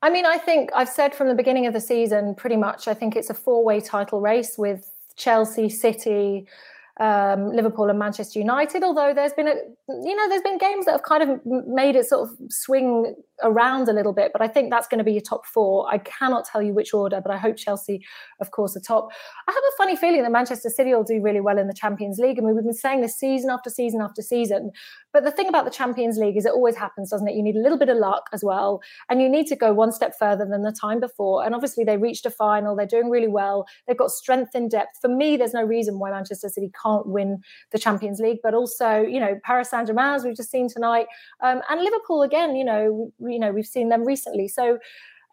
I 0.00 0.08
mean, 0.08 0.24
I 0.24 0.38
think 0.38 0.70
I've 0.74 0.88
said 0.88 1.14
from 1.14 1.28
the 1.28 1.34
beginning 1.34 1.66
of 1.66 1.74
the 1.74 1.80
season, 1.80 2.34
pretty 2.34 2.56
much, 2.56 2.88
I 2.88 2.94
think 2.94 3.16
it's 3.16 3.28
a 3.28 3.34
four 3.34 3.62
way 3.62 3.80
title 3.80 4.20
race 4.20 4.56
with 4.56 4.90
Chelsea, 5.16 5.68
City, 5.68 6.46
um, 7.00 7.50
Liverpool 7.52 7.90
and 7.90 7.98
Manchester 7.98 8.38
United. 8.38 8.82
Although 8.82 9.12
there's 9.12 9.32
been 9.34 9.48
a, 9.48 9.54
you 9.88 10.16
know, 10.16 10.28
there's 10.28 10.42
been 10.42 10.58
games 10.58 10.86
that 10.86 10.92
have 10.92 11.02
kind 11.02 11.22
of 11.22 11.44
made 11.66 11.96
it 11.96 12.06
sort 12.06 12.30
of 12.30 12.36
swing 12.48 13.14
around 13.42 13.88
a 13.88 13.92
little 13.92 14.12
bit. 14.12 14.32
But 14.32 14.42
I 14.42 14.48
think 14.48 14.70
that's 14.70 14.86
going 14.88 14.98
to 14.98 15.04
be 15.04 15.12
your 15.12 15.22
top 15.22 15.46
four. 15.46 15.88
I 15.92 15.98
cannot 15.98 16.44
tell 16.44 16.62
you 16.62 16.74
which 16.74 16.94
order, 16.94 17.20
but 17.20 17.32
I 17.32 17.38
hope 17.38 17.56
Chelsea, 17.56 18.04
of 18.40 18.50
course, 18.50 18.76
are 18.76 18.80
top. 18.80 19.08
I 19.46 19.52
have 19.52 19.62
a 19.62 19.76
funny 19.76 19.96
feeling 19.96 20.22
that 20.22 20.32
Manchester 20.32 20.70
City 20.70 20.94
will 20.94 21.04
do 21.04 21.20
really 21.20 21.40
well 21.40 21.58
in 21.58 21.66
the 21.66 21.74
Champions 21.74 22.18
League. 22.18 22.38
I 22.38 22.42
mean, 22.42 22.54
we've 22.54 22.64
been 22.64 22.72
saying 22.72 23.00
this 23.00 23.16
season 23.16 23.50
after 23.50 23.70
season 23.70 24.00
after 24.00 24.22
season. 24.22 24.72
But 25.12 25.24
the 25.24 25.30
thing 25.30 25.48
about 25.48 25.64
the 25.64 25.70
Champions 25.70 26.18
League 26.18 26.36
is 26.36 26.44
it 26.44 26.52
always 26.52 26.76
happens, 26.76 27.10
doesn't 27.10 27.26
it? 27.28 27.34
You 27.34 27.42
need 27.42 27.56
a 27.56 27.60
little 27.60 27.78
bit 27.78 27.88
of 27.88 27.96
luck 27.96 28.28
as 28.32 28.44
well, 28.44 28.80
and 29.08 29.22
you 29.22 29.28
need 29.28 29.46
to 29.46 29.56
go 29.56 29.72
one 29.72 29.92
step 29.92 30.14
further 30.18 30.44
than 30.44 30.62
the 30.62 30.72
time 30.72 31.00
before. 31.00 31.44
And 31.44 31.54
obviously, 31.54 31.84
they 31.84 31.96
reached 31.96 32.26
a 32.26 32.30
final. 32.30 32.76
They're 32.76 32.86
doing 32.86 33.10
really 33.10 33.28
well. 33.28 33.66
They've 33.86 33.96
got 33.96 34.10
strength 34.10 34.54
in 34.54 34.68
depth. 34.68 34.98
For 35.00 35.08
me, 35.08 35.36
there's 35.36 35.54
no 35.54 35.62
reason 35.62 35.98
why 35.98 36.10
Manchester 36.10 36.48
City 36.48 36.70
can't 36.82 37.06
win 37.06 37.40
the 37.72 37.78
Champions 37.78 38.20
League. 38.20 38.38
But 38.42 38.54
also, 38.54 39.00
you 39.00 39.18
know, 39.18 39.38
Paris 39.44 39.70
Saint 39.70 39.86
Germain, 39.86 40.14
as 40.14 40.24
we've 40.24 40.36
just 40.36 40.50
seen 40.50 40.68
tonight, 40.68 41.06
um, 41.40 41.62
and 41.70 41.80
Liverpool 41.80 42.22
again. 42.22 42.54
You 42.54 42.64
know, 42.64 43.12
you 43.30 43.38
know, 43.38 43.52
we've 43.52 43.66
seen 43.66 43.88
them 43.88 44.04
recently. 44.04 44.48
So. 44.48 44.78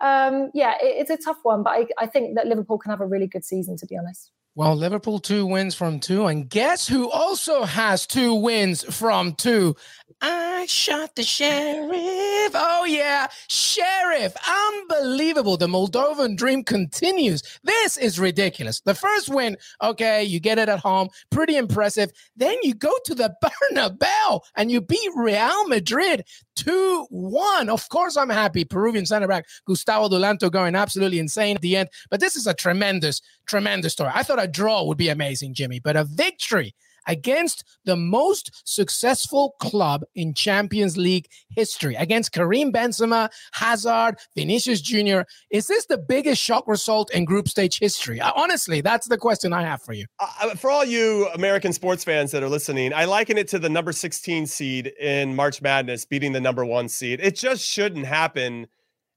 Um, 0.02 0.52
yeah, 0.54 0.74
it, 0.82 1.08
it's 1.08 1.10
a 1.10 1.16
tough 1.16 1.38
one, 1.44 1.64
but 1.64 1.70
I, 1.70 1.88
I 1.98 2.06
think 2.06 2.36
that 2.36 2.48
Liverpool 2.48 2.78
can 2.78 2.90
have 2.90 3.00
a 3.00 3.06
really 3.06 3.28
good 3.28 3.46
season, 3.46 3.78
to 3.78 3.86
be 3.86 3.96
honest. 3.98 4.30
Well, 4.54 4.76
Liverpool 4.76 5.20
two 5.20 5.46
wins 5.46 5.74
from 5.74 6.02
two. 6.02 6.28
And 6.28 6.50
guess 6.50 6.86
who 6.86 7.10
also 7.10 7.64
has 7.64 8.06
two 8.06 8.34
wins 8.34 8.84
from 8.84 9.36
two? 9.36 9.78
I 10.22 10.66
shot 10.68 11.16
the 11.16 11.24
sheriff. 11.24 12.52
Oh, 12.56 12.86
yeah. 12.88 13.28
Sheriff. 13.48 14.34
Unbelievable. 14.48 15.58
The 15.58 15.68
Moldovan 15.68 16.38
dream 16.38 16.64
continues. 16.64 17.44
This 17.64 17.98
is 17.98 18.20
ridiculous. 18.20 18.82
The 18.82 18.96
first 18.96 19.30
win, 19.30 19.58
okay, 19.84 20.24
you 20.24 20.40
get 20.40 20.58
it 20.58 20.70
at 20.70 20.80
home. 20.80 21.10
Pretty 21.30 21.58
impressive. 21.58 22.12
Then 22.36 22.58
you 22.64 22.74
go 22.74 22.92
to 23.06 23.14
the 23.14 23.36
Bernabeu 23.74 24.40
and 24.56 24.72
you 24.72 24.82
beat 24.82 25.12
Real 25.16 25.68
Madrid 25.68 26.24
2 26.56 27.08
1. 27.10 27.70
Of 27.70 27.88
course, 27.90 28.18
I'm 28.18 28.30
happy. 28.30 28.64
Peruvian 28.64 29.06
center 29.06 29.28
back 29.28 29.46
Gustavo 29.66 30.10
Dulanto 30.10 30.50
going 30.50 30.76
absolutely 30.76 31.20
insane 31.20 31.58
at 31.58 31.62
the 31.62 31.76
end. 31.76 31.90
But 32.10 32.22
this 32.22 32.36
is 32.36 32.48
a 32.48 32.54
tremendous, 32.54 33.22
tremendous 33.46 33.94
story. 33.94 34.12
I 34.14 34.24
thought 34.24 34.42
a 34.42 34.48
draw 34.48 34.84
would 34.86 34.98
be 34.98 35.10
amazing, 35.10 35.54
Jimmy, 35.54 35.80
but 35.80 35.96
a 35.98 36.06
victory 36.06 36.74
against 37.08 37.64
the 37.86 37.96
most 37.96 38.52
successful 38.66 39.56
club 39.60 40.04
in 40.16 40.34
Champions 40.34 40.98
League 40.98 41.28
history, 41.50 41.96
against 41.96 42.32
Karim 42.32 42.72
Benzema, 42.72 43.30
Hazard, 43.54 44.18
Vinicius 44.36 44.82
Jr. 44.82 45.22
Is 45.50 45.68
this 45.68 45.86
the 45.86 45.98
biggest 45.98 46.42
shock 46.42 46.68
result 46.68 47.14
in 47.14 47.26
group 47.26 47.48
stage 47.48 47.80
history? 47.80 48.20
Uh, 48.20 48.32
honestly, 48.36 48.82
that's 48.82 49.08
the 49.08 49.18
question 49.18 49.54
I 49.54 49.64
have 49.64 49.82
for 49.82 49.94
you. 49.94 50.06
Uh, 50.20 50.28
uh, 50.42 50.56
for 50.56 50.70
all 50.70 50.86
you 50.86 51.28
American 51.34 51.74
sports 51.74 52.04
fans 52.04 52.32
that 52.32 52.44
are 52.44 52.50
listening, 52.50 52.94
I 52.94 53.06
liken 53.06 53.38
it 53.38 53.48
to 53.50 53.60
the 53.60 53.70
number 53.70 53.92
16 53.92 54.48
seed 54.48 54.88
in 55.00 55.36
March 55.36 55.62
Madness 55.62 56.06
beating 56.06 56.32
the 56.32 56.42
number 56.42 56.66
one 56.66 56.88
seed. 56.88 57.20
It 57.22 57.36
just 57.36 57.64
shouldn't 57.66 58.06
happen 58.06 58.68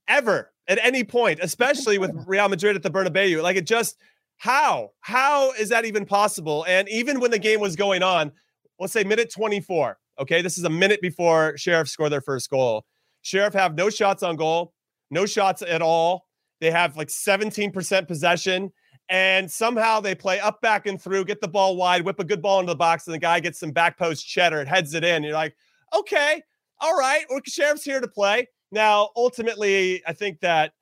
ever 0.06 0.52
at 0.66 0.78
any 0.82 1.04
point, 1.04 1.40
especially 1.42 1.98
with 1.98 2.12
Real 2.26 2.48
Madrid 2.48 2.76
at 2.76 2.82
the 2.82 2.90
Bernabeu. 2.90 3.42
Like 3.42 3.56
it 3.56 3.66
just 3.66 3.96
how? 4.38 4.90
How 5.00 5.52
is 5.52 5.68
that 5.68 5.84
even 5.84 6.06
possible? 6.06 6.64
And 6.68 6.88
even 6.88 7.20
when 7.20 7.30
the 7.30 7.38
game 7.38 7.60
was 7.60 7.76
going 7.76 8.02
on, 8.02 8.32
let's 8.78 8.92
say 8.92 9.04
minute 9.04 9.32
24, 9.32 9.98
okay, 10.20 10.42
this 10.42 10.56
is 10.58 10.64
a 10.64 10.70
minute 10.70 11.00
before 11.00 11.56
Sheriff 11.56 11.88
scored 11.88 12.12
their 12.12 12.20
first 12.20 12.48
goal. 12.48 12.84
Sheriff 13.22 13.54
have 13.54 13.74
no 13.74 13.90
shots 13.90 14.22
on 14.22 14.36
goal, 14.36 14.72
no 15.10 15.26
shots 15.26 15.62
at 15.62 15.82
all. 15.82 16.26
They 16.60 16.70
have 16.70 16.96
like 16.96 17.08
17% 17.08 18.08
possession. 18.08 18.72
And 19.10 19.50
somehow 19.50 20.00
they 20.00 20.14
play 20.14 20.38
up, 20.38 20.60
back, 20.60 20.86
and 20.86 21.00
through, 21.00 21.24
get 21.24 21.40
the 21.40 21.48
ball 21.48 21.76
wide, 21.76 22.02
whip 22.04 22.20
a 22.20 22.24
good 22.24 22.42
ball 22.42 22.60
into 22.60 22.72
the 22.72 22.76
box, 22.76 23.06
and 23.06 23.14
the 23.14 23.18
guy 23.18 23.40
gets 23.40 23.58
some 23.58 23.70
back 23.70 23.98
post 23.98 24.26
cheddar 24.26 24.60
and 24.60 24.68
heads 24.68 24.92
it 24.92 25.02
in. 25.02 25.22
You're 25.22 25.32
like, 25.32 25.56
okay, 25.96 26.42
all 26.80 26.94
right, 26.94 27.24
well, 27.30 27.40
Sheriff's 27.46 27.84
here 27.84 28.00
to 28.00 28.08
play. 28.08 28.46
Now, 28.70 29.08
ultimately, 29.16 30.02
I 30.06 30.12
think 30.12 30.40
that 30.40 30.72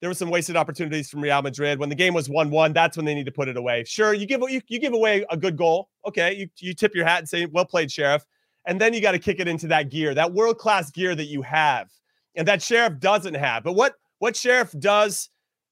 there 0.00 0.10
were 0.10 0.14
some 0.14 0.30
wasted 0.30 0.56
opportunities 0.56 1.08
from 1.08 1.22
Real 1.22 1.40
Madrid. 1.40 1.78
When 1.78 1.88
the 1.88 1.94
game 1.94 2.12
was 2.12 2.28
1-1, 2.28 2.74
that's 2.74 2.96
when 2.96 3.06
they 3.06 3.14
need 3.14 3.26
to 3.26 3.32
put 3.32 3.48
it 3.48 3.56
away. 3.56 3.84
Sure, 3.84 4.12
you 4.12 4.26
give 4.26 4.42
you, 4.48 4.60
you 4.68 4.78
give 4.78 4.92
away 4.92 5.24
a 5.30 5.36
good 5.36 5.56
goal. 5.56 5.88
Okay, 6.06 6.34
you, 6.34 6.48
you 6.58 6.74
tip 6.74 6.94
your 6.94 7.06
hat 7.06 7.20
and 7.20 7.28
say, 7.28 7.46
well 7.46 7.64
played, 7.64 7.90
Sheriff. 7.90 8.24
And 8.66 8.80
then 8.80 8.92
you 8.92 9.00
got 9.00 9.12
to 9.12 9.18
kick 9.18 9.40
it 9.40 9.48
into 9.48 9.68
that 9.68 9.90
gear, 9.90 10.14
that 10.14 10.32
world-class 10.32 10.90
gear 10.90 11.14
that 11.14 11.26
you 11.26 11.40
have. 11.42 11.88
And 12.34 12.46
that 12.48 12.62
Sheriff 12.62 12.98
doesn't 12.98 13.34
have. 13.34 13.64
But 13.64 13.72
what 13.72 13.94
what 14.18 14.36
Sheriff 14.36 14.74
does 14.78 15.30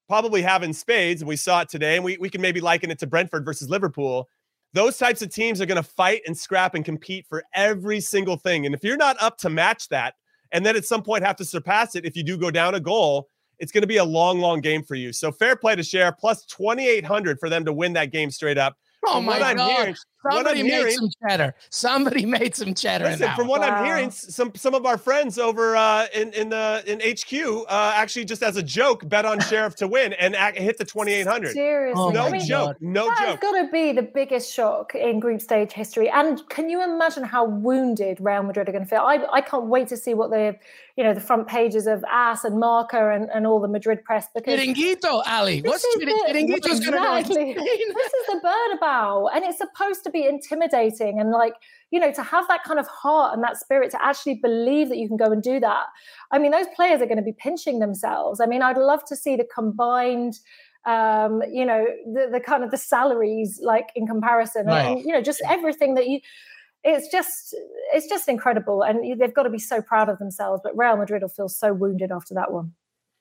probably 0.08 0.42
have 0.42 0.62
in 0.62 0.72
spades, 0.72 1.22
and 1.22 1.28
we 1.28 1.36
saw 1.36 1.62
it 1.62 1.68
today, 1.68 1.96
and 1.96 2.04
we, 2.04 2.16
we 2.18 2.28
can 2.28 2.40
maybe 2.40 2.60
liken 2.60 2.90
it 2.90 2.98
to 3.00 3.06
Brentford 3.06 3.44
versus 3.44 3.70
Liverpool. 3.70 4.28
Those 4.72 4.98
types 4.98 5.22
of 5.22 5.32
teams 5.32 5.60
are 5.60 5.66
going 5.66 5.82
to 5.82 5.88
fight 5.88 6.22
and 6.26 6.36
scrap 6.36 6.74
and 6.74 6.84
compete 6.84 7.26
for 7.28 7.44
every 7.54 8.00
single 8.00 8.36
thing. 8.36 8.66
And 8.66 8.74
if 8.74 8.82
you're 8.82 8.96
not 8.96 9.16
up 9.22 9.38
to 9.38 9.50
match 9.50 9.88
that, 9.88 10.14
and 10.52 10.64
then 10.64 10.76
at 10.76 10.84
some 10.84 11.02
point 11.02 11.24
have 11.24 11.36
to 11.36 11.44
surpass 11.44 11.94
it 11.94 12.04
if 12.04 12.16
you 12.16 12.22
do 12.22 12.36
go 12.36 12.50
down 12.50 12.74
a 12.74 12.80
goal, 12.80 13.28
it's 13.58 13.72
going 13.72 13.82
to 13.82 13.88
be 13.88 13.98
a 13.98 14.04
long, 14.04 14.40
long 14.40 14.60
game 14.60 14.82
for 14.82 14.94
you. 14.94 15.12
So 15.12 15.32
fair 15.32 15.56
play 15.56 15.76
to 15.76 15.82
share, 15.82 16.12
plus 16.12 16.44
2,800 16.46 17.38
for 17.38 17.48
them 17.48 17.64
to 17.64 17.72
win 17.72 17.92
that 17.94 18.12
game 18.12 18.30
straight 18.30 18.58
up. 18.58 18.76
Oh 19.06 19.20
my 19.20 19.38
God. 19.38 19.58
Hearing, 19.58 19.96
Somebody 20.32 20.62
made 20.62 20.70
hearing, 20.70 20.96
some 20.96 21.10
cheddar. 21.22 21.54
Somebody 21.70 22.26
made 22.38 22.54
some 22.54 22.74
cheddar. 22.74 23.04
Listen, 23.04 23.34
from 23.34 23.48
what 23.48 23.60
wow. 23.60 23.68
I'm 23.68 23.84
hearing, 23.84 24.10
some 24.10 24.52
some 24.54 24.74
of 24.74 24.86
our 24.86 24.98
friends 24.98 25.38
over 25.38 25.76
uh, 25.76 26.06
in 26.14 26.32
in 26.32 26.48
the 26.48 26.82
in 26.86 27.00
HQ 27.00 27.66
uh, 27.68 27.92
actually 27.94 28.24
just 28.24 28.42
as 28.42 28.56
a 28.56 28.62
joke 28.62 29.08
bet 29.08 29.24
on 29.24 29.40
Sheriff 29.40 29.74
to 29.76 29.88
win 29.88 30.12
and 30.14 30.34
act, 30.34 30.58
hit 30.58 30.78
the 30.78 30.84
2800. 30.84 31.52
Seriously, 31.52 32.02
oh 32.02 32.10
no 32.10 32.26
I 32.26 32.30
mean, 32.30 32.46
joke, 32.46 32.76
no 32.80 33.06
that 33.06 33.18
joke. 33.18 33.34
It's 33.34 33.42
got 33.42 33.62
to 33.62 33.70
be 33.70 33.92
the 33.92 34.02
biggest 34.02 34.52
shock 34.52 34.94
in 34.94 35.20
group 35.20 35.40
stage 35.40 35.72
history. 35.72 36.08
And 36.10 36.46
can 36.48 36.68
you 36.68 36.82
imagine 36.82 37.24
how 37.24 37.44
wounded 37.44 38.18
Real 38.20 38.42
Madrid 38.42 38.68
are 38.68 38.72
going 38.72 38.84
to 38.84 38.90
feel? 38.90 39.00
I 39.00 39.26
I 39.32 39.40
can't 39.40 39.66
wait 39.66 39.88
to 39.88 39.96
see 39.96 40.14
what 40.14 40.30
the 40.30 40.56
you 40.96 41.02
know 41.02 41.12
the 41.12 41.20
front 41.20 41.48
pages 41.48 41.86
of 41.86 42.04
AS 42.10 42.44
and 42.44 42.58
Marca 42.58 43.10
and, 43.10 43.28
and 43.34 43.46
all 43.46 43.60
the 43.60 43.68
Madrid 43.68 44.04
press 44.04 44.28
because 44.34 44.60
Chiringuito, 44.60 45.22
Ali. 45.26 45.60
What's 45.62 45.84
Chiringuito's 45.96 46.80
going 46.80 47.24
to 47.24 47.28
be? 47.28 47.54
This 47.54 48.12
is 48.12 48.26
the 48.28 48.40
Bernabeu, 48.44 49.30
and 49.34 49.44
it's 49.44 49.58
supposed 49.58 50.04
to 50.04 50.10
be 50.14 50.26
intimidating 50.26 51.20
and 51.20 51.30
like 51.30 51.54
you 51.90 52.00
know 52.00 52.12
to 52.12 52.22
have 52.22 52.48
that 52.48 52.64
kind 52.64 52.80
of 52.80 52.86
heart 52.86 53.34
and 53.34 53.42
that 53.42 53.58
spirit 53.58 53.90
to 53.90 54.02
actually 54.02 54.34
believe 54.34 54.88
that 54.88 54.96
you 54.96 55.06
can 55.06 55.18
go 55.18 55.30
and 55.30 55.42
do 55.42 55.60
that 55.60 55.84
i 56.32 56.38
mean 56.38 56.50
those 56.50 56.66
players 56.74 57.02
are 57.02 57.06
going 57.06 57.18
to 57.18 57.22
be 57.22 57.32
pinching 57.32 57.80
themselves 57.80 58.40
i 58.40 58.46
mean 58.46 58.62
i'd 58.62 58.78
love 58.78 59.04
to 59.04 59.14
see 59.14 59.36
the 59.36 59.46
combined 59.54 60.38
um, 60.86 61.42
you 61.50 61.64
know, 61.64 61.86
the, 62.06 62.28
the 62.32 62.40
kind 62.40 62.62
of 62.62 62.70
the 62.70 62.76
salaries 62.76 63.60
like 63.62 63.88
in 63.96 64.06
comparison, 64.06 64.66
right. 64.66 64.98
and, 64.98 65.00
you 65.00 65.12
know, 65.12 65.22
just 65.22 65.40
everything 65.48 65.94
that 65.94 66.08
you. 66.08 66.20
It's 66.86 67.08
just, 67.08 67.56
it's 67.94 68.06
just 68.06 68.28
incredible, 68.28 68.82
and 68.82 69.18
they've 69.18 69.32
got 69.32 69.44
to 69.44 69.50
be 69.50 69.58
so 69.58 69.80
proud 69.80 70.10
of 70.10 70.18
themselves. 70.18 70.60
But 70.62 70.76
Real 70.76 70.98
Madrid 70.98 71.22
will 71.22 71.30
feel 71.30 71.48
so 71.48 71.72
wounded 71.72 72.12
after 72.12 72.34
that 72.34 72.52
one. 72.52 72.74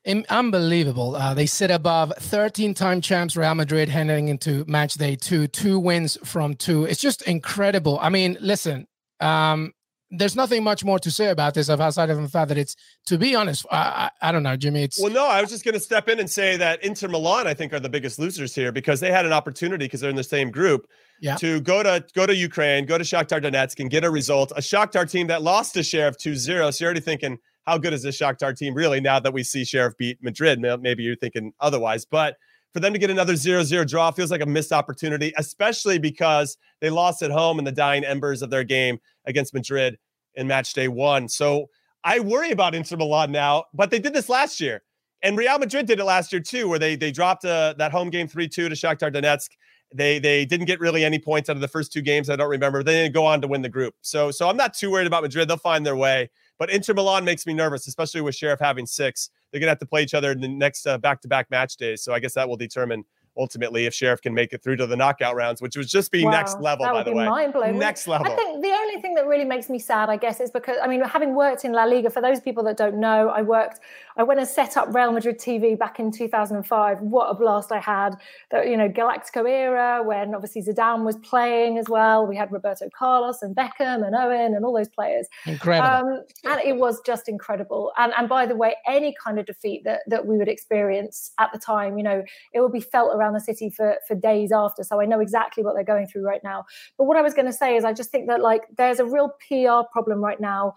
Unbelievable. 0.06 1.16
Uh, 1.16 1.34
they 1.34 1.46
sit 1.46 1.72
above 1.72 2.12
13 2.20 2.74
time 2.74 3.00
champs 3.00 3.38
Real 3.38 3.56
Madrid 3.56 3.88
heading 3.88 4.28
into 4.28 4.66
match 4.68 4.96
day 4.96 5.16
two, 5.16 5.48
two 5.48 5.80
wins 5.80 6.18
from 6.24 6.56
two. 6.56 6.86
It's 6.86 7.00
just 7.00 7.22
incredible. 7.22 7.98
I 8.02 8.10
mean, 8.10 8.38
listen, 8.42 8.88
um, 9.22 9.74
there's 10.16 10.36
nothing 10.36 10.64
much 10.64 10.84
more 10.84 11.00
to 11.00 11.10
say 11.10 11.30
about 11.30 11.54
this 11.56 11.70
outside 11.70 12.10
of 12.10 12.22
the 12.22 12.28
fact 12.28 12.50
that 12.50 12.58
it's, 12.58 12.76
to 13.08 13.18
be 13.18 13.34
honest, 13.36 13.66
I, 13.72 13.78
I, 14.22 14.30
I 14.30 14.32
don't 14.32 14.44
know, 14.44 14.56
Jimmy. 14.56 14.84
It's 14.84 15.00
well, 15.02 15.12
no, 15.12 15.28
I 15.28 15.42
was 15.42 15.50
just 15.50 15.64
going 15.64 15.74
to 15.74 15.80
step 15.80 16.08
in 16.08 16.20
and 16.20 16.30
say 16.30 16.56
that 16.58 16.84
Inter 16.84 17.08
Milan, 17.08 17.48
I 17.48 17.54
think, 17.54 17.74
are 17.74 17.80
the 17.80 17.90
biggest 17.90 18.20
losers 18.20 18.54
here 18.54 18.72
because 18.72 19.00
they 19.00 19.12
had 19.12 19.26
an 19.26 19.34
opportunity 19.34 19.86
because 19.86 20.02
they're 20.02 20.12
in 20.12 20.16
the 20.16 20.24
same 20.24 20.52
group 20.52 20.88
yeah. 21.20 21.36
to 21.38 21.62
go 21.62 21.82
to 21.82 22.04
go 22.14 22.28
to 22.28 22.36
Ukraine, 22.36 22.86
go 22.86 22.98
to 22.98 23.04
Shakhtar 23.04 23.42
Donetsk, 23.42 23.80
and 23.80 23.90
get 23.90 24.04
a 24.04 24.10
result. 24.10 24.52
A 24.52 24.62
Shakhtar 24.62 25.10
team 25.10 25.28
that 25.28 25.42
lost 25.42 25.76
a 25.78 25.84
share 25.84 26.08
of 26.08 26.18
2-0. 26.18 26.46
So 26.46 26.52
you're 26.60 26.88
already 26.88 27.00
thinking, 27.00 27.40
how 27.66 27.78
good 27.78 27.94
is 27.94 28.04
this 28.04 28.20
Shakhtar 28.20 28.56
team 28.58 28.74
really? 28.74 29.00
Now 29.00 29.20
that 29.20 29.34
we 29.34 29.44
see 29.44 29.66
Sheriff 29.66 29.98
beat 29.98 30.22
Madrid, 30.22 30.60
maybe 30.60 31.04
you're 31.04 31.16
thinking 31.16 31.54
otherwise, 31.60 32.06
but 32.06 32.38
for 32.74 32.80
them 32.80 32.92
to 32.94 33.00
get 33.00 33.10
another 33.10 33.34
0-0 33.34 33.88
draw 33.88 34.12
feels 34.12 34.32
like 34.32 34.42
a 34.42 34.46
missed 34.46 34.72
opportunity, 34.72 35.32
especially 35.38 36.00
because 36.00 36.58
they 36.82 36.90
lost 36.90 37.22
at 37.22 37.30
home 37.30 37.60
in 37.60 37.66
the 37.66 37.72
dying 37.72 38.04
embers 38.04 38.42
of 38.42 38.50
their 38.50 38.64
game 38.64 39.00
against 39.26 39.54
Madrid 39.54 39.98
in 40.36 40.48
match 40.48 40.74
day 40.74 40.88
one. 40.88 41.30
So 41.30 41.70
I 42.04 42.20
worry 42.20 42.52
about 42.52 42.76
Inter 42.76 42.98
Milan 42.98 43.32
now, 43.32 43.66
but 43.74 43.92
they 43.92 44.00
did 44.00 44.14
this 44.14 44.28
last 44.28 44.60
year. 44.60 44.82
And 45.22 45.38
Real 45.38 45.58
Madrid 45.58 45.86
did 45.86 46.00
it 46.00 46.04
last 46.04 46.34
year 46.34 46.42
too, 46.42 46.68
where 46.68 46.80
they 46.80 46.98
they 46.98 47.12
dropped 47.12 47.46
uh, 47.46 47.76
that 47.78 47.92
home 47.92 48.10
game 48.10 48.28
3 48.28 48.48
2 48.48 48.68
to 48.68 48.76
Shakhtar 48.76 49.14
Donetsk. 49.14 49.50
They 49.94 50.20
they 50.20 50.44
didn't 50.44 50.66
get 50.66 50.82
really 50.82 51.06
any 51.06 51.18
points 51.18 51.50
out 51.50 51.56
of 51.56 51.62
the 51.62 51.68
first 51.68 51.94
two 51.94 52.02
games. 52.02 52.30
I 52.30 52.36
don't 52.36 52.50
remember. 52.50 52.84
They 52.84 53.04
didn't 53.04 53.14
go 53.14 53.26
on 53.26 53.40
to 53.42 53.48
win 53.48 53.62
the 53.62 53.70
group. 53.70 53.94
So 54.02 54.32
so 54.32 54.50
I'm 54.50 54.58
not 54.58 54.74
too 54.74 54.92
worried 54.92 55.08
about 55.08 55.24
Madrid. 55.24 55.48
They'll 55.48 55.58
find 55.58 55.86
their 55.86 55.96
way. 55.96 56.30
But 56.60 56.70
Inter 56.70 56.94
Milan 56.94 57.26
makes 57.26 57.46
me 57.46 57.54
nervous, 57.54 57.88
especially 57.88 58.22
with 58.22 58.36
Sheriff 58.36 58.60
having 58.60 58.86
six. 58.86 59.30
They're 59.52 59.60
gonna 59.60 59.72
have 59.72 59.80
to 59.80 59.86
play 59.86 60.04
each 60.04 60.14
other 60.14 60.32
in 60.32 60.40
the 60.40 60.48
next 60.48 60.88
back 61.02 61.22
to 61.22 61.28
back 61.28 61.50
match 61.52 61.78
days. 61.78 62.04
So 62.04 62.14
I 62.14 62.20
guess 62.20 62.34
that 62.36 62.48
will 62.48 62.58
determine 62.58 63.04
ultimately 63.38 63.86
if 63.86 63.94
Sheriff 63.94 64.22
can 64.22 64.34
make 64.34 64.54
it 64.54 64.62
through 64.64 64.76
to 64.78 64.88
the 64.88 64.96
knockout 64.96 65.36
rounds, 65.36 65.62
which 65.62 65.76
was 65.76 65.90
just 65.90 66.12
be 66.12 66.24
wow, 66.24 66.32
next 66.32 66.60
level, 66.60 66.86
by 66.86 67.04
the 67.04 67.14
way. 67.14 67.28
Mind-blowing. 67.28 67.78
Next 67.80 68.08
level. 68.08 68.32
I 68.32 68.36
think 68.36 68.62
the 68.62 68.70
only 68.70 69.02
thing 69.02 69.16
that 69.16 69.26
really 69.26 69.46
makes 69.46 69.70
me 69.70 69.80
sad, 69.80 70.10
I 70.10 70.18
guess, 70.18 70.40
is 70.40 70.52
because 70.52 70.78
I 70.82 70.88
mean, 70.88 71.02
having 71.02 71.36
worked 71.36 71.66
in 71.66 71.72
La 71.72 71.86
Liga, 71.86 72.10
for 72.10 72.22
those 72.22 72.40
people 72.40 72.64
that 72.66 72.78
don't 72.78 73.00
know, 73.00 73.30
I 73.30 73.42
worked, 73.42 73.80
I 74.18 74.24
went 74.24 74.40
and 74.40 74.48
set 74.48 74.78
up 74.78 74.94
Real 74.94 75.12
Madrid 75.12 75.40
TV 75.40 75.78
back 75.78 76.00
in 76.00 76.12
2005. 76.12 77.02
What 77.02 77.26
a 77.30 77.34
blast 77.34 77.72
I 77.72 77.80
had! 77.80 78.16
The 78.52 78.64
you 78.70 78.78
know 78.78 78.90
Galactico 78.90 79.50
era 79.50 80.04
when 80.04 80.36
obviously 80.36 80.62
Zidane 80.62 81.04
was 81.04 81.16
playing 81.18 81.78
as 81.78 81.90
well. 81.90 82.28
We 82.28 82.36
had 82.36 82.52
Roberto 82.52 82.90
Carlos 82.96 83.42
and 83.42 83.56
Beckham 83.56 84.06
and 84.06 84.16
Owen 84.16 84.56
and 84.56 84.64
all 84.66 84.74
those 84.74 84.90
players. 84.90 85.28
Incredible. 85.46 86.14
Um, 86.14 86.24
and 86.44 86.62
it 86.62 86.78
was 86.78 87.02
just 87.06 87.28
incredible. 87.28 87.92
And 87.98 88.14
and 88.18 88.30
by 88.30 88.46
the 88.46 88.56
way, 88.56 88.76
any 88.88 89.16
kind 89.24 89.40
of 89.40 89.46
defeat 89.46 89.84
that 89.86 90.02
that 90.08 90.26
we 90.28 90.38
would 90.38 90.48
experience 90.48 91.32
at 91.40 91.52
the 91.52 91.60
time, 91.60 91.98
you 91.98 92.04
know, 92.04 92.24
it 92.54 92.62
would 92.62 92.72
be 92.72 92.82
felt 92.82 93.16
around 93.16 93.23
the 93.32 93.40
city 93.40 93.70
for 93.70 93.96
for 94.08 94.16
days 94.16 94.52
after. 94.52 94.84
So 94.84 95.00
I 95.00 95.06
know 95.06 95.22
exactly 95.22 95.64
what 95.64 95.76
they're 95.76 95.86
going 95.86 96.08
through 96.08 96.24
right 96.24 96.42
now. 96.44 96.66
But 96.98 97.06
what 97.06 97.16
I 97.16 97.22
was 97.22 97.34
going 97.34 97.46
to 97.46 97.54
say 97.54 97.78
is, 97.78 97.86
I 97.86 97.94
just 97.94 98.12
think 98.12 98.28
that 98.28 98.42
like 98.42 98.64
there's 98.78 99.00
a 99.00 99.06
real 99.06 99.32
PR 99.48 99.88
problem 99.94 100.22
right 100.22 100.42
now 100.42 100.74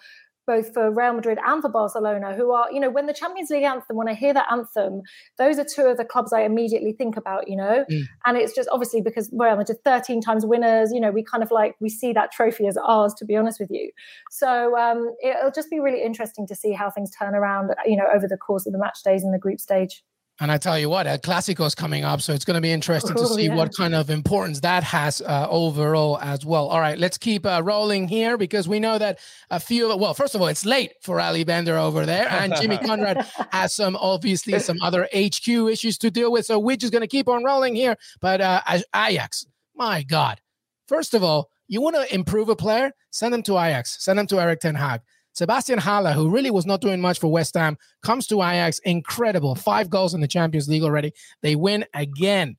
both 0.47 0.72
for 0.72 0.90
Real 0.90 1.12
Madrid 1.12 1.38
and 1.44 1.61
for 1.61 1.68
Barcelona, 1.68 2.34
who 2.34 2.53
are, 2.53 2.70
you 2.70 2.80
know, 2.80 2.88
when 2.88 3.07
the 3.07 3.12
Champions 3.12 3.51
League 3.51 3.64
anthem, 3.64 3.97
when 3.97 4.09
I 4.09 4.14
hear 4.14 4.32
that 4.32 4.47
anthem, 4.51 5.03
those 5.38 5.59
are 5.59 5.64
two 5.64 5.82
of 5.82 5.97
the 5.97 6.05
clubs 6.05 6.32
I 6.32 6.42
immediately 6.42 6.92
think 6.92 7.16
about, 7.16 7.49
you 7.49 7.57
know. 7.57 7.84
Mm. 7.90 8.03
And 8.24 8.36
it's 8.36 8.55
just 8.55 8.68
obviously 8.70 9.01
because 9.01 9.28
Real 9.32 9.57
Madrid 9.57 9.78
13 9.84 10.20
times 10.20 10.47
winners, 10.47 10.90
you 10.92 11.01
know, 11.01 11.11
we 11.11 11.22
kind 11.22 11.42
of 11.42 11.51
like 11.51 11.74
we 11.80 11.88
see 11.88 12.12
that 12.12 12.30
trophy 12.32 12.66
as 12.66 12.76
ours, 12.76 13.12
to 13.14 13.24
be 13.24 13.36
honest 13.36 13.59
with 13.59 13.70
you. 13.70 13.90
So 14.30 14.78
um, 14.78 15.14
it'll 15.22 15.51
just 15.51 15.70
be 15.70 15.80
really 15.80 16.03
interesting 16.03 16.47
to 16.47 16.55
see 16.55 16.72
how 16.72 16.90
things 16.90 17.11
turn 17.11 17.34
around, 17.34 17.74
you 17.84 17.97
know, 17.97 18.07
over 18.14 18.28
the 18.28 18.36
course 18.36 18.66
of 18.66 18.72
the 18.72 18.78
match 18.78 19.03
days 19.05 19.24
in 19.24 19.32
the 19.32 19.38
group 19.38 19.61
stage. 19.61 20.05
And 20.39 20.53
I 20.53 20.59
tell 20.59 20.78
you 20.78 20.91
what, 20.91 21.07
a 21.07 21.18
Clasico 21.18 21.66
is 21.66 21.74
coming 21.74 22.05
up, 22.05 22.20
so 22.20 22.34
it's 22.34 22.45
going 22.45 22.57
to 22.57 22.61
be 22.61 22.70
interesting 22.70 23.16
to 23.16 23.26
see 23.26 23.47
yeah. 23.47 23.55
what 23.55 23.74
kind 23.74 23.95
of 23.95 24.11
importance 24.11 24.61
that 24.61 24.84
has 24.84 25.22
uh, 25.22 25.47
overall 25.49 26.18
as 26.20 26.45
well. 26.45 26.68
All 26.68 26.78
right, 26.78 26.99
let's 26.99 27.16
keep 27.16 27.47
uh, 27.47 27.62
rolling 27.64 28.07
here 28.07 28.37
because 28.37 28.68
we 28.68 28.78
know 28.78 28.99
that 28.99 29.18
a 29.51 29.59
few. 29.59 29.91
Of, 29.91 29.99
Well, 29.99 30.12
first 30.12 30.34
of 30.34 30.43
all, 30.43 30.49
it's 30.49 30.66
late 30.66 30.93
for 31.01 31.20
Ali 31.20 31.45
Bender 31.45 31.78
over 31.78 32.05
there, 32.05 32.28
and 32.28 32.55
Jimmy 32.61 32.76
Conrad 32.84 33.26
has 33.51 33.74
some 33.74 33.97
obviously 33.97 34.59
some 34.59 34.76
other 34.82 35.09
HQ 35.14 35.49
issues 35.49 35.97
to 35.99 36.11
deal 36.11 36.30
with. 36.30 36.45
So 36.45 36.59
we're 36.59 36.76
just 36.76 36.93
going 36.93 37.01
to 37.01 37.09
keep 37.09 37.28
on 37.28 37.43
rolling 37.43 37.74
here. 37.74 37.97
But 38.20 38.43
uh, 38.43 38.61
Ajax, 38.95 39.47
my 39.74 40.03
God, 40.03 40.43
first 40.87 41.14
of 41.14 41.24
all, 41.24 41.49
you 41.66 41.80
want 41.80 41.97
to 41.97 42.14
improve 42.14 42.51
a 42.51 42.57
player, 42.57 42.93
send 43.11 43.32
them 43.32 43.43
to 43.45 43.53
Ajax, 43.53 44.05
send 44.05 44.18
them 44.18 44.26
to 44.26 44.39
Erik 44.39 44.61
Ten 44.61 44.74
Hag. 44.74 45.01
Sebastian 45.37 45.78
Haller, 45.78 46.12
who 46.12 46.30
really 46.30 46.51
was 46.51 46.64
not 46.64 46.80
doing 46.80 46.99
much 46.99 47.20
for 47.20 47.28
West 47.28 47.55
Ham, 47.55 47.76
comes 48.03 48.26
to 48.28 48.43
Ajax. 48.43 48.78
Incredible. 48.80 49.55
Five 49.55 49.91
goals 49.91 50.14
in 50.14 50.22
the 50.22 50.28
Champions 50.28 50.66
League 50.66 50.82
already. 50.82 51.12
They 51.43 51.57
win 51.57 51.84
again. 51.93 52.57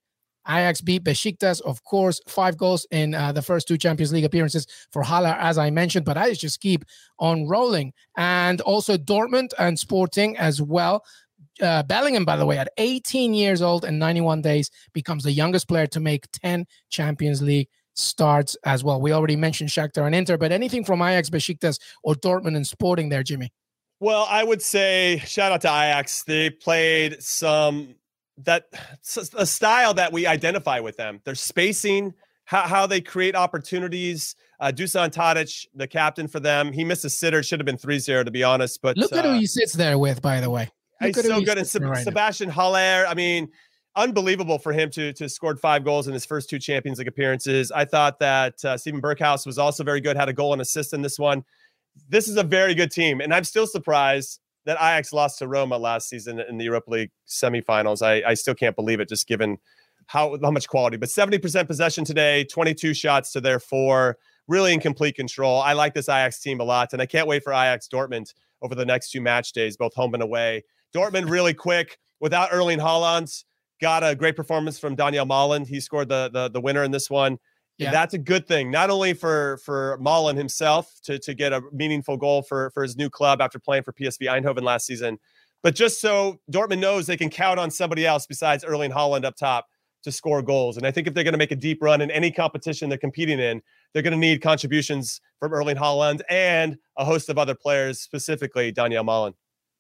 Ajax 0.47 0.80
beat 0.80 1.03
Besiktas, 1.03 1.59
of 1.61 1.84
course, 1.84 2.21
five 2.28 2.55
goals 2.55 2.86
in 2.91 3.15
uh, 3.15 3.32
the 3.32 3.41
first 3.41 3.67
two 3.67 3.78
Champions 3.78 4.13
League 4.13 4.23
appearances 4.23 4.67
for 4.91 5.01
Haller, 5.01 5.36
as 5.39 5.57
I 5.57 5.71
mentioned. 5.71 6.05
But 6.05 6.17
I 6.17 6.32
just 6.34 6.61
keep 6.61 6.86
on 7.19 7.47
rolling. 7.47 7.93
And 8.15 8.61
also 8.61 8.95
Dortmund 8.95 9.49
and 9.57 9.78
Sporting 9.78 10.38
as 10.38 10.61
well. 10.61 11.03
Uh, 11.59 11.82
Bellingham, 11.82 12.25
by 12.25 12.38
the 12.38 12.45
way, 12.45 12.59
at 12.59 12.69
18 12.78 13.34
years 13.34 13.63
old 13.63 13.84
and 13.86 13.97
91 13.97 14.43
days, 14.43 14.69
becomes 14.93 15.23
the 15.23 15.32
youngest 15.32 15.67
player 15.67 15.88
to 15.88 15.99
make 15.99 16.28
10 16.32 16.67
Champions 16.89 17.41
League 17.41 17.69
starts 17.98 18.56
as 18.64 18.84
well. 18.84 19.02
We 19.02 19.12
already 19.12 19.36
mentioned 19.36 19.70
Shakhtar 19.70 20.06
and 20.06 20.16
Inter, 20.16 20.38
but 20.38 20.52
anything 20.52 20.84
from 20.84 21.02
Ajax, 21.02 21.30
Besiktas, 21.30 21.80
or 22.04 22.16
Dortmund 22.16 22.56
and 22.56 22.66
Sporting 22.66 23.10
there, 23.10 23.24
Jimmy? 23.24 23.52
Well, 24.00 24.28
I 24.30 24.43
would 24.43 24.62
say 24.62 25.22
shout 25.26 25.52
out 25.52 25.62
to 25.62 25.68
Ajax. 25.68 26.24
They 26.24 26.50
played 26.50 27.22
some 27.22 27.95
that 28.43 28.66
a 29.36 29.45
style 29.45 29.95
that 29.95 30.14
we 30.14 30.28
identify 30.28 30.80
with 30.80 30.98
them. 30.98 31.20
Their 31.26 31.34
spacing, 31.34 32.14
how, 32.45 32.62
how 32.62 32.88
they 32.88 33.02
create 33.02 33.36
opportunities. 33.36 34.36
Uh, 34.60 34.72
Dusan 34.74 35.12
Tadic, 35.12 35.66
the 35.74 35.88
captain 35.88 36.28
for 36.28 36.39
them, 36.39 36.72
he 36.72 36.84
missed 36.84 37.06
a 37.06 37.10
sitter. 37.10 37.41
Should 37.41 37.60
have 37.60 37.66
been 37.66 37.78
3-0 37.78 38.26
to 38.26 38.32
be 38.32 38.43
honest. 38.43 38.82
But 38.84 38.98
look 38.98 39.12
at 39.14 39.26
uh, 39.26 39.34
who 39.34 39.39
he 39.39 39.48
sits 39.48 39.74
there 39.74 39.98
with, 39.98 40.22
by 40.22 40.39
the 40.39 40.50
way. 40.50 40.70
Look 41.02 41.16
he's 41.16 41.26
so 41.26 41.41
good. 41.41 41.58
And 41.58 41.68
Sebastian 41.68 42.50
Haller. 42.50 43.06
I 43.08 43.14
mean, 43.16 43.50
unbelievable 43.98 44.60
for 44.60 44.72
him 44.72 44.89
to 44.91 45.12
to 45.14 45.28
scored 45.28 45.60
five 45.60 45.84
goals 45.84 46.08
in 46.08 46.14
his 46.14 46.26
first 46.26 46.50
two 46.50 46.60
Champions 46.60 47.00
League 47.00 47.08
appearances. 47.08 47.72
I 47.72 47.84
thought 47.84 48.20
that 48.20 48.64
uh, 48.64 48.78
Steven 48.78 49.02
Berghuis 49.02 49.45
was 49.45 49.58
also 49.58 49.84
very 49.84 50.00
good, 50.00 50.16
had 50.16 50.30
a 50.30 50.34
goal 50.34 50.54
and 50.54 50.62
assist 50.62 50.93
in 50.93 51.02
this 51.02 51.20
one. 51.20 51.43
This 52.08 52.28
is 52.28 52.38
a 52.38 52.43
very 52.43 52.76
good 52.76 52.91
team, 52.91 53.20
and 53.20 53.34
I'm 53.34 53.43
still 53.43 53.68
surprised 53.68 54.39
that 54.66 54.78
Ajax 54.78 55.12
lost 55.12 55.39
to 55.39 55.48
Roma 55.48 55.78
last 55.78 56.10
season 56.10 56.39
in 56.39 56.58
the 56.58 56.66
Europa 56.66 56.91
League 56.91 57.12
semifinals. 57.28 58.06
I, 58.06 58.22
I 58.30 58.34
still 58.36 58.54
can't 58.54 58.76
believe 58.76 59.00
it, 59.00 59.10
just 59.10 59.28
given 59.28 59.58
how 60.06 60.38
how 60.41 60.52
much 60.52 60.68
quality. 60.68 60.98
But 60.98 61.10
70% 61.10 61.68
possession 61.68 62.06
today, 62.06 62.45
22 62.45 62.93
shots 62.93 63.32
to 63.34 63.41
their 63.41 63.60
four, 63.60 64.18
really 64.48 64.74
in 64.74 64.80
complete 64.80 65.16
control. 65.16 65.60
I 65.60 65.74
like 65.74 65.93
this 65.93 66.08
Ajax 66.08 66.39
team 66.39 66.60
a 66.60 66.64
lot, 66.64 66.93
and 66.93 67.02
I 67.02 67.08
can't 67.08 67.28
wait 67.28 67.43
for 67.43 67.52
Ajax 67.52 67.88
Dortmund 67.88 68.34
over 68.62 68.76
the 68.76 68.86
next 68.86 69.12
two 69.12 69.22
match 69.22 69.52
days, 69.54 69.76
both 69.76 69.93
home 69.95 70.14
and 70.14 70.24
away. 70.24 70.64
Dortmund 70.95 71.30
really 71.30 71.54
quick 71.54 71.98
without 72.20 72.50
Erling 72.52 72.80
Haaland 72.80 73.43
got 73.82 74.03
a 74.03 74.15
great 74.15 74.36
performance 74.36 74.80
from 74.80 74.95
Donyell 74.95 75.28
Malen. 75.28 75.67
He 75.67 75.80
scored 75.80 76.09
the, 76.09 76.30
the 76.32 76.49
the 76.49 76.61
winner 76.61 76.84
in 76.84 76.91
this 76.91 77.09
one. 77.09 77.38
Yeah. 77.78 77.91
That's 77.91 78.15
a 78.15 78.17
good 78.17 78.47
thing, 78.47 78.71
not 78.71 78.89
only 78.89 79.13
for 79.13 79.57
for 79.63 79.99
Malen 80.01 80.36
himself 80.36 80.91
to 81.03 81.19
to 81.19 81.34
get 81.34 81.53
a 81.53 81.61
meaningful 81.71 82.17
goal 82.17 82.41
for 82.41 82.71
for 82.71 82.84
his 82.84 82.97
new 82.97 83.09
club 83.09 83.41
after 83.41 83.59
playing 83.59 83.84
for 83.84 83.93
PSV 83.93 84.28
Eindhoven 84.28 84.63
last 84.63 84.86
season, 84.86 85.19
but 85.61 85.75
just 85.75 86.01
so 86.01 86.39
Dortmund 86.51 86.80
knows 86.80 87.05
they 87.05 87.17
can 87.17 87.30
count 87.30 87.59
on 87.59 87.69
somebody 87.69 88.05
else 88.05 88.25
besides 88.25 88.63
Erling 88.63 88.91
Haaland 88.91 89.25
up 89.25 89.36
top 89.36 89.67
to 90.03 90.11
score 90.11 90.41
goals. 90.41 90.78
And 90.78 90.88
I 90.88 90.91
think 90.91 91.07
if 91.07 91.13
they're 91.13 91.23
going 91.23 91.34
to 91.34 91.38
make 91.38 91.51
a 91.51 91.55
deep 91.55 91.82
run 91.82 92.01
in 92.01 92.09
any 92.11 92.32
competition 92.32 92.89
they're 92.89 92.97
competing 92.97 93.39
in, 93.39 93.61
they're 93.93 94.03
going 94.03 94.13
to 94.13 94.19
need 94.19 94.41
contributions 94.41 95.21
from 95.39 95.53
Erling 95.53 95.75
Haaland 95.75 96.21
and 96.30 96.78
a 96.97 97.05
host 97.05 97.30
of 97.30 97.38
other 97.38 97.55
players, 97.55 97.99
specifically 97.99 98.71
Donyell 98.71 99.05
Malen. 99.05 99.34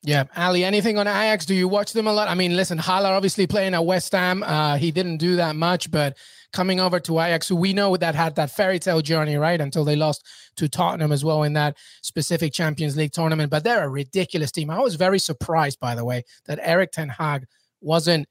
Yeah, 0.03 0.25
Ali, 0.35 0.63
anything 0.63 0.97
on 0.97 1.07
Ajax? 1.07 1.45
Do 1.45 1.55
you 1.55 1.67
watch 1.67 1.91
them 1.91 2.07
a 2.07 2.13
lot? 2.13 2.27
I 2.27 2.35
mean, 2.35 2.55
listen, 2.55 2.77
Haller 2.77 3.09
obviously 3.09 3.47
playing 3.47 3.73
at 3.73 3.85
West 3.85 4.11
Ham. 4.13 4.43
Uh, 4.43 4.77
he 4.77 4.91
didn't 4.91 5.17
do 5.17 5.35
that 5.37 5.55
much, 5.55 5.89
but 5.89 6.15
coming 6.53 6.79
over 6.79 6.99
to 6.99 7.19
Ajax, 7.19 7.47
who 7.47 7.55
we 7.55 7.73
know 7.73 7.97
that 7.97 8.15
had 8.15 8.35
that 8.35 8.51
fairy 8.51 8.79
tale 8.79 9.01
journey, 9.01 9.35
right? 9.37 9.59
Until 9.59 9.83
they 9.83 9.95
lost 9.95 10.23
to 10.57 10.69
Tottenham 10.69 11.11
as 11.11 11.25
well 11.25 11.43
in 11.43 11.53
that 11.53 11.77
specific 12.03 12.53
Champions 12.53 12.95
League 12.95 13.11
tournament. 13.11 13.49
But 13.49 13.63
they're 13.63 13.83
a 13.83 13.89
ridiculous 13.89 14.51
team. 14.51 14.69
I 14.69 14.79
was 14.79 14.95
very 14.95 15.19
surprised, 15.19 15.79
by 15.79 15.95
the 15.95 16.05
way, 16.05 16.23
that 16.45 16.59
Erik 16.61 16.91
Ten 16.91 17.09
Hag 17.09 17.45
wasn't 17.81 18.27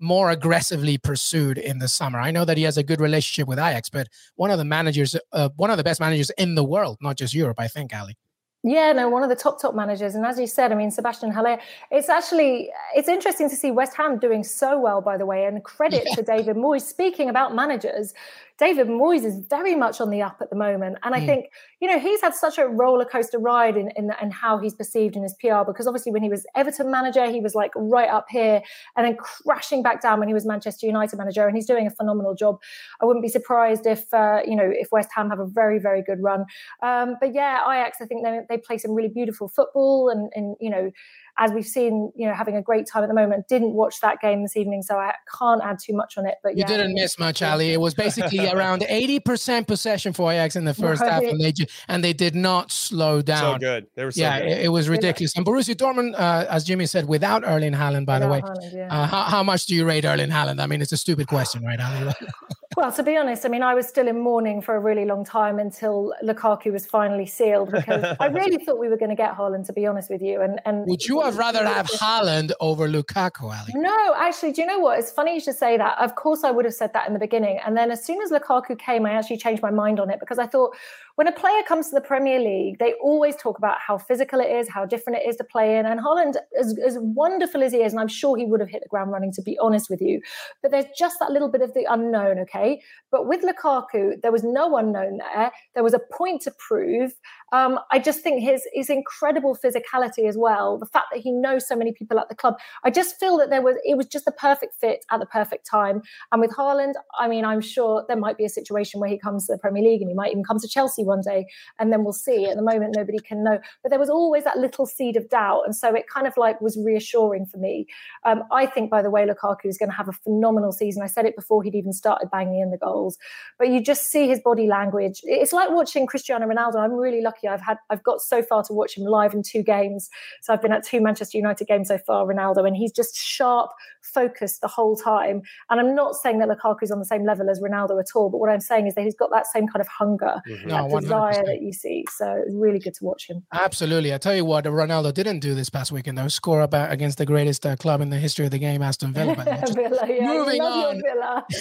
more 0.00 0.30
aggressively 0.30 0.96
pursued 0.96 1.58
in 1.58 1.78
the 1.78 1.88
summer? 1.88 2.18
I 2.18 2.30
know 2.30 2.46
that 2.46 2.56
he 2.56 2.62
has 2.64 2.78
a 2.78 2.82
good 2.82 3.00
relationship 3.00 3.46
with 3.46 3.58
Ajax, 3.58 3.90
but 3.90 4.08
one 4.34 4.50
of 4.50 4.58
the 4.58 4.64
managers, 4.64 5.14
uh, 5.32 5.50
one 5.56 5.70
of 5.70 5.76
the 5.76 5.84
best 5.84 6.00
managers 6.00 6.30
in 6.30 6.54
the 6.54 6.64
world, 6.64 6.96
not 7.00 7.18
just 7.18 7.34
Europe, 7.34 7.60
I 7.60 7.68
think, 7.68 7.94
Ali. 7.94 8.16
Yeah, 8.62 8.92
no, 8.92 9.08
one 9.08 9.22
of 9.22 9.30
the 9.30 9.36
top 9.36 9.60
top 9.60 9.74
managers, 9.74 10.14
and 10.14 10.26
as 10.26 10.38
you 10.38 10.46
said, 10.46 10.70
I 10.70 10.74
mean 10.74 10.90
Sebastian 10.90 11.30
Haller. 11.30 11.58
It's 11.90 12.10
actually 12.10 12.70
it's 12.94 13.08
interesting 13.08 13.48
to 13.48 13.56
see 13.56 13.70
West 13.70 13.96
Ham 13.96 14.18
doing 14.18 14.44
so 14.44 14.78
well, 14.78 15.00
by 15.00 15.16
the 15.16 15.24
way, 15.24 15.46
and 15.46 15.64
credit 15.64 16.04
yeah. 16.06 16.16
to 16.16 16.22
David 16.22 16.56
Moyes. 16.56 16.82
Speaking 16.82 17.30
about 17.30 17.54
managers, 17.54 18.12
David 18.60 18.88
Moyes 18.88 19.24
is 19.24 19.38
very 19.48 19.74
much 19.74 20.02
on 20.02 20.10
the 20.10 20.20
up 20.20 20.36
at 20.42 20.50
the 20.50 20.54
moment. 20.54 20.98
And 21.02 21.14
I 21.14 21.20
mm. 21.20 21.26
think, 21.26 21.46
you 21.80 21.88
know, 21.88 21.98
he's 21.98 22.20
had 22.20 22.34
such 22.34 22.58
a 22.58 22.68
roller 22.68 23.06
coaster 23.06 23.38
ride 23.38 23.74
in, 23.74 23.90
in, 23.96 24.12
in 24.20 24.30
how 24.30 24.58
he's 24.58 24.74
perceived 24.74 25.16
in 25.16 25.22
his 25.22 25.34
PR 25.40 25.64
because 25.66 25.86
obviously 25.86 26.12
when 26.12 26.22
he 26.22 26.28
was 26.28 26.44
Everton 26.54 26.90
manager, 26.90 27.30
he 27.30 27.40
was 27.40 27.54
like 27.54 27.72
right 27.74 28.10
up 28.10 28.26
here 28.28 28.60
and 28.96 29.06
then 29.06 29.16
crashing 29.16 29.82
back 29.82 30.02
down 30.02 30.18
when 30.18 30.28
he 30.28 30.34
was 30.34 30.44
Manchester 30.44 30.86
United 30.86 31.16
manager. 31.16 31.46
And 31.46 31.56
he's 31.56 31.64
doing 31.64 31.86
a 31.86 31.90
phenomenal 31.90 32.34
job. 32.34 32.60
I 33.00 33.06
wouldn't 33.06 33.22
be 33.22 33.30
surprised 33.30 33.86
if, 33.86 34.12
uh, 34.12 34.40
you 34.46 34.54
know, 34.54 34.70
if 34.70 34.92
West 34.92 35.08
Ham 35.16 35.30
have 35.30 35.40
a 35.40 35.46
very, 35.46 35.78
very 35.78 36.02
good 36.02 36.22
run. 36.22 36.44
Um, 36.82 37.16
but 37.18 37.32
yeah, 37.32 37.62
Ajax, 37.62 38.02
I 38.02 38.04
think 38.04 38.22
they, 38.22 38.40
they 38.50 38.58
play 38.58 38.76
some 38.76 38.92
really 38.92 39.08
beautiful 39.08 39.48
football 39.48 40.10
and, 40.10 40.30
and 40.34 40.56
you 40.60 40.68
know, 40.68 40.90
as 41.38 41.52
we've 41.52 41.66
seen, 41.66 42.12
you 42.14 42.28
know, 42.28 42.34
having 42.34 42.56
a 42.56 42.62
great 42.62 42.86
time 42.86 43.02
at 43.02 43.08
the 43.08 43.14
moment. 43.14 43.48
Didn't 43.48 43.72
watch 43.72 44.00
that 44.00 44.20
game 44.20 44.42
this 44.42 44.56
evening, 44.56 44.82
so 44.82 44.98
I 44.98 45.14
can't 45.38 45.62
add 45.64 45.78
too 45.78 45.94
much 45.94 46.18
on 46.18 46.26
it. 46.26 46.34
But 46.42 46.56
you 46.56 46.60
yeah, 46.60 46.66
didn't 46.66 46.94
miss 46.94 47.18
much, 47.18 47.40
Ali. 47.40 47.72
It 47.72 47.80
was 47.80 47.94
basically 47.94 48.46
around 48.52 48.84
eighty 48.88 49.18
percent 49.20 49.66
possession 49.66 50.12
for 50.12 50.30
Ajax 50.30 50.54
in 50.56 50.64
the 50.64 50.74
first 50.74 51.00
right. 51.00 51.12
half, 51.12 51.22
and 51.22 51.40
they 51.40 51.52
and 51.88 52.04
they 52.04 52.12
did 52.12 52.34
not 52.34 52.70
slow 52.70 53.22
down. 53.22 53.54
So 53.54 53.58
good. 53.58 53.86
They 53.94 54.04
were 54.04 54.10
so 54.10 54.20
yeah, 54.20 54.36
it, 54.36 54.66
it, 54.66 54.68
was 54.68 54.88
ridiculous. 54.88 55.34
And 55.34 55.46
Borussia 55.46 55.74
Dortmund, 55.74 56.14
uh, 56.14 56.46
as 56.50 56.64
Jimmy 56.64 56.86
said, 56.86 57.08
without 57.08 57.42
Erling 57.44 57.72
Haaland, 57.72 58.04
by 58.04 58.18
without 58.18 58.20
the 58.20 58.28
way. 58.28 58.40
Haaland, 58.40 58.74
yeah. 58.74 59.02
uh, 59.02 59.06
how, 59.06 59.22
how 59.22 59.42
much 59.42 59.66
do 59.66 59.74
you 59.74 59.86
rate 59.86 60.04
Erling 60.04 60.30
Haaland? 60.30 60.60
I 60.60 60.66
mean, 60.66 60.82
it's 60.82 60.92
a 60.92 60.98
stupid 60.98 61.26
question, 61.26 61.64
right, 61.64 61.80
Ali? 61.80 62.12
Well, 62.80 62.92
to 62.92 63.02
be 63.02 63.14
honest, 63.14 63.44
I 63.44 63.50
mean, 63.50 63.62
I 63.62 63.74
was 63.74 63.86
still 63.86 64.08
in 64.08 64.18
mourning 64.22 64.62
for 64.62 64.74
a 64.74 64.80
really 64.80 65.04
long 65.04 65.22
time 65.22 65.58
until 65.58 66.14
Lukaku 66.24 66.72
was 66.72 66.86
finally 66.86 67.26
sealed 67.26 67.70
because 67.70 68.16
I 68.18 68.26
really 68.40 68.56
thought 68.64 68.78
we 68.78 68.88
were 68.88 68.96
going 68.96 69.10
to 69.10 69.14
get 69.14 69.36
Haaland, 69.36 69.66
to 69.66 69.74
be 69.74 69.84
honest 69.84 70.08
with 70.08 70.22
you. 70.22 70.40
And 70.40 70.62
and 70.64 70.86
would 70.86 71.04
you 71.04 71.20
have 71.20 71.36
rather 71.36 71.62
have 71.62 71.86
Haaland 72.02 72.52
over 72.58 72.88
Lukaku, 72.88 73.42
Ali? 73.42 73.74
No, 73.74 74.14
actually, 74.16 74.52
do 74.52 74.62
you 74.62 74.66
know 74.66 74.78
what? 74.78 74.98
It's 74.98 75.10
funny 75.10 75.34
you 75.34 75.40
should 75.40 75.56
say 75.56 75.76
that. 75.76 75.98
Of 75.98 76.14
course, 76.14 76.42
I 76.42 76.50
would 76.50 76.64
have 76.64 76.72
said 76.72 76.94
that 76.94 77.06
in 77.06 77.12
the 77.12 77.18
beginning, 77.18 77.60
and 77.66 77.76
then 77.76 77.90
as 77.90 78.02
soon 78.02 78.22
as 78.22 78.30
Lukaku 78.30 78.78
came, 78.78 79.04
I 79.04 79.10
actually 79.10 79.36
changed 79.36 79.60
my 79.60 79.70
mind 79.70 80.00
on 80.00 80.08
it 80.08 80.18
because 80.18 80.38
I 80.38 80.46
thought 80.46 80.74
when 81.20 81.26
a 81.26 81.32
player 81.32 81.62
comes 81.68 81.90
to 81.90 81.94
the 81.94 82.00
Premier 82.00 82.40
League, 82.40 82.78
they 82.78 82.94
always 82.94 83.36
talk 83.36 83.58
about 83.58 83.76
how 83.86 83.98
physical 83.98 84.40
it 84.40 84.50
is, 84.50 84.70
how 84.70 84.86
different 84.86 85.18
it 85.18 85.28
is 85.28 85.36
to 85.36 85.44
play 85.44 85.76
in. 85.76 85.84
And 85.84 86.00
Haaland, 86.00 86.36
as, 86.58 86.78
as 86.82 86.96
wonderful 86.98 87.62
as 87.62 87.72
he 87.72 87.82
is, 87.82 87.92
and 87.92 88.00
I'm 88.00 88.08
sure 88.08 88.38
he 88.38 88.46
would 88.46 88.58
have 88.58 88.70
hit 88.70 88.82
the 88.82 88.88
ground 88.88 89.12
running, 89.12 89.30
to 89.32 89.42
be 89.42 89.58
honest 89.58 89.90
with 89.90 90.00
you, 90.00 90.22
but 90.62 90.70
there's 90.70 90.86
just 90.96 91.18
that 91.20 91.30
little 91.30 91.50
bit 91.50 91.60
of 91.60 91.74
the 91.74 91.84
unknown, 91.90 92.38
okay? 92.38 92.80
But 93.10 93.28
with 93.28 93.42
Lukaku, 93.42 94.18
there 94.22 94.32
was 94.32 94.44
no 94.44 94.78
unknown 94.78 95.18
there. 95.18 95.52
There 95.74 95.84
was 95.84 95.92
a 95.92 95.98
point 95.98 96.40
to 96.44 96.52
prove. 96.52 97.12
Um, 97.52 97.78
I 97.90 97.98
just 97.98 98.20
think 98.20 98.42
his 98.42 98.66
his 98.72 98.88
incredible 98.88 99.58
physicality 99.62 100.26
as 100.26 100.38
well, 100.38 100.78
the 100.78 100.86
fact 100.86 101.08
that 101.12 101.20
he 101.20 101.32
knows 101.32 101.68
so 101.68 101.76
many 101.76 101.92
people 101.92 102.18
at 102.18 102.30
the 102.30 102.34
club. 102.34 102.54
I 102.82 102.90
just 102.90 103.20
feel 103.20 103.36
that 103.36 103.50
there 103.50 103.60
was 103.60 103.76
it 103.84 103.98
was 103.98 104.06
just 104.06 104.24
the 104.24 104.32
perfect 104.32 104.74
fit 104.80 105.04
at 105.10 105.20
the 105.20 105.26
perfect 105.26 105.66
time. 105.66 106.00
And 106.32 106.40
with 106.40 106.52
Haaland, 106.52 106.94
I 107.18 107.28
mean, 107.28 107.44
I'm 107.44 107.60
sure 107.60 108.06
there 108.08 108.16
might 108.16 108.38
be 108.38 108.46
a 108.46 108.48
situation 108.48 109.00
where 109.00 109.10
he 109.10 109.18
comes 109.18 109.46
to 109.46 109.52
the 109.52 109.58
Premier 109.58 109.82
League 109.82 110.00
and 110.00 110.08
he 110.08 110.14
might 110.14 110.30
even 110.30 110.44
come 110.44 110.58
to 110.58 110.68
Chelsea 110.68 111.04
one 111.10 111.20
day 111.20 111.46
and 111.78 111.92
then 111.92 112.04
we'll 112.04 112.12
see. 112.12 112.46
At 112.46 112.56
the 112.56 112.62
moment, 112.62 112.94
nobody 112.96 113.18
can 113.18 113.44
know. 113.44 113.58
But 113.82 113.90
there 113.90 113.98
was 113.98 114.10
always 114.10 114.44
that 114.44 114.58
little 114.58 114.86
seed 114.86 115.16
of 115.16 115.28
doubt. 115.28 115.62
And 115.66 115.76
so 115.76 115.94
it 115.94 116.08
kind 116.08 116.26
of 116.26 116.36
like 116.36 116.60
was 116.60 116.78
reassuring 116.82 117.46
for 117.46 117.58
me. 117.58 117.86
Um, 118.24 118.42
I 118.50 118.66
think, 118.66 118.90
by 118.90 119.02
the 119.02 119.10
way, 119.10 119.26
Lukaku 119.26 119.66
is 119.66 119.78
going 119.78 119.90
to 119.90 119.96
have 119.96 120.08
a 120.08 120.12
phenomenal 120.12 120.72
season. 120.72 121.02
I 121.02 121.06
said 121.06 121.26
it 121.26 121.36
before 121.36 121.62
he'd 121.62 121.74
even 121.74 121.92
started 121.92 122.30
banging 122.30 122.60
in 122.60 122.70
the 122.70 122.78
goals. 122.78 123.18
But 123.58 123.68
you 123.68 123.82
just 123.82 124.04
see 124.04 124.28
his 124.28 124.40
body 124.40 124.66
language. 124.66 125.20
It's 125.24 125.52
like 125.52 125.70
watching 125.70 126.06
Cristiano 126.06 126.46
Ronaldo. 126.46 126.76
I'm 126.76 126.92
really 126.92 127.20
lucky. 127.20 127.48
I've 127.48 127.60
had 127.60 127.78
I've 127.90 128.02
got 128.02 128.20
so 128.20 128.42
far 128.42 128.62
to 128.64 128.72
watch 128.72 128.96
him 128.96 129.04
live 129.04 129.34
in 129.34 129.42
two 129.42 129.62
games. 129.62 130.08
So 130.42 130.52
I've 130.52 130.62
been 130.62 130.72
at 130.72 130.84
two 130.84 131.00
Manchester 131.00 131.38
United 131.38 131.66
games 131.66 131.88
so 131.88 131.98
far, 131.98 132.26
Ronaldo, 132.26 132.66
and 132.66 132.76
he's 132.76 132.92
just 132.92 133.16
sharp, 133.16 133.70
focused 134.02 134.60
the 134.60 134.68
whole 134.68 134.96
time. 134.96 135.42
And 135.68 135.80
I'm 135.80 135.94
not 135.94 136.14
saying 136.14 136.38
that 136.38 136.48
Lukaku's 136.48 136.90
on 136.90 136.98
the 136.98 137.04
same 137.04 137.24
level 137.24 137.50
as 137.50 137.60
Ronaldo 137.60 137.98
at 138.00 138.06
all, 138.14 138.30
but 138.30 138.38
what 138.38 138.50
I'm 138.50 138.60
saying 138.60 138.86
is 138.86 138.94
that 138.94 139.04
he's 139.04 139.14
got 139.14 139.30
that 139.30 139.46
same 139.46 139.66
kind 139.66 139.80
of 139.80 139.88
hunger. 139.88 140.40
Mm-hmm. 140.48 140.68
No, 140.68 140.86
100%. 140.90 141.00
desire 141.02 141.44
that 141.46 141.62
you 141.62 141.72
see. 141.72 142.04
So 142.10 142.42
it's 142.46 142.54
really 142.54 142.78
good 142.78 142.94
to 142.94 143.04
watch 143.04 143.28
him. 143.28 143.44
Absolutely. 143.52 144.12
I 144.14 144.18
tell 144.18 144.34
you 144.34 144.44
what, 144.44 144.64
Ronaldo 144.64 145.12
didn't 145.12 145.40
do 145.40 145.54
this 145.54 145.70
past 145.70 145.92
weekend, 145.92 146.18
though. 146.18 146.28
Score 146.28 146.62
against 146.62 147.18
the 147.18 147.26
greatest 147.26 147.64
uh, 147.66 147.76
club 147.76 148.00
in 148.00 148.10
the 148.10 148.18
history 148.18 148.44
of 148.44 148.50
the 148.50 148.58
game, 148.58 148.82
Aston 148.82 149.12
Villa. 149.12 149.34
Villa 149.74 150.06
yeah. 150.08 150.26
Moving 150.26 150.60
on. 150.60 151.00
Villa. 151.02 151.44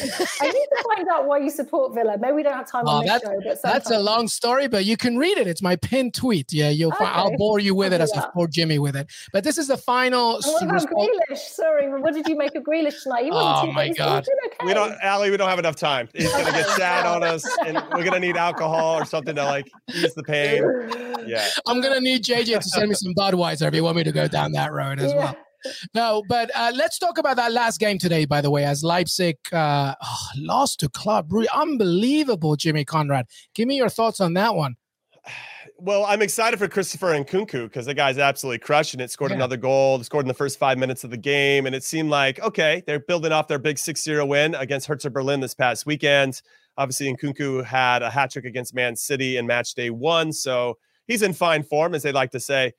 I 0.41 0.45
need 0.45 0.67
to 0.77 0.83
find 0.95 1.07
out 1.09 1.25
why 1.25 1.39
you 1.39 1.49
support 1.49 1.93
Villa. 1.93 2.17
Maybe 2.19 2.33
we 2.33 2.43
don't 2.43 2.53
have 2.53 2.69
time 2.69 2.83
oh, 2.85 2.97
on 2.97 3.05
this 3.05 3.21
show. 3.21 3.39
But. 3.43 3.61
That's 3.61 3.91
a 3.91 3.99
long 3.99 4.27
story, 4.27 4.67
but 4.67 4.85
you 4.85 4.97
can 4.97 5.17
read 5.17 5.37
it. 5.37 5.47
It's 5.47 5.61
my 5.61 5.75
pinned 5.75 6.13
tweet. 6.13 6.51
Yeah, 6.51 6.69
you'll 6.69 6.89
okay. 6.93 7.05
find, 7.05 7.15
I'll 7.15 7.37
bore 7.37 7.59
you 7.59 7.75
with 7.75 7.93
it 7.93 8.01
as 8.01 8.11
I 8.13 8.27
bore 8.33 8.47
Jimmy 8.47 8.79
with 8.79 8.95
it. 8.95 9.09
But 9.31 9.43
this 9.43 9.57
is 9.57 9.67
the 9.67 9.77
final. 9.77 10.35
And 10.35 10.45
what 10.45 10.63
about 10.63 10.73
response. 10.73 11.09
Grealish? 11.29 11.37
Sorry, 11.37 12.01
what 12.01 12.13
did 12.13 12.27
you 12.27 12.37
make 12.37 12.55
of 12.55 12.63
Grealish 12.63 13.03
tonight? 13.03 13.29
Oh, 13.31 13.71
my 13.71 13.89
God. 13.89 14.25
Okay? 14.45 14.65
We 14.65 14.73
don't, 14.73 14.93
Ali. 15.03 15.31
we 15.31 15.37
don't 15.37 15.49
have 15.49 15.59
enough 15.59 15.75
time. 15.75 16.09
He's 16.13 16.31
going 16.31 16.45
to 16.45 16.51
get 16.51 16.67
sad 16.69 17.05
on 17.05 17.23
us, 17.23 17.45
and 17.65 17.75
we're 17.93 18.03
going 18.03 18.13
to 18.13 18.19
need 18.19 18.37
alcohol 18.37 18.95
or 18.95 19.05
something 19.05 19.18
to 19.25 19.33
like 19.33 19.69
ease 19.93 20.13
the 20.13 20.23
pain. 20.23 20.63
Yeah, 21.27 21.47
I'm 21.67 21.81
gonna 21.81 22.01
need 22.01 22.23
JJ 22.23 22.59
to 22.59 22.63
send 22.63 22.89
me 22.89 22.95
some 22.95 23.13
Budweiser 23.13 23.67
if 23.67 23.75
you 23.75 23.83
want 23.83 23.97
me 23.97 24.03
to 24.03 24.11
go 24.11 24.27
down 24.27 24.51
that 24.53 24.71
road 24.71 24.99
as 24.99 25.13
well. 25.13 25.35
No, 25.93 26.23
but 26.29 26.49
uh, 26.55 26.71
let's 26.75 26.97
talk 26.97 27.17
about 27.17 27.35
that 27.37 27.51
last 27.51 27.79
game 27.79 27.97
today, 27.97 28.25
by 28.25 28.41
the 28.41 28.49
way, 28.49 28.63
as 28.63 28.83
Leipzig 28.83 29.37
uh, 29.51 29.93
oh, 30.01 30.27
lost 30.37 30.79
to 30.79 30.89
Club 30.89 31.29
Brugge. 31.29 31.47
Unbelievable, 31.53 32.55
Jimmy 32.55 32.85
Conrad. 32.85 33.25
Give 33.53 33.67
me 33.67 33.75
your 33.75 33.89
thoughts 33.89 34.21
on 34.21 34.33
that 34.35 34.55
one. 34.55 34.75
Well, 35.81 36.03
I'm 36.03 36.21
excited 36.21 36.59
for 36.59 36.67
Christopher 36.67 37.13
Nkunku 37.13 37.63
because 37.63 37.85
the 37.85 37.93
guy's 37.93 38.17
absolutely 38.17 38.59
crushing 38.59 38.99
it. 38.99 39.11
Scored 39.11 39.31
yeah. 39.31 39.37
another 39.37 39.55
goal, 39.55 40.03
scored 40.03 40.25
in 40.25 40.27
the 40.27 40.33
first 40.33 40.59
five 40.59 40.77
minutes 40.77 41.05
of 41.05 41.09
the 41.09 41.15
game. 41.15 41.65
And 41.65 41.73
it 41.73 41.85
seemed 41.85 42.09
like, 42.09 42.37
okay, 42.41 42.83
they're 42.85 42.99
building 42.99 43.31
off 43.31 43.47
their 43.47 43.59
big 43.59 43.79
6 43.79 44.03
0 44.03 44.25
win 44.25 44.55
against 44.55 44.87
Hertha 44.87 45.09
Berlin 45.09 45.39
this 45.39 45.53
past 45.53 45.85
weekend. 45.85 46.41
Obviously, 46.79 47.13
Nkunku 47.13 47.65
had 47.65 48.01
a 48.01 48.09
hat 48.09 48.31
trick 48.31 48.45
against 48.45 48.73
Man 48.73 48.95
City 48.95 49.35
in 49.35 49.45
match 49.45 49.73
day 49.75 49.89
one. 49.89 50.31
So 50.31 50.77
he's 51.07 51.21
in 51.21 51.33
fine 51.33 51.61
form, 51.61 51.93
as 51.93 52.03
they 52.03 52.13
like 52.13 52.31
to 52.31 52.39
say. 52.39 52.71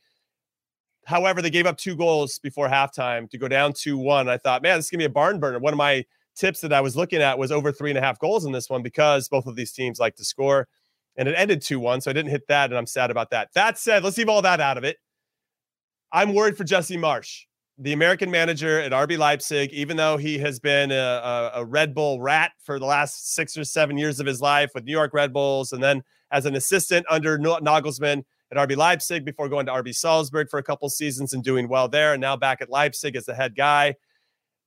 However, 1.05 1.43
they 1.43 1.51
gave 1.51 1.67
up 1.67 1.77
two 1.77 1.95
goals 1.95 2.39
before 2.39 2.67
halftime 2.67 3.29
to 3.31 3.37
go 3.37 3.47
down 3.47 3.75
2 3.75 3.99
1. 3.99 4.29
I 4.29 4.39
thought, 4.39 4.63
man, 4.63 4.79
this 4.79 4.87
is 4.87 4.91
going 4.91 5.01
to 5.01 5.03
be 5.03 5.11
a 5.11 5.15
barn 5.15 5.39
burner. 5.39 5.59
One 5.59 5.75
of 5.75 5.77
my 5.77 6.05
tips 6.35 6.63
that 6.63 6.73
I 6.73 6.81
was 6.81 6.97
looking 6.97 7.21
at 7.21 7.39
was 7.39 7.53
over 7.53 7.71
three 7.73 7.91
and 7.91 7.99
a 7.99 8.01
half 8.01 8.19
goals 8.19 8.47
in 8.47 8.53
this 8.53 8.71
one 8.71 8.83
because 8.83 9.29
both 9.29 9.47
of 9.47 9.55
these 9.55 9.73
teams 9.73 9.99
like 9.99 10.17
to 10.17 10.25
score 10.25 10.67
and 11.17 11.29
it 11.29 11.35
ended 11.37 11.61
2 11.61 11.79
1. 11.79 12.01
So 12.01 12.11
I 12.11 12.15
didn't 12.15 12.31
hit 12.31 12.47
that, 12.49 12.71
and 12.71 12.79
I'm 12.79 12.87
sad 12.87 13.11
about 13.11 13.29
that. 13.31 13.51
That 13.55 13.79
said, 13.79 14.03
let's 14.03 14.17
leave 14.17 14.31
all 14.31 14.43
that 14.43 14.61
out 14.61 14.79
of 14.79 14.85
it. 14.85 14.97
I'm 16.11 16.33
worried 16.35 16.57
for 16.57 16.65
Jesse 16.65 16.97
Marsch, 16.97 17.45
the 17.81 17.95
American 17.95 18.31
manager 18.31 18.78
at 18.78 18.93
RB 18.93 19.16
Leipzig, 19.16 19.72
even 19.72 19.97
though 19.97 20.18
he 20.18 20.39
has 20.39 20.61
been 20.61 20.93
a, 20.93 20.95
a, 20.95 21.51
a, 21.57 21.64
Red 21.64 21.95
Bull 21.95 22.20
rat 22.20 22.53
for 22.62 22.78
the 22.78 22.85
last 22.85 23.35
six 23.35 23.57
or 23.57 23.64
seven 23.64 23.97
years 23.97 24.20
of 24.20 24.26
his 24.26 24.43
life 24.43 24.70
with 24.74 24.85
New 24.85 24.93
York 24.93 25.14
Red 25.14 25.33
Bulls, 25.33 25.72
and 25.72 25.83
then 25.83 26.03
as 26.31 26.45
an 26.45 26.57
assistant 26.57 27.07
under 27.09 27.39
Nagelsmann 27.39 28.22
at 28.53 28.68
RB 28.68 28.76
Leipzig 28.76 29.24
before 29.24 29.49
going 29.49 29.64
to 29.64 29.72
RB 29.72 29.95
Salzburg 29.95 30.51
for 30.51 30.59
a 30.59 30.62
couple 30.62 30.91
seasons 30.91 31.33
and 31.33 31.43
doing 31.43 31.68
well 31.68 31.89
there, 31.89 32.12
and 32.12 32.20
now 32.20 32.37
back 32.37 32.61
at 32.61 32.68
Leipzig 32.68 33.16
as 33.16 33.24
the 33.24 33.35
head 33.35 33.57
guy 33.57 33.95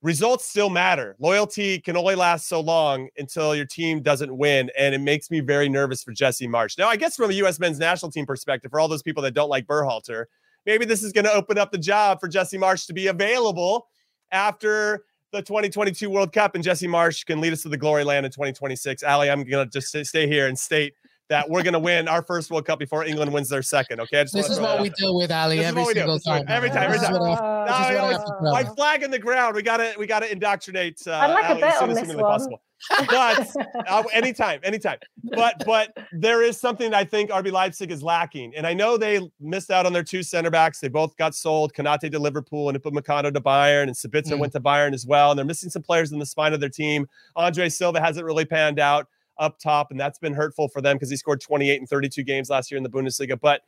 results 0.02 0.46
still 0.46 0.68
matter. 0.68 1.16
Loyalty 1.18 1.78
can 1.78 1.96
only 1.96 2.14
last 2.14 2.46
so 2.46 2.60
long 2.60 3.08
until 3.16 3.54
your 3.56 3.64
team 3.64 4.02
doesn't 4.02 4.36
win. 4.36 4.70
And 4.78 4.94
it 4.94 5.00
makes 5.00 5.30
me 5.30 5.40
very 5.40 5.66
nervous 5.68 6.02
for 6.04 6.12
Jesse 6.12 6.46
Marsch. 6.46 6.76
Now, 6.76 6.88
I 6.88 6.96
guess 6.96 7.16
from 7.16 7.30
a 7.30 7.34
U.S. 7.34 7.58
men's 7.58 7.78
national 7.78 8.12
team 8.12 8.26
perspective, 8.26 8.70
for 8.70 8.78
all 8.78 8.86
those 8.86 9.02
people 9.02 9.22
that 9.22 9.32
don't 9.32 9.48
like 9.48 9.66
Berhalter, 9.66 10.26
maybe 10.66 10.84
this 10.84 11.02
is 11.02 11.12
going 11.12 11.24
to 11.24 11.32
open 11.32 11.58
up 11.58 11.72
the 11.72 11.78
job 11.78 12.20
for 12.20 12.28
Jesse 12.28 12.58
Marsch 12.58 12.86
to 12.86 12.92
be 12.92 13.08
available 13.08 13.88
after 14.32 15.04
the 15.32 15.42
2022 15.42 16.08
World 16.08 16.32
Cup. 16.32 16.54
And 16.54 16.64
Jesse 16.64 16.86
Marsch 16.86 17.24
can 17.26 17.40
lead 17.40 17.52
us 17.52 17.62
to 17.62 17.68
the 17.68 17.76
glory 17.76 18.04
land 18.04 18.26
in 18.26 18.32
2026. 18.32 19.02
Ali, 19.02 19.30
I'm 19.30 19.44
going 19.44 19.68
to 19.68 19.80
just 19.80 20.06
stay 20.08 20.26
here 20.26 20.46
and 20.46 20.58
state 20.58 20.94
that 21.28 21.48
we're 21.48 21.62
going 21.62 21.72
to 21.72 21.78
win 21.78 22.06
our 22.08 22.22
first 22.22 22.50
World 22.50 22.66
Cup 22.66 22.78
before 22.78 23.04
England 23.04 23.32
wins 23.32 23.48
their 23.48 23.62
second. 23.62 24.00
Okay, 24.00 24.22
this 24.22 24.34
is 24.34 24.60
what 24.60 24.80
we 24.80 24.90
deal 24.90 25.16
with, 25.16 25.30
Ali. 25.30 25.58
This 25.58 25.66
every 25.66 25.84
single 25.86 26.20
time. 26.20 26.44
Every 26.48 26.68
time. 26.68 26.82
Every 26.82 26.98
time. 26.98 27.14
Uh, 27.14 28.52
my 28.52 28.64
flag 28.76 29.02
in 29.02 29.10
the 29.10 29.18
ground. 29.18 29.54
We 29.54 29.62
got 29.62 29.78
to 29.78 29.94
we 29.98 30.06
got 30.06 30.20
to 30.20 30.30
indoctrinate. 30.30 31.00
Uh, 31.06 31.12
I'd 31.12 31.32
like 31.32 31.44
Ali, 31.46 31.60
a 31.62 31.64
bet 31.64 31.82
on 31.82 31.88
this 31.94 32.08
one. 32.08 32.18
Possible. 32.18 32.60
But 33.08 33.48
uh, 33.88 34.02
anytime, 34.12 34.60
anytime. 34.62 34.98
But 35.22 35.64
but 35.64 35.96
there 36.12 36.42
is 36.42 36.60
something 36.60 36.92
I 36.92 37.04
think 37.04 37.30
RB 37.30 37.50
Leipzig 37.50 37.90
is 37.90 38.02
lacking, 38.02 38.54
and 38.54 38.66
I 38.66 38.74
know 38.74 38.98
they 38.98 39.20
missed 39.40 39.70
out 39.70 39.86
on 39.86 39.94
their 39.94 40.02
two 40.02 40.22
center 40.22 40.50
backs. 40.50 40.80
They 40.80 40.88
both 40.88 41.16
got 41.16 41.34
sold. 41.34 41.72
Konate 41.72 42.10
to 42.10 42.18
Liverpool 42.18 42.68
and 42.68 42.80
Upamecano 42.80 43.32
to 43.32 43.40
Bayern, 43.40 43.84
and 43.84 43.94
Sabitzer 43.94 44.34
mm. 44.34 44.40
went 44.40 44.52
to 44.52 44.60
Bayern 44.60 44.92
as 44.92 45.06
well. 45.06 45.30
And 45.30 45.38
they're 45.38 45.46
missing 45.46 45.70
some 45.70 45.82
players 45.82 46.12
in 46.12 46.18
the 46.18 46.26
spine 46.26 46.52
of 46.52 46.60
their 46.60 46.68
team. 46.68 47.08
Andre 47.36 47.70
Silva 47.70 48.00
hasn't 48.00 48.26
really 48.26 48.44
panned 48.44 48.78
out 48.78 49.08
up 49.38 49.58
top, 49.58 49.90
and 49.90 49.98
that's 49.98 50.18
been 50.18 50.34
hurtful 50.34 50.68
for 50.68 50.80
them 50.80 50.96
because 50.96 51.10
he 51.10 51.16
scored 51.16 51.40
28 51.40 51.80
and 51.80 51.88
32 51.88 52.22
games 52.22 52.50
last 52.50 52.70
year 52.70 52.76
in 52.76 52.82
the 52.82 52.90
Bundesliga. 52.90 53.38
But 53.40 53.62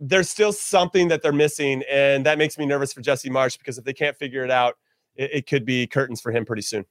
there's 0.00 0.28
still 0.28 0.52
something 0.52 1.08
that 1.08 1.22
they're 1.22 1.32
missing, 1.32 1.82
and 1.90 2.26
that 2.26 2.38
makes 2.38 2.58
me 2.58 2.66
nervous 2.66 2.92
for 2.92 3.00
Jesse 3.00 3.30
Marsch 3.30 3.58
because 3.58 3.78
if 3.78 3.84
they 3.84 3.92
can't 3.92 4.16
figure 4.16 4.44
it 4.44 4.50
out, 4.50 4.74
it, 5.14 5.30
it 5.32 5.46
could 5.46 5.64
be 5.64 5.86
curtains 5.86 6.20
for 6.20 6.32
him 6.32 6.44
pretty 6.44 6.62
soon. 6.62 6.84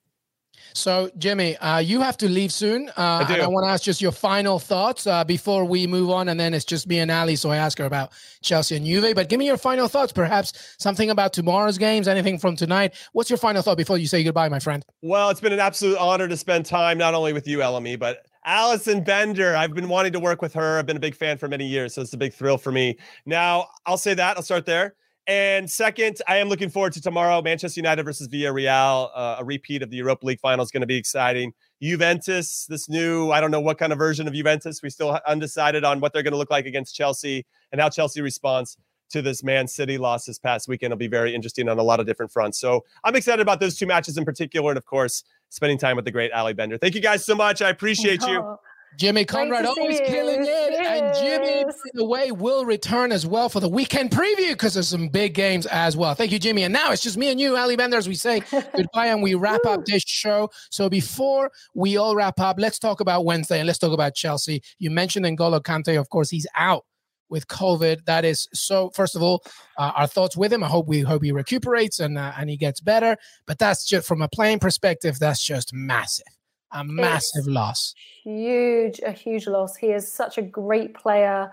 So, 0.73 1.09
Jimmy, 1.17 1.57
uh, 1.57 1.79
you 1.79 2.01
have 2.01 2.17
to 2.17 2.29
leave 2.29 2.51
soon. 2.51 2.89
Uh, 2.89 3.25
I. 3.27 3.39
I 3.41 3.47
want 3.47 3.65
to 3.65 3.69
ask 3.69 3.83
just 3.83 4.01
your 4.01 4.11
final 4.11 4.59
thoughts 4.59 5.05
uh, 5.05 5.23
before 5.23 5.65
we 5.65 5.87
move 5.87 6.09
on. 6.09 6.29
And 6.29 6.39
then 6.39 6.53
it's 6.53 6.65
just 6.65 6.87
me 6.87 6.99
and 6.99 7.11
Ali. 7.11 7.35
So 7.35 7.49
I 7.49 7.57
ask 7.57 7.77
her 7.77 7.85
about 7.85 8.11
Chelsea 8.41 8.75
and 8.75 8.85
Juve. 8.85 9.15
But 9.15 9.29
give 9.29 9.39
me 9.39 9.45
your 9.45 9.57
final 9.57 9.87
thoughts, 9.87 10.11
perhaps 10.11 10.75
something 10.77 11.09
about 11.09 11.33
tomorrow's 11.33 11.77
games, 11.77 12.07
anything 12.07 12.37
from 12.37 12.55
tonight. 12.55 12.93
What's 13.13 13.29
your 13.29 13.37
final 13.37 13.61
thought 13.61 13.77
before 13.77 13.97
you 13.97 14.07
say 14.07 14.23
goodbye, 14.23 14.49
my 14.49 14.59
friend? 14.59 14.85
Well, 15.01 15.29
it's 15.29 15.41
been 15.41 15.53
an 15.53 15.59
absolute 15.59 15.97
honor 15.97 16.27
to 16.27 16.37
spend 16.37 16.65
time 16.65 16.97
not 16.97 17.13
only 17.13 17.33
with 17.33 17.47
you, 17.47 17.59
LME, 17.59 17.99
but 17.99 18.25
Alison 18.45 19.03
Bender. 19.03 19.55
I've 19.55 19.73
been 19.73 19.89
wanting 19.89 20.13
to 20.13 20.19
work 20.19 20.41
with 20.41 20.53
her. 20.53 20.79
I've 20.79 20.85
been 20.85 20.97
a 20.97 21.01
big 21.01 21.15
fan 21.15 21.37
for 21.37 21.47
many 21.47 21.65
years. 21.65 21.93
So 21.93 22.01
it's 22.01 22.13
a 22.13 22.17
big 22.17 22.33
thrill 22.33 22.57
for 22.57 22.71
me. 22.71 22.97
Now, 23.25 23.67
I'll 23.85 23.97
say 23.97 24.13
that. 24.13 24.37
I'll 24.37 24.43
start 24.43 24.65
there. 24.65 24.95
And 25.31 25.71
second, 25.71 26.17
I 26.27 26.39
am 26.39 26.49
looking 26.49 26.69
forward 26.69 26.91
to 26.91 27.01
tomorrow. 27.01 27.41
Manchester 27.41 27.79
United 27.79 28.03
versus 28.03 28.27
Villarreal, 28.27 29.11
uh, 29.15 29.37
a 29.39 29.45
repeat 29.45 29.81
of 29.81 29.89
the 29.89 29.95
Europa 29.95 30.25
League 30.25 30.41
final 30.41 30.61
is 30.61 30.71
going 30.71 30.81
to 30.81 30.87
be 30.87 30.97
exciting. 30.97 31.53
Juventus, 31.81 32.65
this 32.67 32.89
new, 32.89 33.31
I 33.31 33.39
don't 33.39 33.49
know 33.49 33.61
what 33.61 33.77
kind 33.77 33.93
of 33.93 33.97
version 33.97 34.27
of 34.27 34.33
Juventus. 34.33 34.83
We 34.83 34.89
still 34.89 35.17
undecided 35.25 35.85
on 35.85 36.01
what 36.01 36.11
they're 36.11 36.21
going 36.21 36.33
to 36.33 36.37
look 36.37 36.51
like 36.51 36.65
against 36.65 36.95
Chelsea 36.95 37.45
and 37.71 37.79
how 37.79 37.87
Chelsea 37.87 38.19
responds 38.19 38.75
to 39.11 39.21
this 39.21 39.41
Man 39.41 39.69
City 39.69 39.97
loss 39.97 40.25
this 40.25 40.37
past 40.37 40.67
weekend. 40.67 40.91
will 40.91 40.97
be 40.97 41.07
very 41.07 41.33
interesting 41.33 41.69
on 41.69 41.79
a 41.79 41.83
lot 41.83 42.01
of 42.01 42.05
different 42.05 42.33
fronts. 42.33 42.59
So 42.59 42.83
I'm 43.05 43.15
excited 43.15 43.41
about 43.41 43.61
those 43.61 43.77
two 43.77 43.85
matches 43.85 44.17
in 44.17 44.25
particular. 44.25 44.71
And 44.71 44.77
of 44.77 44.85
course, 44.85 45.23
spending 45.47 45.77
time 45.77 45.95
with 45.95 46.03
the 46.03 46.11
great 46.11 46.33
Ali 46.33 46.51
Bender. 46.51 46.77
Thank 46.77 46.93
you 46.93 47.01
guys 47.01 47.23
so 47.23 47.35
much. 47.35 47.61
I 47.61 47.69
appreciate 47.69 48.21
you. 48.23 48.57
Jimmy 48.97 49.25
Conrad 49.25 49.65
always 49.65 49.99
killing 50.01 50.41
it. 50.43 50.73
And 50.73 51.15
Jimmy, 51.15 51.63
by 51.63 51.71
the 51.93 52.05
way, 52.05 52.31
will 52.31 52.65
return 52.65 53.11
as 53.11 53.25
well 53.25 53.49
for 53.49 53.59
the 53.59 53.69
weekend 53.69 54.11
preview 54.11 54.49
because 54.49 54.73
there's 54.73 54.89
some 54.89 55.07
big 55.07 55.33
games 55.33 55.65
as 55.67 55.95
well. 55.95 56.13
Thank 56.13 56.31
you, 56.31 56.39
Jimmy. 56.39 56.63
And 56.63 56.73
now 56.73 56.91
it's 56.91 57.01
just 57.01 57.17
me 57.17 57.31
and 57.31 57.39
you, 57.39 57.55
Ali 57.55 57.75
Bender, 57.75 57.97
as 57.97 58.07
we 58.07 58.15
say 58.15 58.41
goodbye 58.75 59.07
and 59.07 59.23
we 59.23 59.35
wrap 59.35 59.65
up 59.65 59.85
this 59.85 60.03
show. 60.03 60.49
So 60.69 60.89
before 60.89 61.51
we 61.73 61.97
all 61.97 62.15
wrap 62.15 62.39
up, 62.39 62.57
let's 62.59 62.79
talk 62.79 62.99
about 62.99 63.25
Wednesday 63.25 63.59
and 63.59 63.67
let's 63.67 63.79
talk 63.79 63.93
about 63.93 64.13
Chelsea. 64.13 64.61
You 64.79 64.91
mentioned 64.91 65.25
N'Golo 65.25 65.61
Kante, 65.61 65.99
of 65.99 66.09
course, 66.09 66.29
he's 66.29 66.47
out 66.55 66.85
with 67.29 67.47
COVID. 67.47 68.05
That 68.05 68.25
is 68.25 68.49
so. 68.53 68.89
First 68.89 69.15
of 69.15 69.23
all, 69.23 69.41
uh, 69.77 69.93
our 69.95 70.07
thoughts 70.07 70.35
with 70.35 70.51
him. 70.51 70.63
I 70.63 70.67
hope 70.67 70.87
we 70.87 70.99
hope 70.99 71.23
he 71.23 71.31
recuperates 71.31 72.01
and 72.01 72.17
uh, 72.17 72.33
and 72.37 72.49
he 72.49 72.57
gets 72.57 72.81
better. 72.81 73.15
But 73.47 73.57
that's 73.57 73.85
just 73.85 74.05
from 74.05 74.21
a 74.21 74.27
playing 74.27 74.59
perspective. 74.59 75.17
That's 75.17 75.41
just 75.41 75.73
massive 75.73 76.25
a 76.71 76.83
massive 76.83 77.39
it's 77.39 77.47
loss. 77.47 77.95
Huge, 78.23 78.99
a 79.05 79.11
huge 79.11 79.47
loss. 79.47 79.75
He 79.75 79.87
is 79.87 80.11
such 80.11 80.37
a 80.37 80.41
great 80.41 80.93
player 80.93 81.51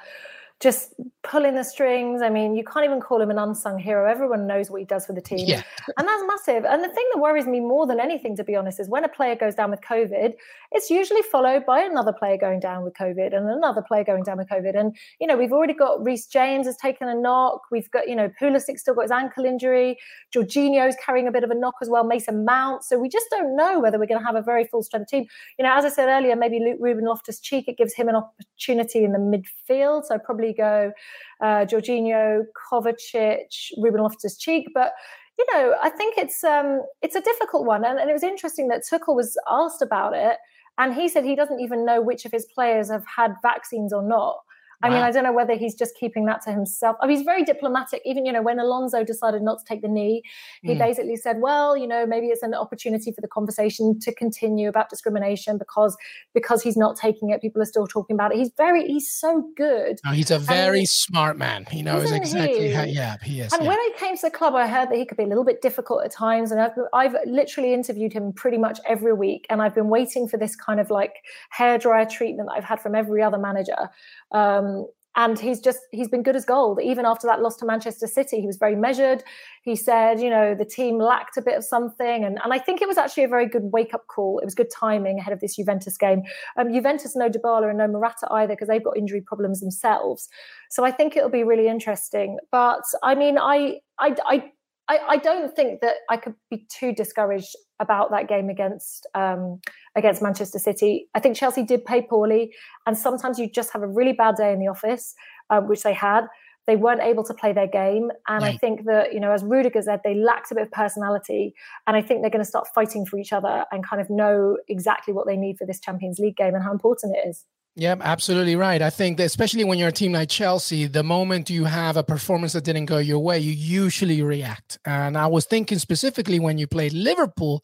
just 0.61 0.95
pulling 1.29 1.55
the 1.55 1.63
strings. 1.63 2.23
I 2.23 2.31
mean, 2.31 2.55
you 2.55 2.65
can't 2.65 2.85
even 2.85 3.01
call 3.01 3.21
him 3.21 3.31
an 3.31 3.39
unsung 3.39 3.79
hero. 3.79 4.11
Everyone 4.11 4.47
knows 4.47 4.71
what 4.71 4.81
he 4.81 4.87
does 4.87 5.07
for 5.07 5.13
the 5.13 5.21
team. 5.21 5.47
Yeah. 5.47 5.63
and 5.97 6.09
that's 6.09 6.23
massive. 6.27 6.65
And 6.65 6.83
the 6.83 6.89
thing 6.89 7.05
that 7.13 7.21
worries 7.21 7.47
me 7.47 7.61
more 7.61 7.87
than 7.87 8.01
anything, 8.01 8.35
to 8.37 8.45
be 8.45 8.57
honest, 8.57 8.81
is 8.81 8.89
when 8.89 9.05
a 9.05 9.09
player 9.09 9.37
goes 9.37 9.55
down 9.55 9.71
with 9.71 9.81
COVID, 9.83 10.35
it's 10.73 10.91
usually 10.91 11.23
followed 11.23 11.65
by 11.67 11.81
another 11.81 12.13
player 12.13 12.37
going 12.37 12.61
down 12.61 12.83
with 12.83 12.95
COVID 12.95 13.37
and 13.37 13.49
another 13.49 13.83
player 13.83 14.05
going 14.05 14.23
down 14.23 14.39
with 14.39 14.49
COVID. 14.49 14.79
And, 14.79 14.97
you 15.21 15.27
know, 15.27 15.37
we've 15.37 15.53
already 15.53 15.75
got 15.75 16.05
Reece 16.05 16.27
James 16.27 16.67
has 16.67 16.77
taken 16.77 17.09
a 17.09 17.15
knock. 17.15 17.63
We've 17.71 17.91
got, 17.91 18.09
you 18.09 18.17
know, 18.17 18.31
Pulisic 18.41 18.79
still 18.79 18.95
got 18.95 19.03
his 19.03 19.11
ankle 19.11 19.45
injury. 19.45 19.99
Jorginho's 20.35 20.97
carrying 21.05 21.29
a 21.29 21.33
bit 21.33 21.45
of 21.45 21.51
a 21.51 21.55
knock 21.55 21.75
as 21.83 21.89
well. 21.89 22.05
Mason 22.05 22.45
Mount. 22.45 22.85
So 22.85 22.99
we 22.99 23.09
just 23.09 23.27
don't 23.31 23.57
know 23.57 23.81
whether 23.81 23.99
we're 23.99 24.07
going 24.07 24.21
to 24.21 24.27
have 24.27 24.37
a 24.37 24.43
very 24.43 24.65
full 24.65 24.83
strength 24.83 25.11
team. 25.11 25.27
You 25.59 25.65
know, 25.65 25.77
as 25.77 25.85
I 25.85 25.91
said 25.91 26.09
earlier, 26.09 26.37
maybe 26.37 26.59
Luke 26.59 26.79
Ruben 26.81 27.05
Loftus 27.05 27.41
Cheek, 27.41 27.69
it 27.69 27.77
gives 27.77 27.95
him 27.95 28.09
an 28.09 28.17
opportunity 28.17 29.05
in 29.05 29.13
the 29.13 29.19
midfield. 29.19 30.05
So 30.05 30.15
I'd 30.15 30.25
probably 30.25 30.53
go 30.53 30.93
uh, 31.41 31.65
Jorginho, 31.65 32.45
Kovacic, 32.71 33.73
Ruben 33.79 34.03
Loftus-Cheek, 34.03 34.69
but 34.75 34.93
you 35.39 35.47
know, 35.53 35.75
I 35.81 35.89
think 35.89 36.19
it's 36.19 36.43
um, 36.43 36.83
it's 37.01 37.15
a 37.15 37.21
difficult 37.21 37.65
one, 37.65 37.85
and, 37.85 37.99
and 37.99 38.11
it 38.11 38.13
was 38.13 38.25
interesting 38.25 38.69
that 38.69 38.83
Tuchel 38.91 39.15
was 39.15 39.37
asked 39.49 39.83
about 39.83 40.15
it, 40.15 40.37
and 40.79 40.95
he 40.95 41.09
said 41.09 41.25
he 41.25 41.37
doesn't 41.37 41.61
even 41.61 41.85
know 41.85 42.01
which 42.01 42.25
of 42.25 42.33
his 42.33 42.47
players 42.55 42.91
have 42.91 43.05
had 43.07 43.35
vaccines 43.43 43.93
or 43.93 44.03
not. 44.03 44.39
I 44.83 44.89
wow. 44.89 44.95
mean, 44.95 45.03
I 45.05 45.11
don't 45.11 45.25
know 45.25 45.33
whether 45.33 45.55
he's 45.55 45.75
just 45.75 45.97
keeping 45.99 46.27
that 46.27 46.43
to 46.43 46.53
himself. 46.53 46.97
I 47.01 47.07
mean, 47.07 47.17
he's 47.17 47.25
very 47.25 47.45
diplomatic. 47.45 48.01
Even, 48.05 48.25
you 48.25 48.33
know, 48.33 48.43
when 48.43 48.59
Alonso 48.59 49.03
decided 49.03 49.43
not 49.43 49.59
to 49.59 49.65
take 49.65 49.83
the 49.83 49.89
knee, 49.89 50.23
he 50.63 50.75
mm. 50.75 50.79
basically 50.79 51.17
said, 51.17 51.41
well, 51.41 51.77
you 51.77 51.87
know, 51.87 52.07
maybe 52.07 52.27
it's 52.27 52.43
an 52.43 52.55
opportunity 52.55 53.11
for 53.11 53.21
the 53.21 53.29
conversation 53.29 53.99
to 54.01 54.15
continue 54.15 54.69
about 54.69 54.89
discrimination 54.89 55.59
because 55.59 55.97
because 56.35 56.63
he's 56.63 56.77
not 56.77 56.97
taking 56.97 57.31
it, 57.31 57.41
people 57.41 57.61
are 57.61 57.67
still 57.67 57.87
talking 57.87 58.15
about 58.15 58.33
it. 58.33 58.39
He's 58.39 58.53
very, 58.57 58.87
he's 58.87 59.11
so 59.11 59.49
good. 59.57 59.99
Oh, 60.07 60.13
he's 60.13 60.31
a 60.31 60.39
very 60.39 60.85
smart 60.85 61.37
man. 61.37 61.67
He 61.71 61.83
knows 61.83 62.13
exactly 62.13 62.69
he? 62.69 62.73
how, 62.73 62.85
yeah, 62.85 63.17
he 63.23 63.41
is. 63.41 63.53
And 63.53 63.63
yeah. 63.63 63.69
when 63.69 63.79
I 63.79 63.91
came 63.97 64.17
to 64.17 64.23
the 64.23 64.31
club, 64.31 64.55
I 64.55 64.67
heard 64.67 64.91
that 64.91 64.97
he 64.97 65.05
could 65.05 65.19
be 65.19 65.25
a 65.25 65.27
little 65.29 65.45
bit 65.45 65.61
difficult 65.61 66.05
at 66.05 66.13
times. 66.13 66.53
And 66.53 66.61
I've, 66.61 66.73
I've 66.93 67.17
literally 67.27 67.75
interviewed 67.75 68.13
him 68.13 68.33
pretty 68.33 68.59
much 68.59 68.79
every 68.87 69.13
week. 69.13 69.47
And 69.51 69.61
I've 69.61 69.75
been 69.75 69.89
waiting 69.89 70.29
for 70.29 70.37
this 70.37 70.55
kind 70.55 70.81
of 70.81 70.91
like 70.91 71.15
hairdryer 71.57 72.09
treatment 72.09 72.49
that 72.49 72.59
I've 72.59 72.65
had 72.65 72.81
from 72.81 72.95
every 72.95 73.23
other 73.23 73.39
manager. 73.39 73.91
Um, 74.33 74.87
and 75.19 75.37
he's 75.39 75.59
just 75.61 75.81
he's 75.91 76.09
been 76.09 76.23
good 76.23 76.37
as 76.37 76.45
gold. 76.45 76.81
Even 76.83 77.05
after 77.05 77.27
that 77.27 77.43
loss 77.43 77.57
to 77.57 77.67
manchester 77.67 78.07
city 78.07 78.41
he 78.41 78.47
was 78.47 78.57
very 78.57 78.77
measured. 78.77 79.25
He 79.65 79.75
said 79.75 80.21
you 80.21 80.31
know 80.31 80.55
the 80.55 80.65
team 80.65 80.99
lacked 80.99 81.37
a 81.37 81.43
bit 81.43 81.57
of 81.57 81.65
something. 81.65 82.25
And, 82.25 82.39
and 82.43 82.53
i 82.53 82.59
think 82.59 82.81
it 82.81 82.89
was 82.89 82.97
actually 82.97 83.25
a 83.25 83.29
very 83.29 83.47
good 83.47 83.65
wake-up 83.65 84.07
call. 84.07 84.39
It 84.39 84.45
was 84.45 84.55
good 84.55 84.71
timing 84.71 85.19
ahead 85.19 85.33
of 85.33 85.41
this 85.41 85.57
juventus 85.57 85.97
game. 85.99 86.23
Um, 86.57 86.73
juventus 86.73 87.17
no 87.17 87.29
dybala 87.29 87.69
and 87.69 87.79
no 87.79 87.89
morata 87.89 88.29
either 88.31 88.55
because 88.55 88.69
they've 88.69 88.83
got 88.83 88.97
injury 88.97 89.21
problems 89.21 89.61
themselves. 89.61 90.29
So 90.71 90.85
i 90.85 90.93
think 90.93 91.17
it'll 91.17 91.31
be 91.31 91.45
really 91.45 91.69
interesting. 91.69 92.39
But 92.53 92.85
i 93.03 93.15
mean 93.15 93.39
i, 93.39 93.81
I 93.99 94.53
I, 94.91 95.01
I, 95.07 95.17
don't 95.19 95.55
think 95.55 95.83
that 95.83 95.97
I 96.09 96.17
could 96.17 96.35
be 96.49 96.67
too 96.71 96.95
discouraged 96.95 97.55
about 97.81 98.11
that 98.11 98.29
game 98.29 98.49
against 98.49 99.07
um, 99.15 99.61
against 99.97 100.23
Manchester 100.23 100.59
City. 100.59 101.09
I 101.15 101.21
think 101.21 101.37
Chelsea 101.37 101.63
did 101.63 101.85
play 101.85 102.03
poorly, 102.03 102.53
and 102.87 102.97
sometimes 102.97 103.39
you 103.39 103.49
just 103.49 103.73
have 103.73 103.83
a 103.83 103.87
really 103.87 104.13
bad 104.13 104.37
day 104.37 104.53
in 104.53 104.59
the 104.59 104.69
office, 104.69 105.15
um, 105.51 105.69
which 105.69 105.83
they 105.83 105.95
had. 105.95 106.27
They 106.67 106.77
weren't 106.77 107.01
able 107.01 107.25
to 107.25 107.33
play 107.33 107.55
their 107.55 107.67
game, 107.67 108.11
and 108.27 108.45
I 108.45 108.55
think 108.57 108.85
that 108.85 109.15
you 109.15 109.21
know, 109.21 109.33
as 109.33 109.43
Rudiger 109.43 109.81
said, 109.81 110.01
they 110.05 110.15
lacked 110.15 110.53
a 110.53 110.55
bit 110.55 110.65
of 110.65 110.71
personality, 110.71 111.55
and 111.87 111.97
I 111.97 112.03
think 112.03 112.21
they're 112.21 112.31
going 112.31 112.45
to 112.45 112.49
start 112.49 112.69
fighting 112.75 113.07
for 113.07 113.19
each 113.19 113.33
other 113.33 113.65
and 113.73 113.87
kind 113.87 114.03
of 114.03 114.11
know 114.11 114.59
exactly 114.69 115.15
what 115.15 115.27
they 115.27 115.37
need 115.37 115.57
for 115.57 115.67
this 115.67 115.81
Champions 115.81 116.19
League 116.19 116.37
game 116.37 116.55
and 116.55 116.63
how 116.63 116.73
important 116.73 117.17
it 117.17 117.27
is. 117.27 117.47
Yeah, 117.79 117.95
absolutely 118.01 118.57
right. 118.57 118.83
I 118.83 118.91
think 118.91 119.19
that 119.19 119.25
especially 119.27 119.63
when 119.63 119.79
you're 119.79 119.91
a 119.91 119.93
team 119.93 120.13
like 120.13 120.29
Chelsea, 120.29 120.87
the 120.87 121.05
moment 121.05 121.49
you 121.49 121.65
have 121.65 121.97
a 121.97 122.03
performance 122.03 122.53
that 122.55 122.65
didn't 122.65 122.87
go 122.87 122.99
your 122.99 123.21
way, 123.21 123.39
you 123.39 123.53
usually 123.53 124.21
react. 124.21 124.81
And 124.85 125.17
I 125.17 125.29
was 125.29 125.47
thinking 125.47 125.79
specifically 125.79 126.41
when 126.41 126.59
you 126.59 126.67
played 126.67 126.93
Liverpool 126.93 127.63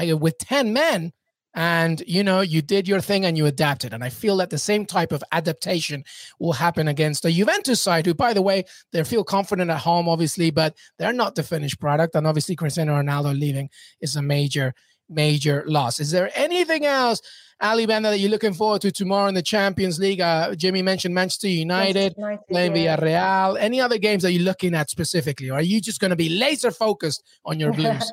uh, 0.00 0.16
with 0.16 0.38
10 0.38 0.72
men 0.72 1.12
and 1.54 2.00
you 2.06 2.22
know 2.22 2.42
you 2.42 2.62
did 2.62 2.86
your 2.86 3.00
thing 3.00 3.24
and 3.24 3.38
you 3.38 3.46
adapted 3.46 3.94
and 3.94 4.04
i 4.04 4.10
feel 4.10 4.36
that 4.36 4.50
the 4.50 4.58
same 4.58 4.84
type 4.84 5.10
of 5.10 5.24
adaptation 5.32 6.04
will 6.38 6.52
happen 6.52 6.86
against 6.86 7.22
the 7.22 7.32
juventus 7.32 7.80
side 7.80 8.04
who 8.04 8.12
by 8.14 8.34
the 8.34 8.42
way 8.42 8.62
they 8.92 9.02
feel 9.02 9.24
confident 9.24 9.70
at 9.70 9.78
home 9.78 10.06
obviously 10.06 10.50
but 10.50 10.76
they're 10.98 11.14
not 11.14 11.34
the 11.34 11.42
finished 11.42 11.80
product 11.80 12.14
and 12.14 12.26
obviously 12.26 12.54
cristiano 12.54 12.92
ronaldo 13.00 13.38
leaving 13.38 13.70
is 14.02 14.16
a 14.16 14.22
major 14.22 14.74
major 15.08 15.64
loss 15.66 16.00
is 16.00 16.10
there 16.10 16.30
anything 16.34 16.84
else 16.84 17.20
Ali 17.60 17.86
Bender 17.86 18.10
that 18.10 18.18
you're 18.18 18.30
looking 18.30 18.52
forward 18.52 18.82
to 18.82 18.92
tomorrow 18.92 19.28
in 19.28 19.34
the 19.34 19.42
Champions 19.42 19.98
League? 19.98 20.20
Uh, 20.20 20.54
Jimmy 20.54 20.82
mentioned 20.82 21.14
Manchester 21.14 21.48
United, 21.48 22.14
United 22.16 22.46
playing. 22.50 22.72
Villarreal. 22.72 23.58
Any 23.58 23.80
other 23.80 23.96
games 23.96 24.24
that 24.24 24.32
you're 24.32 24.42
looking 24.42 24.74
at 24.74 24.90
specifically? 24.90 25.48
Or 25.48 25.54
are 25.54 25.62
you 25.62 25.80
just 25.80 25.98
going 25.98 26.10
to 26.10 26.16
be 26.16 26.28
laser 26.28 26.70
focused 26.70 27.24
on 27.46 27.58
your 27.58 27.72
Blues? 27.76 28.12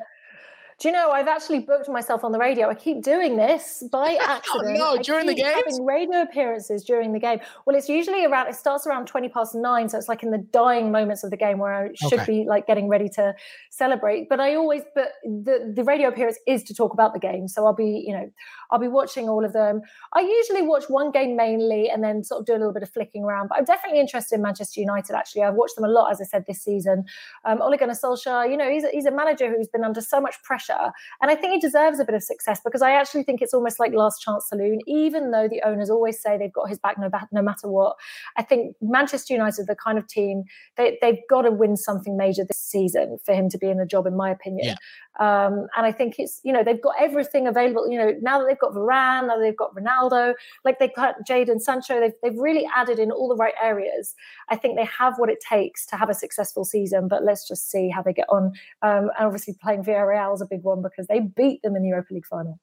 Do 0.78 0.88
you 0.88 0.92
know 0.92 1.10
I've 1.10 1.28
actually 1.28 1.60
booked 1.60 1.88
myself 1.88 2.24
on 2.24 2.32
the 2.32 2.38
radio? 2.38 2.68
I 2.68 2.74
keep 2.74 3.02
doing 3.02 3.36
this 3.36 3.84
by 3.92 4.18
oh, 4.20 4.24
accident. 4.24 4.78
oh, 4.80 4.94
no, 4.96 5.02
during 5.02 5.26
the 5.26 5.34
game, 5.34 5.46
having 5.46 5.84
radio 5.84 6.22
appearances 6.22 6.82
during 6.84 7.12
the 7.12 7.20
game. 7.20 7.38
Well, 7.64 7.76
it's 7.76 7.88
usually 7.88 8.24
around. 8.24 8.48
It 8.48 8.56
starts 8.56 8.86
around 8.86 9.06
twenty 9.06 9.28
past 9.28 9.54
nine, 9.54 9.88
so 9.88 9.98
it's 9.98 10.08
like 10.08 10.22
in 10.22 10.30
the 10.30 10.38
dying 10.38 10.90
moments 10.90 11.22
of 11.22 11.30
the 11.30 11.36
game 11.36 11.58
where 11.58 11.72
I 11.72 11.90
should 11.94 12.20
okay. 12.20 12.42
be 12.42 12.44
like 12.44 12.66
getting 12.66 12.88
ready 12.88 13.08
to 13.10 13.34
celebrate. 13.76 14.28
But 14.28 14.40
I 14.40 14.54
always, 14.54 14.82
but 14.94 15.12
the 15.24 15.72
the 15.74 15.84
radio 15.84 16.08
appearance 16.08 16.38
is 16.46 16.62
to 16.64 16.74
talk 16.74 16.92
about 16.92 17.12
the 17.12 17.20
game, 17.20 17.48
so 17.48 17.66
I'll 17.66 17.74
be, 17.74 18.04
you 18.06 18.12
know, 18.12 18.30
I'll 18.70 18.78
be 18.78 18.88
watching 18.88 19.28
all 19.28 19.44
of 19.44 19.52
them. 19.52 19.82
I 20.12 20.20
usually 20.20 20.62
watch 20.62 20.84
one 20.88 21.10
game 21.10 21.36
mainly, 21.36 21.90
and 21.90 22.02
then 22.02 22.24
sort 22.24 22.40
of 22.40 22.46
do 22.46 22.52
a 22.52 22.58
little 22.58 22.72
bit 22.72 22.82
of 22.82 22.90
flicking 22.90 23.24
around. 23.24 23.48
But 23.48 23.58
I'm 23.58 23.64
definitely 23.64 24.00
interested 24.00 24.36
in 24.36 24.42
Manchester 24.42 24.80
United. 24.80 25.14
Actually, 25.14 25.42
I've 25.42 25.54
watched 25.54 25.76
them 25.76 25.84
a 25.84 25.88
lot, 25.88 26.10
as 26.10 26.20
I 26.20 26.24
said 26.24 26.44
this 26.46 26.62
season. 26.62 27.04
Um, 27.44 27.60
Ole 27.60 27.76
Gunnar 27.76 27.94
Solskjaer, 27.94 28.50
you 28.50 28.56
know, 28.56 28.70
he's 28.70 28.84
a, 28.84 28.88
he's 28.92 29.06
a 29.06 29.10
manager 29.10 29.48
who's 29.54 29.68
been 29.68 29.84
under 29.84 30.00
so 30.00 30.20
much 30.20 30.42
pressure. 30.42 30.92
And 31.20 31.30
I 31.30 31.34
think 31.34 31.54
he 31.54 31.60
deserves 31.60 31.98
a 31.98 32.04
bit 32.04 32.14
of 32.14 32.22
success 32.22 32.60
because 32.64 32.82
I 32.82 32.92
actually 32.92 33.24
think 33.24 33.42
it's 33.42 33.54
almost 33.54 33.80
like 33.80 33.92
last 33.92 34.20
chance 34.20 34.48
saloon, 34.48 34.80
even 34.86 35.30
though 35.30 35.48
the 35.48 35.62
owners 35.62 35.90
always 35.90 36.20
say 36.20 36.36
they've 36.36 36.52
got 36.52 36.68
his 36.68 36.78
back 36.78 36.98
no, 36.98 37.10
no 37.32 37.42
matter 37.42 37.68
what. 37.68 37.96
I 38.36 38.42
think 38.42 38.76
Manchester 38.80 39.34
United, 39.34 39.66
the 39.66 39.76
kind 39.76 39.98
of 39.98 40.06
team, 40.06 40.44
they, 40.76 40.98
they've 41.00 41.20
got 41.28 41.42
to 41.42 41.50
win 41.50 41.76
something 41.76 42.16
major 42.16 42.44
this 42.44 42.58
season 42.58 43.18
for 43.24 43.34
him 43.34 43.48
to 43.50 43.58
be 43.58 43.63
in 43.70 43.78
the 43.78 43.86
job, 43.86 44.06
in 44.06 44.16
my 44.16 44.30
opinion. 44.30 44.66
Yeah. 44.66 44.76
Um, 45.20 45.68
and 45.76 45.86
I 45.86 45.92
think 45.92 46.16
it's, 46.18 46.40
you 46.42 46.52
know, 46.52 46.64
they've 46.64 46.80
got 46.80 46.94
everything 46.98 47.46
available. 47.46 47.88
You 47.88 47.98
know, 47.98 48.14
now 48.20 48.38
that 48.38 48.46
they've 48.46 48.58
got 48.58 48.72
Varane, 48.72 49.28
now 49.28 49.38
they've 49.38 49.56
got 49.56 49.74
Ronaldo, 49.74 50.34
like 50.64 50.78
they've 50.78 50.94
got 50.94 51.16
Jadon 51.28 51.60
Sancho, 51.60 52.00
they've, 52.00 52.12
they've 52.22 52.38
really 52.38 52.66
added 52.74 52.98
in 52.98 53.10
all 53.10 53.28
the 53.28 53.36
right 53.36 53.54
areas. 53.62 54.14
I 54.48 54.56
think 54.56 54.76
they 54.76 54.84
have 54.86 55.18
what 55.18 55.30
it 55.30 55.38
takes 55.40 55.86
to 55.86 55.96
have 55.96 56.10
a 56.10 56.14
successful 56.14 56.64
season, 56.64 57.08
but 57.08 57.22
let's 57.24 57.46
just 57.46 57.70
see 57.70 57.88
how 57.88 58.02
they 58.02 58.12
get 58.12 58.28
on. 58.28 58.52
Um, 58.82 59.10
and 59.16 59.26
obviously 59.26 59.54
playing 59.62 59.84
Villarreal 59.84 60.34
is 60.34 60.40
a 60.40 60.46
big 60.46 60.62
one 60.62 60.82
because 60.82 61.06
they 61.06 61.20
beat 61.20 61.62
them 61.62 61.76
in 61.76 61.82
the 61.82 61.88
Europa 61.88 62.14
League 62.14 62.26
final. 62.26 62.58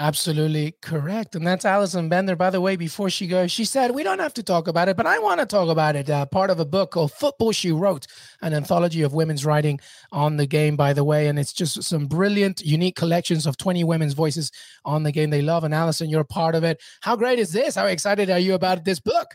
Absolutely 0.00 0.76
correct. 0.80 1.34
And 1.34 1.44
that's 1.44 1.64
Alison 1.64 2.08
Bender. 2.08 2.36
By 2.36 2.50
the 2.50 2.60
way, 2.60 2.76
before 2.76 3.10
she 3.10 3.26
goes, 3.26 3.50
she 3.50 3.64
said, 3.64 3.90
We 3.90 4.04
don't 4.04 4.20
have 4.20 4.34
to 4.34 4.44
talk 4.44 4.68
about 4.68 4.88
it, 4.88 4.96
but 4.96 5.06
I 5.06 5.18
want 5.18 5.40
to 5.40 5.46
talk 5.46 5.68
about 5.68 5.96
it. 5.96 6.08
Uh, 6.08 6.24
part 6.24 6.50
of 6.50 6.60
a 6.60 6.64
book 6.64 6.92
called 6.92 7.10
Football 7.12 7.50
She 7.50 7.72
Wrote, 7.72 8.06
an 8.40 8.54
anthology 8.54 9.02
of 9.02 9.12
women's 9.12 9.44
writing 9.44 9.80
on 10.12 10.36
the 10.36 10.46
game, 10.46 10.76
by 10.76 10.92
the 10.92 11.02
way. 11.02 11.26
And 11.26 11.36
it's 11.36 11.52
just 11.52 11.82
some 11.82 12.06
brilliant, 12.06 12.60
unique 12.60 12.94
collections 12.94 13.44
of 13.44 13.56
20 13.56 13.82
women's 13.82 14.14
voices 14.14 14.52
on 14.84 15.02
the 15.02 15.10
game 15.10 15.30
they 15.30 15.42
love. 15.42 15.64
And 15.64 15.74
Alison, 15.74 16.08
you're 16.08 16.22
part 16.22 16.54
of 16.54 16.62
it. 16.62 16.80
How 17.00 17.16
great 17.16 17.40
is 17.40 17.50
this? 17.50 17.74
How 17.74 17.86
excited 17.86 18.30
are 18.30 18.38
you 18.38 18.54
about 18.54 18.84
this 18.84 19.00
book? 19.00 19.34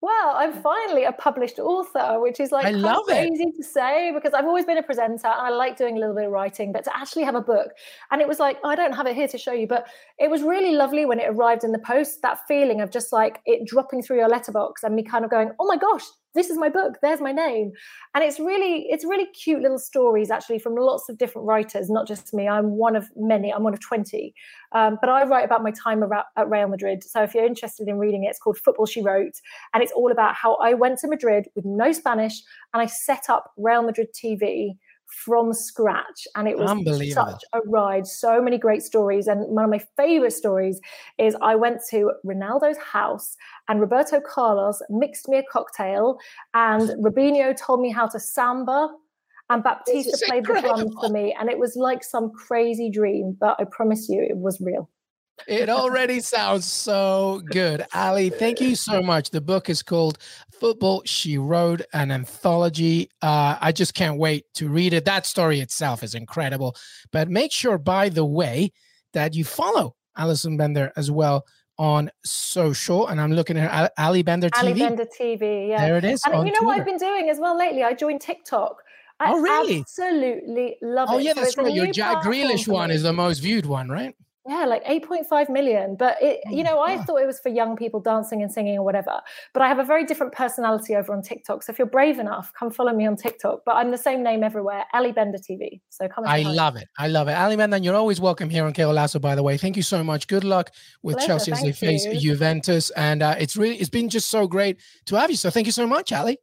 Well, 0.00 0.34
I'm 0.36 0.52
finally 0.52 1.04
a 1.04 1.12
published 1.12 1.58
author, 1.58 2.20
which 2.20 2.38
is 2.38 2.52
like 2.52 2.66
I 2.66 2.70
love 2.70 3.04
crazy 3.06 3.42
it. 3.42 3.56
to 3.56 3.64
say 3.64 4.12
because 4.14 4.32
I've 4.32 4.44
always 4.44 4.64
been 4.64 4.78
a 4.78 4.82
presenter 4.82 5.26
and 5.26 5.40
I 5.40 5.50
like 5.50 5.76
doing 5.76 5.96
a 5.96 6.00
little 6.00 6.14
bit 6.14 6.26
of 6.26 6.30
writing, 6.30 6.70
but 6.72 6.84
to 6.84 6.96
actually 6.96 7.24
have 7.24 7.34
a 7.34 7.40
book. 7.40 7.72
And 8.12 8.20
it 8.20 8.28
was 8.28 8.38
like, 8.38 8.58
I 8.64 8.76
don't 8.76 8.94
have 8.94 9.08
it 9.08 9.16
here 9.16 9.26
to 9.26 9.38
show 9.38 9.52
you, 9.52 9.66
but 9.66 9.88
it 10.18 10.30
was 10.30 10.42
really 10.42 10.74
lovely 10.76 11.04
when 11.04 11.18
it 11.18 11.28
arrived 11.28 11.64
in 11.64 11.72
the 11.72 11.80
post, 11.80 12.22
that 12.22 12.38
feeling 12.46 12.80
of 12.80 12.92
just 12.92 13.12
like 13.12 13.40
it 13.44 13.66
dropping 13.66 14.02
through 14.02 14.18
your 14.18 14.28
letterbox 14.28 14.84
and 14.84 14.94
me 14.94 15.02
kind 15.02 15.24
of 15.24 15.32
going, 15.32 15.50
oh 15.58 15.66
my 15.66 15.76
gosh, 15.76 16.04
this 16.38 16.50
is 16.50 16.56
my 16.56 16.68
book 16.68 16.98
there's 17.02 17.20
my 17.20 17.32
name. 17.32 17.72
And 18.14 18.24
it's 18.24 18.38
really 18.38 18.86
it's 18.88 19.04
really 19.04 19.26
cute 19.26 19.60
little 19.60 19.78
stories 19.78 20.30
actually 20.30 20.58
from 20.58 20.76
lots 20.76 21.08
of 21.08 21.18
different 21.18 21.46
writers 21.46 21.90
not 21.90 22.06
just 22.06 22.32
me. 22.32 22.48
I'm 22.48 22.70
one 22.76 22.96
of 22.96 23.06
many 23.16 23.52
i'm 23.52 23.62
one 23.62 23.74
of 23.74 23.80
20 23.80 24.34
um, 24.72 24.98
but 25.00 25.10
i 25.10 25.24
write 25.24 25.44
about 25.44 25.62
my 25.62 25.72
time 25.72 26.02
at 26.02 26.48
real 26.48 26.68
madrid. 26.68 27.02
So 27.02 27.22
if 27.22 27.34
you're 27.34 27.46
interested 27.46 27.88
in 27.88 27.98
reading 27.98 28.24
it 28.24 28.28
it's 28.28 28.38
called 28.38 28.58
football 28.58 28.86
she 28.86 29.02
wrote. 29.02 29.34
And 29.74 29.82
it's 29.82 29.92
all 29.92 30.12
about 30.12 30.34
how 30.34 30.54
i 30.56 30.74
went 30.74 30.98
to 31.00 31.08
madrid 31.08 31.48
with 31.54 31.64
no 31.64 31.92
spanish 31.92 32.40
and 32.72 32.80
i 32.80 32.86
set 32.86 33.24
up 33.28 33.52
real 33.56 33.82
madrid 33.82 34.08
tv 34.14 34.76
from 35.08 35.52
scratch 35.52 36.26
and 36.36 36.46
it 36.46 36.58
was 36.58 36.68
such 37.12 37.42
a 37.54 37.60
ride. 37.66 38.06
So 38.06 38.42
many 38.42 38.58
great 38.58 38.82
stories 38.82 39.26
and 39.26 39.40
one 39.48 39.64
of 39.64 39.70
my 39.70 39.80
favorite 39.96 40.32
stories 40.32 40.80
is 41.18 41.36
i 41.42 41.54
went 41.54 41.80
to 41.90 42.12
ronaldo's 42.24 42.78
house 42.78 43.36
and 43.68 43.80
roberto 43.80 44.20
carlos 44.20 44.82
mixed 44.90 45.28
me 45.28 45.38
a 45.38 45.42
cocktail 45.50 46.18
and 46.54 46.90
robinho 47.04 47.56
told 47.56 47.80
me 47.80 47.90
how 47.90 48.06
to 48.06 48.20
samba 48.20 48.88
and 49.50 49.62
baptista 49.62 50.26
played 50.26 50.38
incredible. 50.38 50.76
the 50.76 50.82
drums 50.84 50.94
for 51.00 51.08
me 51.08 51.34
and 51.38 51.48
it 51.48 51.58
was 51.58 51.74
like 51.76 52.04
some 52.04 52.30
crazy 52.30 52.90
dream 52.90 53.36
but 53.40 53.56
i 53.58 53.64
promise 53.64 54.08
you 54.08 54.22
it 54.22 54.36
was 54.36 54.60
real 54.60 54.88
it 55.46 55.68
already 55.68 56.20
sounds 56.20 56.66
so 56.66 57.42
good. 57.46 57.86
Ali, 57.94 58.30
thank 58.30 58.60
you 58.60 58.74
so 58.74 59.02
much. 59.02 59.30
The 59.30 59.40
book 59.40 59.68
is 59.70 59.82
called 59.82 60.18
Football 60.58 61.02
She 61.04 61.38
Wrote, 61.38 61.82
an 61.92 62.10
anthology. 62.10 63.10
Uh, 63.22 63.56
I 63.60 63.72
just 63.72 63.94
can't 63.94 64.18
wait 64.18 64.46
to 64.54 64.68
read 64.68 64.92
it. 64.92 65.04
That 65.04 65.26
story 65.26 65.60
itself 65.60 66.02
is 66.02 66.14
incredible. 66.14 66.76
But 67.12 67.28
make 67.28 67.52
sure, 67.52 67.78
by 67.78 68.08
the 68.08 68.24
way, 68.24 68.72
that 69.12 69.34
you 69.34 69.44
follow 69.44 69.94
Alison 70.16 70.56
Bender 70.56 70.92
as 70.96 71.10
well 71.10 71.46
on 71.78 72.10
social. 72.24 73.06
And 73.06 73.20
I'm 73.20 73.32
looking 73.32 73.56
at 73.56 73.92
Ali 73.96 74.22
Bender 74.22 74.50
TV. 74.50 74.62
Ali 74.62 74.72
Bender 74.74 75.06
TV, 75.06 75.68
yeah. 75.68 75.86
There 75.86 75.96
it 75.96 76.04
is. 76.04 76.22
And 76.24 76.34
you 76.34 76.38
know 76.38 76.60
Twitter. 76.60 76.66
what 76.66 76.78
I've 76.78 76.86
been 76.86 76.98
doing 76.98 77.30
as 77.30 77.38
well 77.38 77.56
lately? 77.56 77.84
I 77.84 77.94
joined 77.94 78.20
TikTok. 78.20 78.82
I 79.20 79.32
oh, 79.32 79.40
really? 79.40 79.80
absolutely 79.80 80.76
love 80.80 81.08
oh, 81.10 81.14
it. 81.14 81.16
Oh, 81.16 81.18
yeah, 81.18 81.32
that's 81.32 81.54
so 81.54 81.64
right. 81.64 81.74
Your 81.74 81.90
Jack 81.90 82.22
Grealish 82.22 82.68
one 82.68 82.90
is 82.90 83.02
the 83.02 83.12
most 83.12 83.38
viewed 83.38 83.66
one, 83.66 83.88
right? 83.88 84.14
Yeah, 84.48 84.64
like 84.64 84.82
8.5 84.84 85.50
million. 85.50 85.94
But 85.94 86.16
it, 86.22 86.40
you 86.50 86.62
know, 86.62 86.80
I 86.80 86.96
thought 87.02 87.20
it 87.20 87.26
was 87.26 87.38
for 87.38 87.50
young 87.50 87.76
people 87.76 88.00
dancing 88.00 88.42
and 88.42 88.50
singing 88.50 88.78
or 88.78 88.82
whatever. 88.82 89.20
But 89.52 89.62
I 89.62 89.68
have 89.68 89.78
a 89.78 89.84
very 89.84 90.04
different 90.04 90.32
personality 90.32 90.96
over 90.96 91.12
on 91.12 91.20
TikTok. 91.20 91.62
So 91.62 91.70
if 91.70 91.78
you're 91.78 91.86
brave 91.86 92.18
enough, 92.18 92.50
come 92.58 92.70
follow 92.70 92.94
me 92.94 93.06
on 93.06 93.16
TikTok. 93.16 93.60
But 93.66 93.76
I'm 93.76 93.90
the 93.90 93.98
same 93.98 94.22
name 94.22 94.42
everywhere, 94.42 94.84
Ali 94.94 95.12
Bender 95.12 95.36
TV. 95.36 95.82
So 95.90 96.08
come. 96.08 96.24
I 96.26 96.42
love 96.42 96.76
it. 96.76 96.88
I 96.98 97.08
love 97.08 97.28
it, 97.28 97.34
Ali 97.34 97.56
Bender. 97.56 97.76
And 97.76 97.84
you're 97.84 97.94
always 97.94 98.22
welcome 98.22 98.48
here 98.48 98.64
on 98.64 98.72
Golazo. 98.72 99.20
By 99.20 99.34
the 99.34 99.42
way, 99.42 99.58
thank 99.58 99.76
you 99.76 99.82
so 99.82 100.02
much. 100.02 100.26
Good 100.26 100.44
luck 100.44 100.70
with 101.02 101.16
Pleasure. 101.16 101.28
Chelsea 101.28 101.52
as 101.52 101.60
they 101.60 101.72
face 101.72 102.06
Juventus. 102.18 102.88
And 102.90 103.22
uh, 103.22 103.34
it's 103.38 103.54
really, 103.54 103.76
it's 103.76 103.90
been 103.90 104.08
just 104.08 104.30
so 104.30 104.46
great 104.46 104.80
to 105.06 105.16
have 105.16 105.30
you. 105.30 105.36
So 105.36 105.50
thank 105.50 105.66
you 105.66 105.72
so 105.72 105.86
much, 105.86 106.10
Ali. 106.10 106.38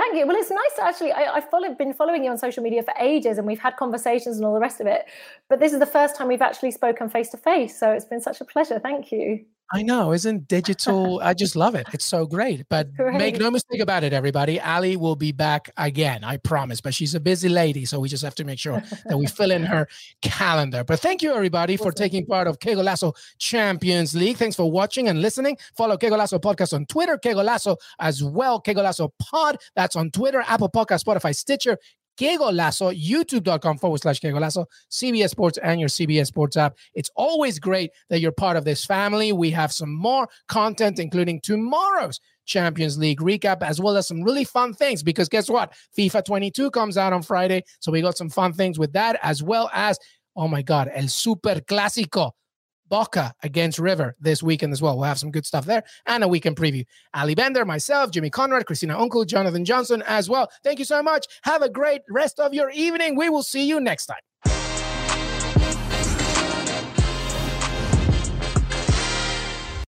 Thank 0.00 0.16
you. 0.16 0.26
Well, 0.26 0.36
it's 0.36 0.50
nice 0.50 0.74
to 0.76 0.82
actually. 0.82 1.12
I, 1.12 1.34
have 1.34 1.76
been 1.76 1.92
following 1.92 2.24
you 2.24 2.30
on 2.30 2.38
social 2.38 2.62
media 2.62 2.82
for 2.82 2.94
ages, 2.98 3.36
and 3.36 3.46
we've 3.46 3.60
had 3.60 3.76
conversations 3.76 4.38
and 4.38 4.46
all 4.46 4.54
the 4.54 4.60
rest 4.60 4.80
of 4.80 4.86
it. 4.86 5.04
But 5.50 5.60
this 5.60 5.74
is 5.74 5.78
the 5.78 5.84
first 5.84 6.16
time 6.16 6.26
we've 6.26 6.40
actually 6.40 6.70
spoken 6.70 7.10
face 7.10 7.28
to 7.30 7.36
face, 7.36 7.78
so 7.78 7.90
it's 7.90 8.06
been 8.06 8.22
such 8.22 8.40
a 8.40 8.46
pleasure. 8.46 8.78
Thank 8.78 9.12
you. 9.12 9.44
I 9.72 9.82
know, 9.82 10.12
isn't 10.12 10.48
digital? 10.48 11.20
I 11.20 11.32
just 11.32 11.54
love 11.54 11.76
it. 11.76 11.86
It's 11.92 12.04
so 12.04 12.26
great. 12.26 12.66
But 12.68 12.92
great. 12.94 13.14
make 13.16 13.38
no 13.38 13.52
mistake 13.52 13.80
about 13.80 14.02
it, 14.02 14.12
everybody. 14.12 14.60
Ali 14.60 14.96
will 14.96 15.14
be 15.14 15.30
back 15.30 15.70
again, 15.76 16.24
I 16.24 16.38
promise. 16.38 16.80
But 16.80 16.92
she's 16.92 17.14
a 17.14 17.20
busy 17.20 17.48
lady, 17.48 17.84
so 17.84 18.00
we 18.00 18.08
just 18.08 18.24
have 18.24 18.34
to 18.36 18.44
make 18.44 18.58
sure 18.58 18.82
that 19.06 19.16
we 19.16 19.26
fill 19.26 19.52
in 19.52 19.62
her 19.62 19.86
calendar. 20.22 20.82
But 20.82 20.98
thank 20.98 21.22
you, 21.22 21.32
everybody, 21.32 21.76
for 21.76 21.92
taking 21.92 22.26
part 22.26 22.48
of 22.48 22.58
Qué 22.58 22.74
Golazo 22.74 23.14
Champions 23.38 24.12
League. 24.14 24.38
Thanks 24.38 24.56
for 24.56 24.68
watching 24.68 25.06
and 25.08 25.22
listening. 25.22 25.56
Follow 25.76 25.96
Qué 25.96 26.10
Golazo 26.10 26.40
Podcast 26.40 26.74
on 26.74 26.84
Twitter, 26.86 27.16
Qué 27.16 27.32
Golazo 27.32 27.76
as 28.00 28.24
well. 28.24 28.60
Qué 28.60 28.74
Golazo 28.74 29.10
Pod. 29.20 29.56
That's 29.76 29.94
on 29.94 30.10
Twitter, 30.10 30.42
Apple 30.48 30.70
Podcast, 30.70 31.04
Spotify, 31.04 31.34
Stitcher, 31.34 31.78
Qué 32.18 32.36
Golazo, 32.36 32.92
youtube.com 32.94 33.78
forward 33.78 34.00
slash 34.00 34.20
Qué 34.20 34.32
Golazo, 34.32 34.66
CBS 34.90 35.30
Sports, 35.30 35.58
and 35.58 35.80
your 35.80 35.88
CBS 35.88 36.26
Sports 36.26 36.56
app. 36.56 36.76
It's 36.94 37.10
always 37.16 37.58
great 37.58 37.90
that 38.08 38.20
you're 38.20 38.32
part 38.32 38.56
of 38.56 38.64
this 38.64 38.84
family. 38.84 39.32
We 39.32 39.50
have 39.50 39.72
some 39.72 39.94
more 39.94 40.28
content, 40.48 40.98
including 40.98 41.40
tomorrow's 41.40 42.20
Champions 42.44 42.98
League 42.98 43.20
recap, 43.20 43.62
as 43.62 43.80
well 43.80 43.96
as 43.96 44.06
some 44.06 44.22
really 44.22 44.44
fun 44.44 44.74
things. 44.74 45.02
Because 45.02 45.28
guess 45.28 45.48
what? 45.48 45.72
FIFA 45.96 46.24
22 46.24 46.70
comes 46.72 46.98
out 46.98 47.12
on 47.12 47.22
Friday. 47.22 47.62
So 47.78 47.92
we 47.92 48.02
got 48.02 48.18
some 48.18 48.28
fun 48.28 48.52
things 48.52 48.78
with 48.78 48.92
that, 48.92 49.18
as 49.22 49.42
well 49.42 49.70
as, 49.72 49.98
oh 50.36 50.48
my 50.48 50.62
God, 50.62 50.90
El 50.92 51.08
Super 51.08 51.56
Clásico 51.60 52.32
Boca 52.90 53.32
against 53.42 53.78
River 53.78 54.16
this 54.20 54.42
weekend 54.42 54.72
as 54.72 54.82
well. 54.82 54.96
We'll 54.96 55.04
have 55.04 55.18
some 55.18 55.30
good 55.30 55.46
stuff 55.46 55.64
there 55.64 55.84
and 56.06 56.22
a 56.22 56.28
weekend 56.28 56.56
preview. 56.56 56.84
Ali 57.14 57.34
Bender, 57.34 57.64
myself, 57.64 58.10
Jimmy 58.10 58.28
Conrad, 58.28 58.66
Christina 58.66 58.96
Unkle, 58.96 59.26
Jonathan 59.26 59.64
Johnson 59.64 60.02
as 60.06 60.28
well. 60.28 60.50
Thank 60.62 60.78
you 60.78 60.84
so 60.84 61.02
much. 61.02 61.26
Have 61.44 61.62
a 61.62 61.70
great 61.70 62.02
rest 62.10 62.38
of 62.38 62.52
your 62.52 62.70
evening. 62.70 63.16
We 63.16 63.30
will 63.30 63.42
see 63.42 63.66
you 63.66 63.80
next 63.80 64.06
time. 64.06 64.49